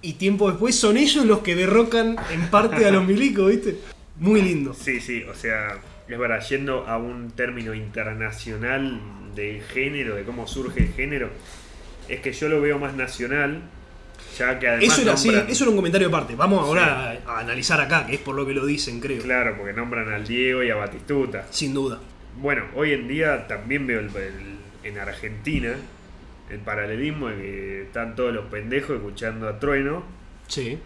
y 0.02 0.14
tiempo 0.14 0.50
después 0.50 0.74
son 0.76 0.96
ellos 0.96 1.24
los 1.24 1.38
que 1.40 1.54
derrocan 1.56 2.16
en 2.30 2.50
parte 2.50 2.84
a 2.86 2.90
los 2.90 3.04
milicos, 3.12 3.48
viste. 3.48 3.78
Muy 4.18 4.42
lindo. 4.42 4.74
Sí, 4.74 5.00
sí, 5.00 5.22
o 5.24 5.34
sea, 5.34 5.78
es 6.08 6.18
verdad, 6.18 6.40
yendo 6.48 6.86
a 6.86 6.98
un 6.98 7.30
término 7.30 7.72
internacional 7.74 9.00
del 9.34 9.62
género, 9.62 10.14
de 10.16 10.24
cómo 10.24 10.46
surge 10.46 10.80
el 10.80 10.92
género, 10.92 11.30
es 12.08 12.20
que 12.20 12.32
yo 12.32 12.48
lo 12.48 12.60
veo 12.60 12.78
más 12.78 12.94
nacional, 12.94 13.62
ya 14.38 14.58
que 14.58 14.68
además 14.68 14.98
Eso 14.98 15.30
era, 15.32 15.40
eso 15.48 15.64
era 15.64 15.70
un 15.70 15.76
comentario 15.76 16.08
aparte. 16.08 16.34
Vamos 16.36 16.60
ahora 16.60 17.18
a, 17.26 17.30
a 17.32 17.40
analizar 17.40 17.80
acá, 17.80 18.06
que 18.06 18.14
es 18.14 18.20
por 18.20 18.34
lo 18.36 18.46
que 18.46 18.54
lo 18.54 18.64
dicen, 18.64 19.00
creo. 19.00 19.22
Claro, 19.22 19.56
porque 19.56 19.72
nombran 19.72 20.12
al 20.12 20.26
Diego 20.26 20.62
y 20.62 20.70
a 20.70 20.76
Batistuta. 20.76 21.46
Sin 21.50 21.74
duda. 21.74 21.98
Bueno, 22.40 22.64
hoy 22.74 22.92
en 22.92 23.08
día 23.08 23.46
también 23.48 23.86
veo 23.86 24.00
el- 24.00 24.14
el- 24.16 24.58
en 24.84 24.98
Argentina 24.98 25.74
el 26.50 26.58
paralelismo 26.60 27.28
de 27.28 27.36
que 27.36 27.82
están 27.82 28.14
todos 28.16 28.32
los 28.32 28.46
pendejos 28.46 28.96
escuchando 28.96 29.48
a 29.48 29.58
Trueno, 29.58 30.02
Sí. 30.46 30.78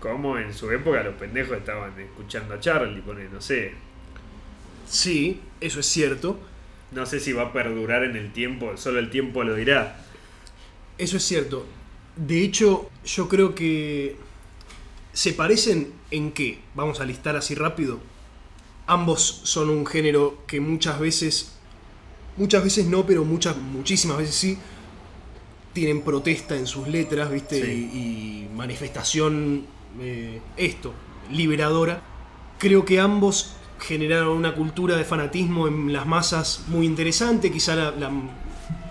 como 0.00 0.38
en 0.38 0.52
su 0.52 0.70
época 0.72 1.02
los 1.04 1.14
pendejos 1.14 1.56
estaban 1.58 1.92
escuchando 2.00 2.54
a 2.54 2.60
Charlie, 2.60 3.00
pone, 3.02 3.28
no 3.32 3.40
sé. 3.40 3.72
Sí, 4.88 5.40
eso 5.60 5.80
es 5.80 5.86
cierto. 5.86 6.38
No 6.90 7.06
sé 7.06 7.20
si 7.20 7.32
va 7.32 7.42
a 7.42 7.52
perdurar 7.52 8.04
en 8.04 8.16
el 8.16 8.32
tiempo, 8.32 8.76
solo 8.76 8.98
el 8.98 9.10
tiempo 9.10 9.44
lo 9.44 9.54
dirá. 9.54 9.96
Eso 10.98 11.16
es 11.16 11.22
cierto. 11.24 11.66
De 12.16 12.42
hecho, 12.42 12.88
yo 13.04 13.28
creo 13.28 13.54
que 13.54 14.16
se 15.12 15.32
parecen 15.32 15.92
en 16.10 16.32
qué. 16.32 16.60
Vamos 16.74 17.00
a 17.00 17.04
listar 17.04 17.36
así 17.36 17.54
rápido. 17.54 18.00
Ambos 18.86 19.40
son 19.44 19.70
un 19.70 19.86
género 19.86 20.42
que 20.46 20.60
muchas 20.60 21.00
veces, 21.00 21.56
muchas 22.36 22.62
veces 22.62 22.86
no, 22.86 23.06
pero 23.06 23.24
muchas, 23.24 23.56
muchísimas 23.56 24.18
veces 24.18 24.34
sí, 24.34 24.58
tienen 25.72 26.02
protesta 26.02 26.56
en 26.56 26.66
sus 26.66 26.86
letras, 26.88 27.30
¿viste? 27.30 27.64
Sí. 27.64 27.90
Y, 27.92 28.44
y 28.44 28.48
manifestación, 28.54 29.66
eh, 30.00 30.40
esto, 30.56 30.92
liberadora. 31.30 32.02
Creo 32.58 32.84
que 32.84 33.00
ambos 33.00 33.56
generaron 33.80 34.36
una 34.36 34.54
cultura 34.54 34.96
de 34.96 35.04
fanatismo 35.04 35.66
en 35.68 35.92
las 35.92 36.06
masas 36.06 36.64
muy 36.68 36.86
interesante, 36.86 37.50
quizá 37.50 37.74
la, 37.74 37.90
la 37.90 38.10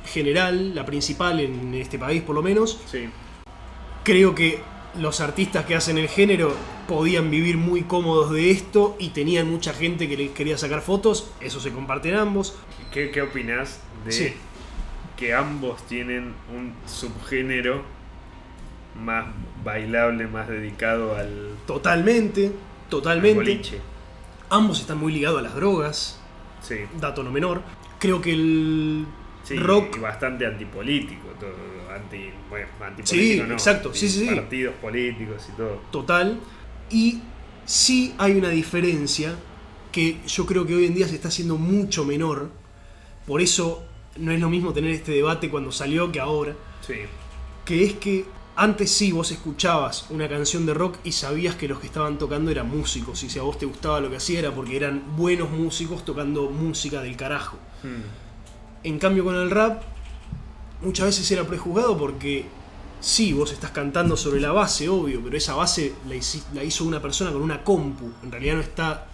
general, 0.06 0.76
la 0.76 0.86
principal 0.86 1.40
en 1.40 1.74
este 1.76 1.98
país 2.00 2.22
por 2.24 2.36
lo 2.36 2.42
menos. 2.44 2.80
Sí. 2.86 3.10
Creo 4.04 4.36
que 4.36 4.62
los 5.00 5.22
artistas 5.22 5.66
que 5.66 5.76
hacen 5.76 5.98
el 5.98 6.08
género 6.08 6.54
podían 6.88 7.32
vivir 7.32 7.58
muy 7.58 7.84
cómodos 7.84 8.32
de 8.32 8.52
esto 8.52 8.96
y 9.00 9.10
tenían 9.10 9.50
mucha 9.50 9.74
gente 9.74 10.08
que 10.08 10.18
les 10.18 10.32
quería 10.32 10.58
sacar 10.58 10.82
fotos, 10.82 11.32
eso 11.40 11.60
se 11.60 11.72
comparte 11.72 12.10
en 12.10 12.16
ambos. 12.16 12.56
¿Qué, 12.92 13.10
qué 13.12 13.22
opinás 13.22 13.80
de 14.06 14.12
Sí. 14.12 14.34
que 15.18 15.34
ambos 15.34 15.86
tienen 15.88 16.34
un 16.54 16.74
subgénero 16.86 17.84
más 19.04 19.26
bailable, 19.64 20.28
más 20.28 20.48
dedicado 20.48 21.16
al, 21.16 21.56
Totalmente, 21.66 22.48
al 22.48 22.54
totalmente. 22.90 23.62
Ambos 24.50 24.82
están 24.82 25.00
muy 25.00 25.12
ligados 25.14 25.40
a 25.40 25.42
las 25.42 25.56
drogas, 25.56 26.20
Sí. 26.62 26.76
dato 27.00 27.24
no 27.24 27.32
menor. 27.32 27.62
Creo 28.00 28.22
que 28.22 28.34
el 28.34 29.06
Sí, 29.44 29.58
rock 29.58 29.98
y 29.98 30.00
bastante 30.00 30.46
antipolítico, 30.46 31.28
todo, 31.40 31.52
anti, 31.94 32.30
bueno, 32.50 32.68
antipolítico 32.80 33.44
Sí, 33.44 33.44
no, 33.46 33.54
exacto, 33.54 33.94
sí, 33.94 34.08
sí, 34.08 34.28
sí. 34.28 34.36
partidos 34.36 34.74
políticos 34.76 35.48
y 35.54 35.58
todo. 35.58 35.82
total. 35.92 36.40
Y 36.90 37.20
sí 37.66 38.14
hay 38.18 38.34
una 38.34 38.50
diferencia 38.50 39.36
que 39.92 40.18
yo 40.26 40.46
creo 40.46 40.66
que 40.66 40.76
hoy 40.76 40.86
en 40.86 40.96
día 40.96 41.08
se 41.08 41.16
está 41.16 41.28
haciendo 41.28 41.58
mucho 41.58 42.06
menor. 42.06 42.50
Por 43.28 43.42
eso 43.42 43.86
no 44.18 44.32
es 44.32 44.40
lo 44.40 44.50
mismo 44.50 44.74
tener 44.74 44.92
este 44.92 45.12
debate 45.12 45.50
cuando 45.50 45.72
salió 45.72 46.12
que 46.12 46.20
ahora. 46.20 46.56
Sí, 46.86 46.96
Que 47.66 47.84
es 47.84 47.94
que 47.94 48.26
antes 48.56 48.92
sí 48.92 49.12
vos 49.12 49.32
escuchabas 49.32 50.08
una 50.10 50.28
canción 50.30 50.66
de 50.66 50.74
rock 50.74 50.98
y 51.04 51.12
sabías 51.12 51.56
que 51.56 51.68
los 51.68 51.80
que 51.80 51.88
estaban 51.88 52.18
tocando 52.18 52.52
eran 52.52 52.70
músicos. 52.70 53.24
Y 53.24 53.30
si 53.30 53.40
a 53.40 53.44
vos 53.44 53.58
te 53.58 53.66
gustaba 53.66 54.00
lo 54.00 54.10
que 54.10 54.18
hacía 54.18 54.40
era 54.40 54.52
porque 54.52 54.76
eran 54.78 55.16
buenos 55.16 55.50
músicos 55.50 56.04
tocando 56.06 56.50
música 56.50 57.02
del 57.02 57.16
carajo. 57.16 57.58
Hmm. 57.84 58.02
En 58.84 59.00
cambio 59.00 59.24
con 59.24 59.36
el 59.36 59.50
rap, 59.50 59.82
muchas 60.82 61.08
veces 61.08 61.30
era 61.32 61.46
prejuzgado 61.46 61.98
porque 61.98 62.46
sí, 63.00 63.34
vos 63.34 63.52
estás 63.52 63.72
cantando 63.72 64.18
sobre 64.18 64.42
la 64.42 64.52
base, 64.52 64.90
obvio, 64.90 65.22
pero 65.24 65.38
esa 65.38 65.56
base 65.56 65.94
la, 66.08 66.64
hizo 66.64 66.84
una 66.86 67.02
persona 67.02 67.32
con 67.32 67.42
una 67.42 67.64
compu. 67.64 68.12
En 68.24 68.32
realidad 68.32 68.56
no 68.56 68.62
está... 68.62 69.08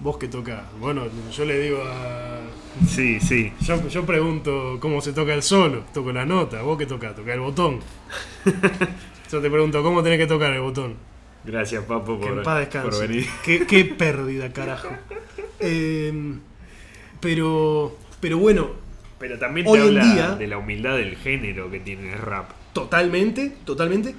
Vos 0.00 0.16
que 0.16 0.28
tocas. 0.28 0.62
Bueno, 0.80 1.02
yo 1.30 1.44
le 1.44 1.60
digo 1.60 1.82
a... 1.84 2.40
sí, 2.88 3.20
sí. 3.20 3.52
Yo, 3.60 3.86
yo 3.88 4.06
pregunto 4.06 4.78
cómo 4.80 5.02
se 5.02 5.12
toca 5.12 5.34
el 5.34 5.42
solo, 5.42 5.84
toco 5.92 6.10
la 6.10 6.24
nota. 6.24 6.62
¿Vos 6.62 6.78
qué 6.78 6.86
tocas? 6.86 7.14
Toca 7.14 7.34
el 7.34 7.40
botón. 7.40 7.80
Yo 9.30 9.40
te 9.40 9.48
pregunto 9.48 9.82
cómo 9.82 10.02
tenés 10.02 10.18
que 10.18 10.26
tocar 10.26 10.52
el 10.52 10.60
botón. 10.60 10.96
Gracias, 11.44 11.84
Papo, 11.84 12.18
Que 12.18 12.26
en 12.26 12.34
por, 12.36 12.42
paz 12.42 12.58
descanse. 12.60 12.88
por 12.88 13.08
venir. 13.08 13.26
Qué, 13.44 13.64
qué 13.66 13.84
pérdida, 13.84 14.52
carajo. 14.52 14.88
Eh, 15.62 16.10
pero, 17.20 17.94
pero 18.20 18.38
bueno, 18.38 18.70
Pero 19.18 19.38
también 19.38 19.66
Hoy 19.66 19.78
te 19.78 19.86
en 19.88 19.98
habla 19.98 20.14
día- 20.14 20.30
de 20.36 20.46
la 20.46 20.56
humildad 20.58 20.96
del 20.96 21.14
género 21.16 21.70
que 21.70 21.78
tiene 21.80 22.12
el 22.14 22.18
rap. 22.18 22.50
totalmente, 22.72 23.52
totalmente. 23.66 24.14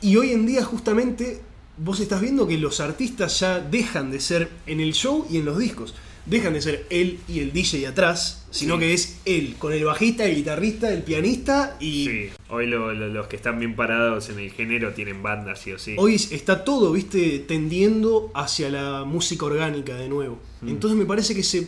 Y 0.00 0.16
hoy 0.16 0.30
en 0.30 0.46
día 0.46 0.64
justamente 0.64 1.40
vos 1.76 1.98
estás 2.00 2.20
viendo 2.20 2.46
que 2.46 2.56
los 2.58 2.78
artistas 2.80 3.40
ya 3.40 3.58
dejan 3.58 4.10
de 4.12 4.20
ser 4.20 4.48
en 4.66 4.78
el 4.80 4.92
show 4.94 5.26
y 5.30 5.38
en 5.38 5.44
los 5.44 5.58
discos. 5.58 5.94
dejan 6.24 6.52
de 6.52 6.62
ser 6.62 6.86
él 6.90 7.18
y 7.26 7.40
el 7.40 7.52
DJ 7.52 7.84
atrás, 7.88 8.46
sino 8.52 8.74
Sí. 8.74 8.80
que 8.80 8.94
es 8.94 9.18
él, 9.24 9.56
con 9.58 9.72
el 9.72 9.82
bajista, 9.84 10.24
el 10.24 10.36
guitarrista, 10.36 10.92
el 10.92 11.02
pianista 11.02 11.76
y 11.80 12.04
Sí, 12.06 12.28
hoy 12.48 12.68
lo- 12.68 12.94
lo- 12.94 13.08
los 13.08 13.26
que 13.26 13.34
están 13.34 13.58
bien 13.58 13.74
parados 13.74 14.28
en 14.28 14.38
el 14.38 14.52
género 14.52 14.92
tienen 14.92 15.20
bandas, 15.20 15.58
sí 15.58 15.72
o 15.72 15.80
sí. 15.80 15.96
hoy 15.98 16.14
está 16.14 16.62
todo, 16.62 16.92
viste, 16.92 17.40
tendiendo 17.40 18.30
hacia 18.36 18.68
la 18.70 19.02
música 19.04 19.46
orgánica 19.46 19.96
de 19.96 20.08
nuevo. 20.08 20.38
Mm. 20.60 20.68
Entonces 20.68 20.96
me 20.96 21.06
parece 21.06 21.34
que 21.34 21.42
se 21.42 21.66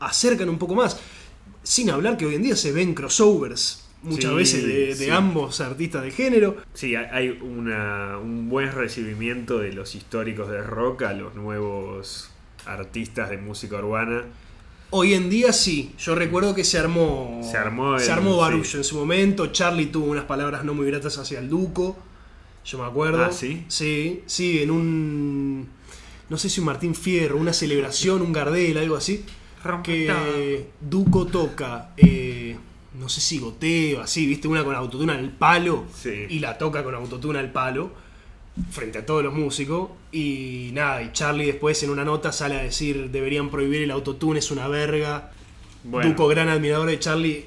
acercan 0.00 0.48
un 0.48 0.58
poco 0.58 0.74
más, 0.74 0.98
sin 1.62 1.90
hablar 1.90 2.16
que 2.16 2.26
hoy 2.26 2.34
en 2.36 2.42
día 2.42 2.56
se 2.56 2.72
ven 2.72 2.94
crossovers 2.94 3.84
muchas 4.02 4.30
Sí, 4.30 4.36
veces 4.36 4.62
de, 4.66 4.86
de 4.94 4.94
sí. 5.06 5.10
ambos 5.10 5.60
artistas 5.60 6.02
del 6.02 6.12
género. 6.12 6.56
Sí, 6.72 6.94
hay- 6.94 7.06
hay 7.12 7.28
una, 7.42 8.16
un 8.18 8.48
buen 8.48 8.70
recibimiento 8.72 9.58
de 9.58 9.72
los 9.72 9.94
históricos 9.96 10.48
de 10.48 10.62
rock 10.62 11.02
a 11.02 11.12
los 11.14 11.34
nuevos 11.34 12.30
artistas 12.64 13.30
de 13.30 13.38
música 13.38 13.76
urbana. 13.76 14.22
Hoy 14.90 15.14
en 15.14 15.28
día 15.28 15.52
sí, 15.52 15.92
yo 15.98 16.14
recuerdo 16.14 16.54
que 16.54 16.64
se 16.64 16.78
armó 16.78 17.40
Se 17.42 17.56
armó 17.58 17.96
el- 17.96 18.00
se 18.00 18.12
armó 18.12 18.36
barullo 18.38 18.64
sí. 18.64 18.76
en 18.78 18.84
su 18.84 18.96
momento, 18.96 19.48
Charlie 19.48 19.86
tuvo 19.86 20.06
unas 20.06 20.24
palabras 20.24 20.64
no 20.64 20.74
muy 20.74 20.86
gratas 20.86 21.18
hacia 21.18 21.40
el 21.40 21.48
Duco, 21.50 21.98
yo 22.64 22.78
me 22.78 22.84
acuerdo. 22.84 23.24
Ah, 23.24 23.32
¿sí? 23.32 23.64
Sí, 23.68 24.22
sí, 24.26 24.62
en 24.62 24.70
un 24.70 25.68
no 26.30 26.36
sé 26.38 26.48
si 26.50 26.60
un 26.60 26.66
Martín 26.66 26.94
Fierro, 26.94 27.36
una 27.38 27.52
celebración, 27.52 28.22
un 28.22 28.32
Gardel, 28.32 28.76
algo 28.78 28.96
así, 28.96 29.24
que 29.82 30.66
Duco 30.80 31.26
toca 31.26 31.90
eh, 31.96 32.56
no 32.98 33.08
sé 33.08 33.20
si 33.20 33.38
goteo, 33.38 34.00
así, 34.00 34.26
viste, 34.26 34.48
una 34.48 34.64
con 34.64 34.74
autotune 34.74 35.12
al 35.12 35.30
palo 35.30 35.84
Sí. 35.94 36.26
y 36.28 36.38
la 36.40 36.58
toca 36.58 36.82
con 36.82 36.94
autotune 36.94 37.38
al 37.38 37.52
palo 37.52 37.90
frente 38.70 38.98
a 38.98 39.06
todos 39.06 39.22
los 39.22 39.32
músicos 39.34 39.90
y 40.10 40.70
nada, 40.72 41.00
y 41.02 41.12
Charlie 41.12 41.46
después 41.46 41.80
en 41.84 41.90
una 41.90 42.04
nota 42.04 42.32
sale 42.32 42.56
a 42.56 42.62
decir 42.62 43.10
deberían 43.10 43.50
prohibir 43.50 43.82
el 43.82 43.90
autotune, 43.92 44.40
es 44.40 44.50
una 44.50 44.66
verga. 44.68 45.30
Bueno, 45.84 46.10
Duco, 46.10 46.26
gran 46.26 46.48
admirador 46.48 46.88
de 46.88 46.98
Charlie, 46.98 47.44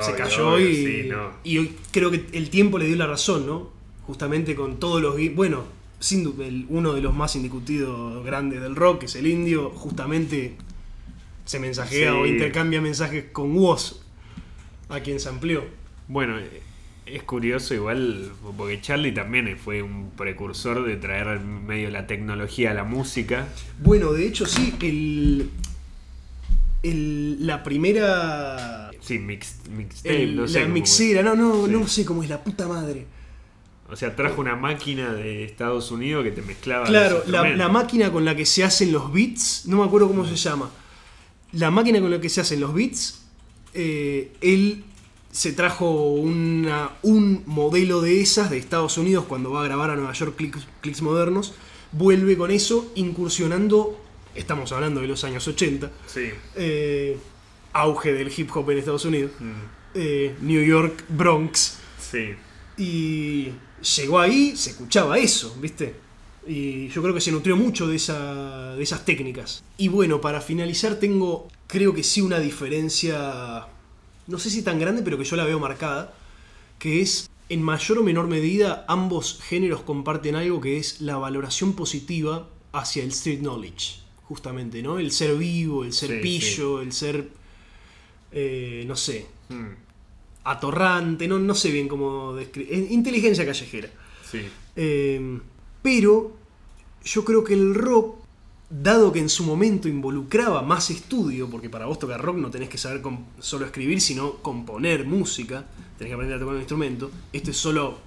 se 0.00 0.14
cayó 0.14 0.54
obvio, 0.54 0.68
y, 0.70 0.76
sí, 0.76 1.08
no. 1.10 1.30
y 1.44 1.58
hoy 1.58 1.76
creo 1.90 2.10
que 2.10 2.24
el 2.32 2.48
tiempo 2.48 2.78
le 2.78 2.86
dio 2.86 2.96
la 2.96 3.06
razón, 3.06 3.46
¿no? 3.46 3.68
Justamente 4.06 4.54
con 4.54 4.78
todos 4.80 5.02
los... 5.02 5.16
gui- 5.16 5.34
Bueno, 5.34 5.64
sin 6.00 6.66
uno 6.70 6.94
de 6.94 7.00
los 7.02 7.14
más 7.14 7.36
indiscutidos 7.36 8.24
grandes 8.24 8.62
del 8.62 8.74
rock, 8.74 9.00
que 9.00 9.06
es 9.06 9.14
el 9.16 9.26
indio, 9.26 9.68
justamente 9.70 10.56
se 11.44 11.58
mensajea 11.58 12.10
Sí. 12.12 12.16
o 12.16 12.26
intercambia 12.26 12.80
mensajes 12.80 13.24
con 13.32 13.56
Woz, 13.56 14.00
a 14.88 15.00
quien 15.00 15.18
se 15.20 15.28
amplió. 15.28 15.64
Bueno, 16.08 16.38
eh, 16.38 16.62
es 17.06 17.22
curioso 17.24 17.74
igual, 17.74 18.30
porque 18.56 18.80
Charlie 18.80 19.12
también 19.12 19.56
fue 19.58 19.82
un 19.82 20.10
precursor 20.16 20.84
de 20.86 20.96
traer 20.96 21.40
medio 21.40 21.90
la 21.90 22.06
tecnología 22.06 22.70
a 22.70 22.74
la 22.74 22.84
música. 22.84 23.48
Bueno, 23.80 24.12
de 24.12 24.26
hecho 24.26 24.46
sí, 24.46 24.74
el, 24.80 25.50
el- 26.82 27.46
la 27.46 27.62
primera... 27.62 28.90
Sí, 29.00 29.18
mix, 29.18 29.56
mixtape, 29.70 30.22
el- 30.22 30.36
no 30.36 30.46
sé 30.48 30.60
la 30.60 30.68
mixera, 30.68 31.22
no, 31.22 31.34
no, 31.34 31.66
Sí. 31.66 31.72
no 31.72 31.88
sé 31.88 32.04
cómo 32.04 32.22
es 32.22 32.28
la 32.28 32.42
puta 32.42 32.66
madre. 32.68 33.06
O 33.88 33.96
sea, 33.96 34.16
trajo 34.16 34.40
una 34.40 34.56
máquina 34.56 35.12
de 35.12 35.44
Estados 35.44 35.90
Unidos 35.90 36.24
que 36.24 36.30
te 36.30 36.40
mezclaba. 36.40 36.86
Claro, 36.86 37.16
los 37.18 37.28
la, 37.28 37.38
instrumentos. 37.38 37.58
la 37.58 37.68
máquina 37.68 38.12
con 38.12 38.24
la 38.24 38.34
que 38.34 38.46
se 38.46 38.64
hacen 38.64 38.90
los 38.90 39.12
beats, 39.12 39.66
no 39.66 39.78
me 39.78 39.84
acuerdo 39.84 40.08
cómo 40.08 40.24
se 40.24 40.36
llama. 40.36 40.70
La 41.52 41.70
máquina 41.70 42.00
con 42.00 42.10
la 42.10 42.20
que 42.20 42.28
se 42.28 42.40
hacen 42.40 42.60
los 42.60 42.72
beats, 42.74 43.22
eh, 43.74 44.32
él 44.40 44.84
se 45.30 45.52
trajo 45.52 46.12
una- 46.12 46.90
un 47.02 47.42
modelo 47.46 48.00
de 48.02 48.20
esas 48.20 48.50
de 48.50 48.58
Estados 48.58 48.98
Unidos 48.98 49.24
cuando 49.28 49.50
va 49.50 49.62
a 49.62 49.64
grabar 49.64 49.90
a 49.90 49.96
Nueva 49.96 50.12
York 50.12 50.36
Clicks, 50.36 50.66
Clicks 50.80 51.02
Modernos, 51.02 51.54
vuelve 51.92 52.36
con 52.36 52.50
eso 52.50 52.90
incursionando, 52.94 53.98
estamos 54.34 54.72
hablando 54.72 55.00
de 55.00 55.06
los 55.08 55.24
años 55.24 55.46
80, 55.48 55.90
Sí. 56.06 56.30
eh, 56.56 57.16
auge 57.72 58.12
del 58.12 58.30
hip 58.36 58.50
hop 58.54 58.70
en 58.70 58.78
Estados 58.78 59.04
Unidos, 59.06 59.30
Mm, 59.40 59.50
eh, 59.94 60.34
New 60.42 60.62
York, 60.64 61.04
Bronx, 61.08 61.78
Sí. 62.10 62.34
y 62.76 63.52
llegó 63.96 64.18
ahí, 64.20 64.54
se 64.56 64.70
escuchaba 64.70 65.18
eso, 65.18 65.56
¿viste? 65.60 65.94
Y 66.46 66.88
yo 66.88 67.02
creo 67.02 67.14
que 67.14 67.20
se 67.20 67.30
nutrió 67.30 67.56
mucho 67.56 67.86
de, 67.86 67.96
esa, 67.96 68.74
de 68.74 68.82
esas 68.82 69.04
técnicas. 69.04 69.62
Y 69.78 69.88
bueno, 69.88 70.20
para 70.20 70.40
finalizar 70.40 70.96
tengo, 70.96 71.48
creo 71.66 71.94
que 71.94 72.02
sí, 72.02 72.20
una 72.20 72.40
diferencia, 72.40 73.66
no 74.26 74.38
sé 74.38 74.50
si 74.50 74.62
tan 74.62 74.80
grande, 74.80 75.02
pero 75.02 75.16
que 75.18 75.24
yo 75.24 75.36
la 75.36 75.44
veo 75.44 75.60
marcada, 75.60 76.14
que 76.78 77.00
es, 77.00 77.30
en 77.48 77.62
mayor 77.62 77.98
o 77.98 78.02
menor 78.02 78.26
medida, 78.26 78.84
ambos 78.88 79.40
géneros 79.42 79.82
comparten 79.82 80.34
algo 80.34 80.60
que 80.60 80.78
es 80.78 81.00
la 81.00 81.16
valoración 81.16 81.74
positiva 81.74 82.48
hacia 82.72 83.04
el 83.04 83.10
street 83.10 83.40
knowledge, 83.40 84.00
justamente, 84.24 84.82
¿no? 84.82 84.98
El 84.98 85.12
ser 85.12 85.36
vivo, 85.36 85.84
el 85.84 85.92
ser 85.92 86.10
Sí, 86.10 86.18
pillo, 86.22 86.80
el 86.80 86.92
ser, 86.92 87.28
eh, 88.32 88.84
no 88.88 88.96
sé, 88.96 89.26
Mm, 89.52 89.74
atorrante, 90.44 91.28
no, 91.28 91.38
no 91.38 91.54
sé 91.54 91.70
bien 91.70 91.88
cómo 91.88 92.34
describir. 92.34 92.88
Inteligencia 92.90 93.44
callejera. 93.44 93.88
Sí. 94.28 94.40
Eh, 94.76 95.38
pero 95.82 96.36
yo 97.04 97.24
creo 97.24 97.42
que 97.44 97.54
el 97.54 97.74
rock, 97.74 98.16
dado 98.70 99.12
que 99.12 99.18
en 99.18 99.28
su 99.28 99.44
momento 99.44 99.88
involucraba 99.88 100.62
más 100.62 100.90
estudio, 100.90 101.48
porque 101.50 101.68
para 101.68 101.86
vos 101.86 101.98
tocar 101.98 102.20
rock 102.22 102.36
no 102.36 102.50
tenés 102.50 102.68
que 102.70 102.78
saber 102.78 103.02
solo 103.38 103.66
escribir, 103.66 104.00
sino 104.00 104.34
componer 104.36 105.04
música, 105.04 105.64
tenés 105.98 106.10
que 106.10 106.14
aprender 106.14 106.36
a 106.36 106.40
tocar 106.40 106.54
un 106.54 106.60
instrumento. 106.60 107.10
Esto 107.32 107.50
es 107.50 107.56
solo. 107.56 107.98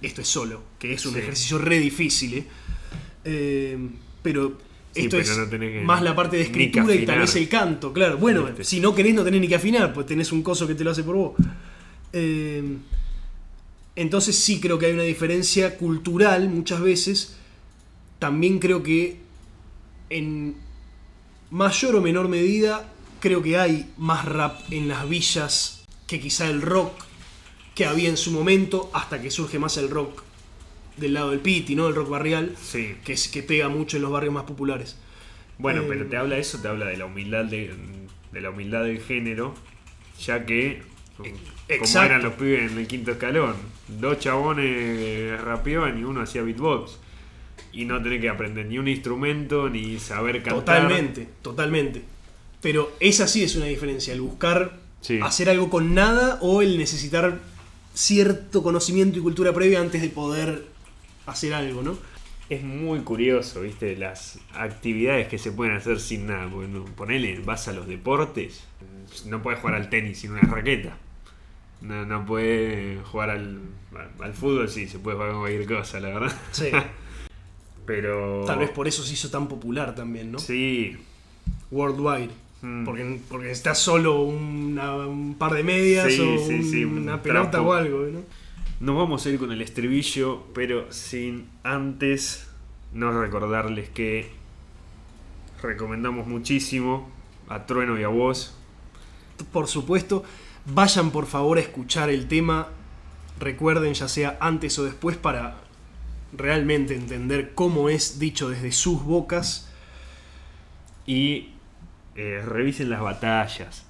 Esto 0.00 0.20
es 0.22 0.28
solo, 0.28 0.62
que 0.78 0.92
es 0.94 1.04
un 1.06 1.12
Sí. 1.14 1.18
ejercicio 1.18 1.58
re 1.58 1.78
difícil. 1.80 2.34
¿eh? 2.34 2.46
Eh, 3.24 3.88
pero 4.22 4.56
Sí, 4.94 5.00
esto 5.02 5.16
pero 5.18 5.22
es 5.22 5.38
no 5.38 5.48
tenés 5.48 5.72
que- 5.80 5.84
más 5.84 6.02
la 6.02 6.14
parte 6.16 6.36
de 6.36 6.44
escritura 6.44 6.94
y 6.94 7.04
tal 7.04 7.18
vez 7.18 7.34
el 7.36 7.48
canto, 7.48 7.92
claro. 7.92 8.16
Bueno, 8.16 8.44
Viste. 8.44 8.64
si 8.64 8.80
no 8.80 8.94
querés, 8.94 9.14
no 9.14 9.22
tenés 9.24 9.40
ni 9.40 9.48
que 9.48 9.56
afinar, 9.56 9.92
pues 9.92 10.06
tenés 10.06 10.32
un 10.32 10.42
coso 10.42 10.66
que 10.66 10.74
te 10.74 10.82
lo 10.84 10.92
hace 10.92 11.02
por 11.02 11.16
vos. 11.16 11.32
Eh, 12.12 12.62
entonces 14.00 14.36
sí 14.38 14.60
creo 14.60 14.78
que 14.78 14.86
hay 14.86 14.92
una 14.92 15.02
diferencia 15.02 15.76
cultural 15.76 16.48
muchas 16.48 16.80
veces. 16.80 17.36
También 18.18 18.58
creo 18.58 18.82
que 18.82 19.18
en 20.10 20.56
mayor 21.50 21.96
o 21.96 22.00
menor 22.00 22.28
medida 22.28 22.88
creo 23.20 23.42
que 23.42 23.58
hay 23.58 23.90
más 23.96 24.24
rap 24.24 24.60
en 24.70 24.88
las 24.88 25.08
villas 25.08 25.84
que 26.06 26.20
quizá 26.20 26.48
el 26.48 26.62
rock 26.62 26.92
que 27.74 27.86
había 27.86 28.08
en 28.08 28.16
su 28.16 28.30
momento 28.32 28.90
hasta 28.92 29.20
que 29.20 29.30
surge 29.30 29.58
más 29.58 29.76
el 29.76 29.88
rock 29.90 30.22
del 30.96 31.14
lado 31.14 31.30
del 31.30 31.40
piti, 31.40 31.76
¿no? 31.76 31.86
El 31.88 31.94
rock 31.94 32.08
barrial, 32.08 32.56
Sí. 32.60 32.96
que, 33.04 33.12
es, 33.12 33.28
que 33.28 33.42
pega 33.42 33.68
mucho 33.68 33.96
en 33.96 34.02
los 34.02 34.10
barrios 34.10 34.34
más 34.34 34.44
populares. 34.44 34.96
Bueno, 35.58 35.82
Eh, 35.82 35.86
pero 35.88 36.06
te 36.06 36.16
habla 36.16 36.38
eso, 36.38 36.58
te 36.58 36.66
habla 36.68 36.86
de 36.86 36.96
la 36.96 37.06
humildad 37.06 37.44
de, 37.44 37.72
de 38.32 38.40
la 38.40 38.50
humildad 38.50 38.82
del 38.84 39.00
género, 39.00 39.54
ya 40.20 40.44
que 40.44 40.82
como 41.16 42.02
eran 42.04 42.22
los 42.22 42.34
pibes 42.34 42.72
en 42.72 42.78
el 42.78 42.86
quinto 42.88 43.12
escalón, 43.12 43.54
dos 43.88 44.18
chabones 44.18 45.40
rapeaban 45.40 45.98
y 45.98 46.04
uno 46.04 46.20
hacía 46.22 46.42
beatbox. 46.42 46.98
Y 47.72 47.84
no 47.84 48.02
tener 48.02 48.20
que 48.20 48.28
aprender 48.28 48.66
ni 48.66 48.78
un 48.78 48.88
instrumento, 48.88 49.68
ni 49.68 49.98
saber 49.98 50.42
cantar. 50.42 50.54
Totalmente, 50.64 51.28
totalmente. 51.42 52.02
Pero 52.60 52.90
esa 53.00 53.28
sí 53.28 53.42
es 53.44 53.56
una 53.56 53.66
diferencia, 53.66 54.12
el 54.12 54.20
buscar 54.20 54.78
Sí. 55.00 55.20
hacer 55.22 55.48
algo 55.48 55.70
con 55.70 55.94
nada 55.94 56.38
o 56.40 56.60
el 56.62 56.76
necesitar 56.76 57.38
cierto 57.94 58.62
conocimiento 58.62 59.18
y 59.18 59.22
cultura 59.22 59.52
previa 59.52 59.80
antes 59.80 60.02
de 60.02 60.08
poder 60.08 60.64
hacer 61.26 61.54
algo, 61.54 61.82
¿no? 61.82 61.96
Es 62.48 62.62
muy 62.64 63.00
curioso, 63.00 63.60
viste, 63.60 63.94
las 63.96 64.38
actividades 64.54 65.28
que 65.28 65.38
se 65.38 65.52
pueden 65.52 65.74
hacer 65.76 66.00
sin 66.00 66.26
nada. 66.26 66.48
Porque 66.50 66.68
no- 66.68 66.84
ponele, 66.86 67.40
vas 67.44 67.68
a 67.68 67.72
los 67.72 67.86
deportes, 67.86 68.64
no 69.26 69.42
puedes 69.42 69.60
jugar 69.60 69.76
al 69.76 69.90
tenis 69.90 70.18
sin 70.20 70.32
una 70.32 70.40
raqueta. 70.40 70.96
No, 71.80 72.04
no 72.04 72.26
puedes 72.26 73.04
jugar 73.06 73.30
al, 73.30 73.60
al 74.20 74.34
fútbol, 74.34 74.68
sí, 74.68 74.88
se 74.88 74.98
puede 74.98 75.16
jugar 75.16 75.32
con 75.32 75.40
cualquier 75.42 75.66
cosa, 75.78 76.00
la 76.00 76.08
verdad. 76.08 76.36
Sí. 76.52 76.70
Pero. 77.86 78.44
Tal 78.46 78.58
vez 78.58 78.70
por 78.70 78.86
eso 78.88 79.02
se 79.02 79.14
hizo 79.14 79.30
tan 79.30 79.48
popular 79.48 79.94
también, 79.94 80.30
¿no? 80.32 80.38
Sí. 80.38 80.96
Worldwide. 81.70 82.30
Mm. 82.60 82.84
Porque, 82.84 83.20
porque 83.28 83.46
necesitas 83.46 83.78
solo 83.78 84.22
una- 84.22 84.96
un 85.06 85.36
par 85.36 85.52
de 85.54 85.62
medias 85.62 86.12
Sí, 86.12 86.20
o 86.20 86.38
sí, 86.46 86.62
sí, 86.64 86.84
un 86.84 86.98
una 86.98 87.22
pelota 87.22 87.50
trapo. 87.52 87.68
o 87.68 87.72
algo, 87.72 88.00
¿no? 88.06 88.20
Nos 88.80 88.96
vamos 88.96 89.24
a 89.24 89.30
ir 89.30 89.38
con 89.38 89.52
el 89.52 89.62
estribillo, 89.62 90.44
pero 90.54 90.92
sin 90.92 91.46
antes 91.62 92.48
no 92.92 93.18
recordarles 93.20 93.88
que 93.90 94.30
recomendamos 95.62 96.26
muchísimo 96.26 97.08
a 97.48 97.66
Trueno 97.66 97.98
y 97.98 98.02
a 98.02 98.08
vos. 98.08 98.54
Por 99.52 99.66
supuesto, 99.68 100.24
vayan 100.72 101.10
por 101.10 101.26
favor 101.26 101.58
a 101.58 101.60
escuchar 101.60 102.10
el 102.10 102.28
tema. 102.28 102.68
Recuerden, 103.38 103.94
ya 103.94 104.08
sea 104.08 104.36
antes 104.40 104.78
o 104.78 104.84
después, 104.84 105.16
para 105.16 105.56
realmente 106.32 106.94
entender 106.94 107.54
cómo 107.54 107.88
es 107.88 108.18
dicho 108.18 108.50
desde 108.50 108.72
sus 108.72 109.02
bocas. 109.04 109.72
y 111.06 111.50
eh, 112.16 112.42
revisen 112.44 112.90
las 112.90 113.00
batallas. 113.00 113.86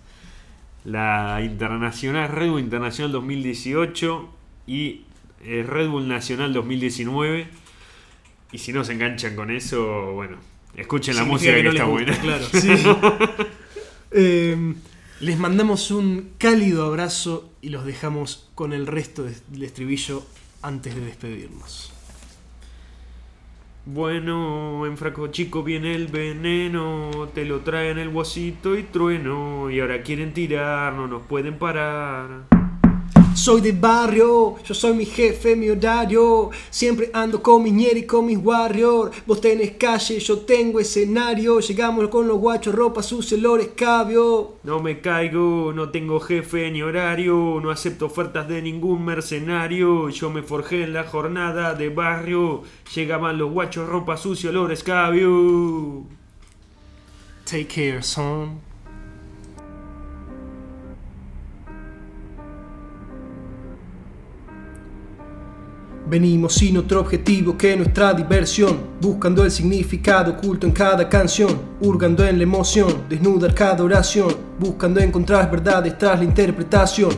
La 0.84 1.40
internacional, 1.42 2.28
Red 2.28 2.50
Bull 2.50 2.60
Internacional 2.60 3.10
2018 3.10 4.28
y 4.66 5.04
eh, 5.44 5.64
Red 5.66 5.88
Bull 5.88 6.06
Nacional 6.06 6.52
2019. 6.52 7.48
Y 8.52 8.58
si 8.58 8.72
no 8.72 8.84
se 8.84 8.92
enganchan 8.92 9.34
con 9.34 9.50
eso, 9.50 10.12
bueno, 10.12 10.36
Escuchen 10.78 11.16
la 11.16 11.24
música 11.24 11.54
que, 11.54 11.62
no 11.64 11.70
está 11.70 11.84
buena. 11.84 12.12
gusta, 12.12 12.22
claro, 12.22 12.44
sí. 12.52 12.70
Eh, 14.10 14.74
les 15.20 15.38
mandamos 15.38 15.90
un 15.90 16.30
cálido 16.38 16.84
abrazo 16.84 17.50
y 17.60 17.70
los 17.70 17.84
dejamos 17.84 18.48
con 18.54 18.72
el 18.72 18.86
resto 18.86 19.24
del 19.24 19.62
estribillo 19.62 20.24
antes 20.62 20.94
de 20.94 21.00
despedirnos. 21.00 21.92
Bueno, 23.84 24.86
en 24.86 24.96
Fraco 24.96 25.28
Chico 25.28 25.62
viene 25.62 25.94
el 25.94 26.08
veneno, 26.08 27.28
te 27.34 27.44
lo 27.44 27.60
traen 27.60 27.98
el 27.98 28.10
guasito 28.10 28.76
y 28.76 28.82
trueno, 28.82 29.70
y 29.70 29.80
ahora 29.80 30.02
quieren 30.02 30.34
tirar, 30.34 30.92
no 30.92 31.08
nos 31.08 31.22
pueden 31.22 31.58
parar. 31.58 32.67
Soy 33.38 33.60
de 33.60 33.70
barrio, 33.70 34.56
yo 34.64 34.74
soy 34.74 34.94
mi 34.94 35.06
jefe, 35.06 35.54
mi 35.54 35.70
horario. 35.70 36.50
Siempre 36.70 37.08
ando 37.12 37.40
con 37.40 37.62
mi 37.62 37.70
ñeri 37.70 38.00
y 38.00 38.02
con 38.04 38.26
mis 38.26 38.36
warrior. 38.36 39.12
Vos 39.26 39.40
tenés 39.40 39.76
calle, 39.78 40.18
yo 40.18 40.40
tengo 40.40 40.80
escenario. 40.80 41.60
Llegamos 41.60 42.08
con 42.08 42.26
los 42.26 42.38
guachos, 42.38 42.74
ropa 42.74 43.00
sucia, 43.00 43.38
olor 43.38 43.60
escabio. 43.60 44.56
No 44.64 44.80
me 44.80 45.00
caigo, 45.00 45.72
no 45.72 45.90
tengo 45.90 46.18
jefe 46.18 46.68
ni 46.72 46.82
horario, 46.82 47.60
no 47.62 47.70
acepto 47.70 48.06
ofertas 48.06 48.48
de 48.48 48.60
ningún 48.60 49.04
mercenario. 49.04 50.08
Yo 50.08 50.30
me 50.30 50.42
forjé 50.42 50.82
en 50.82 50.92
la 50.92 51.04
jornada 51.04 51.74
de 51.74 51.90
barrio, 51.90 52.64
llegaban 52.92 53.38
los 53.38 53.52
guachos, 53.52 53.88
ropa 53.88 54.16
sucia, 54.16 54.50
olor 54.50 54.72
escabio. 54.72 56.02
Take 57.44 57.68
care, 57.68 58.02
son. 58.02 58.67
Venimos 66.08 66.54
sin 66.54 66.78
otro 66.78 67.00
objetivo 67.00 67.58
que 67.58 67.76
nuestra 67.76 68.14
diversión, 68.14 68.78
buscando 68.98 69.44
el 69.44 69.50
significado 69.50 70.32
oculto 70.32 70.66
en 70.66 70.72
cada 70.72 71.06
canción, 71.06 71.60
hurgando 71.80 72.26
en 72.26 72.38
la 72.38 72.44
emoción, 72.44 73.02
desnudar 73.10 73.54
cada 73.54 73.84
oración, 73.84 74.34
buscando 74.58 75.00
encontrar 75.00 75.50
verdades 75.50 75.98
tras 75.98 76.18
la 76.18 76.24
interpretación. 76.24 77.10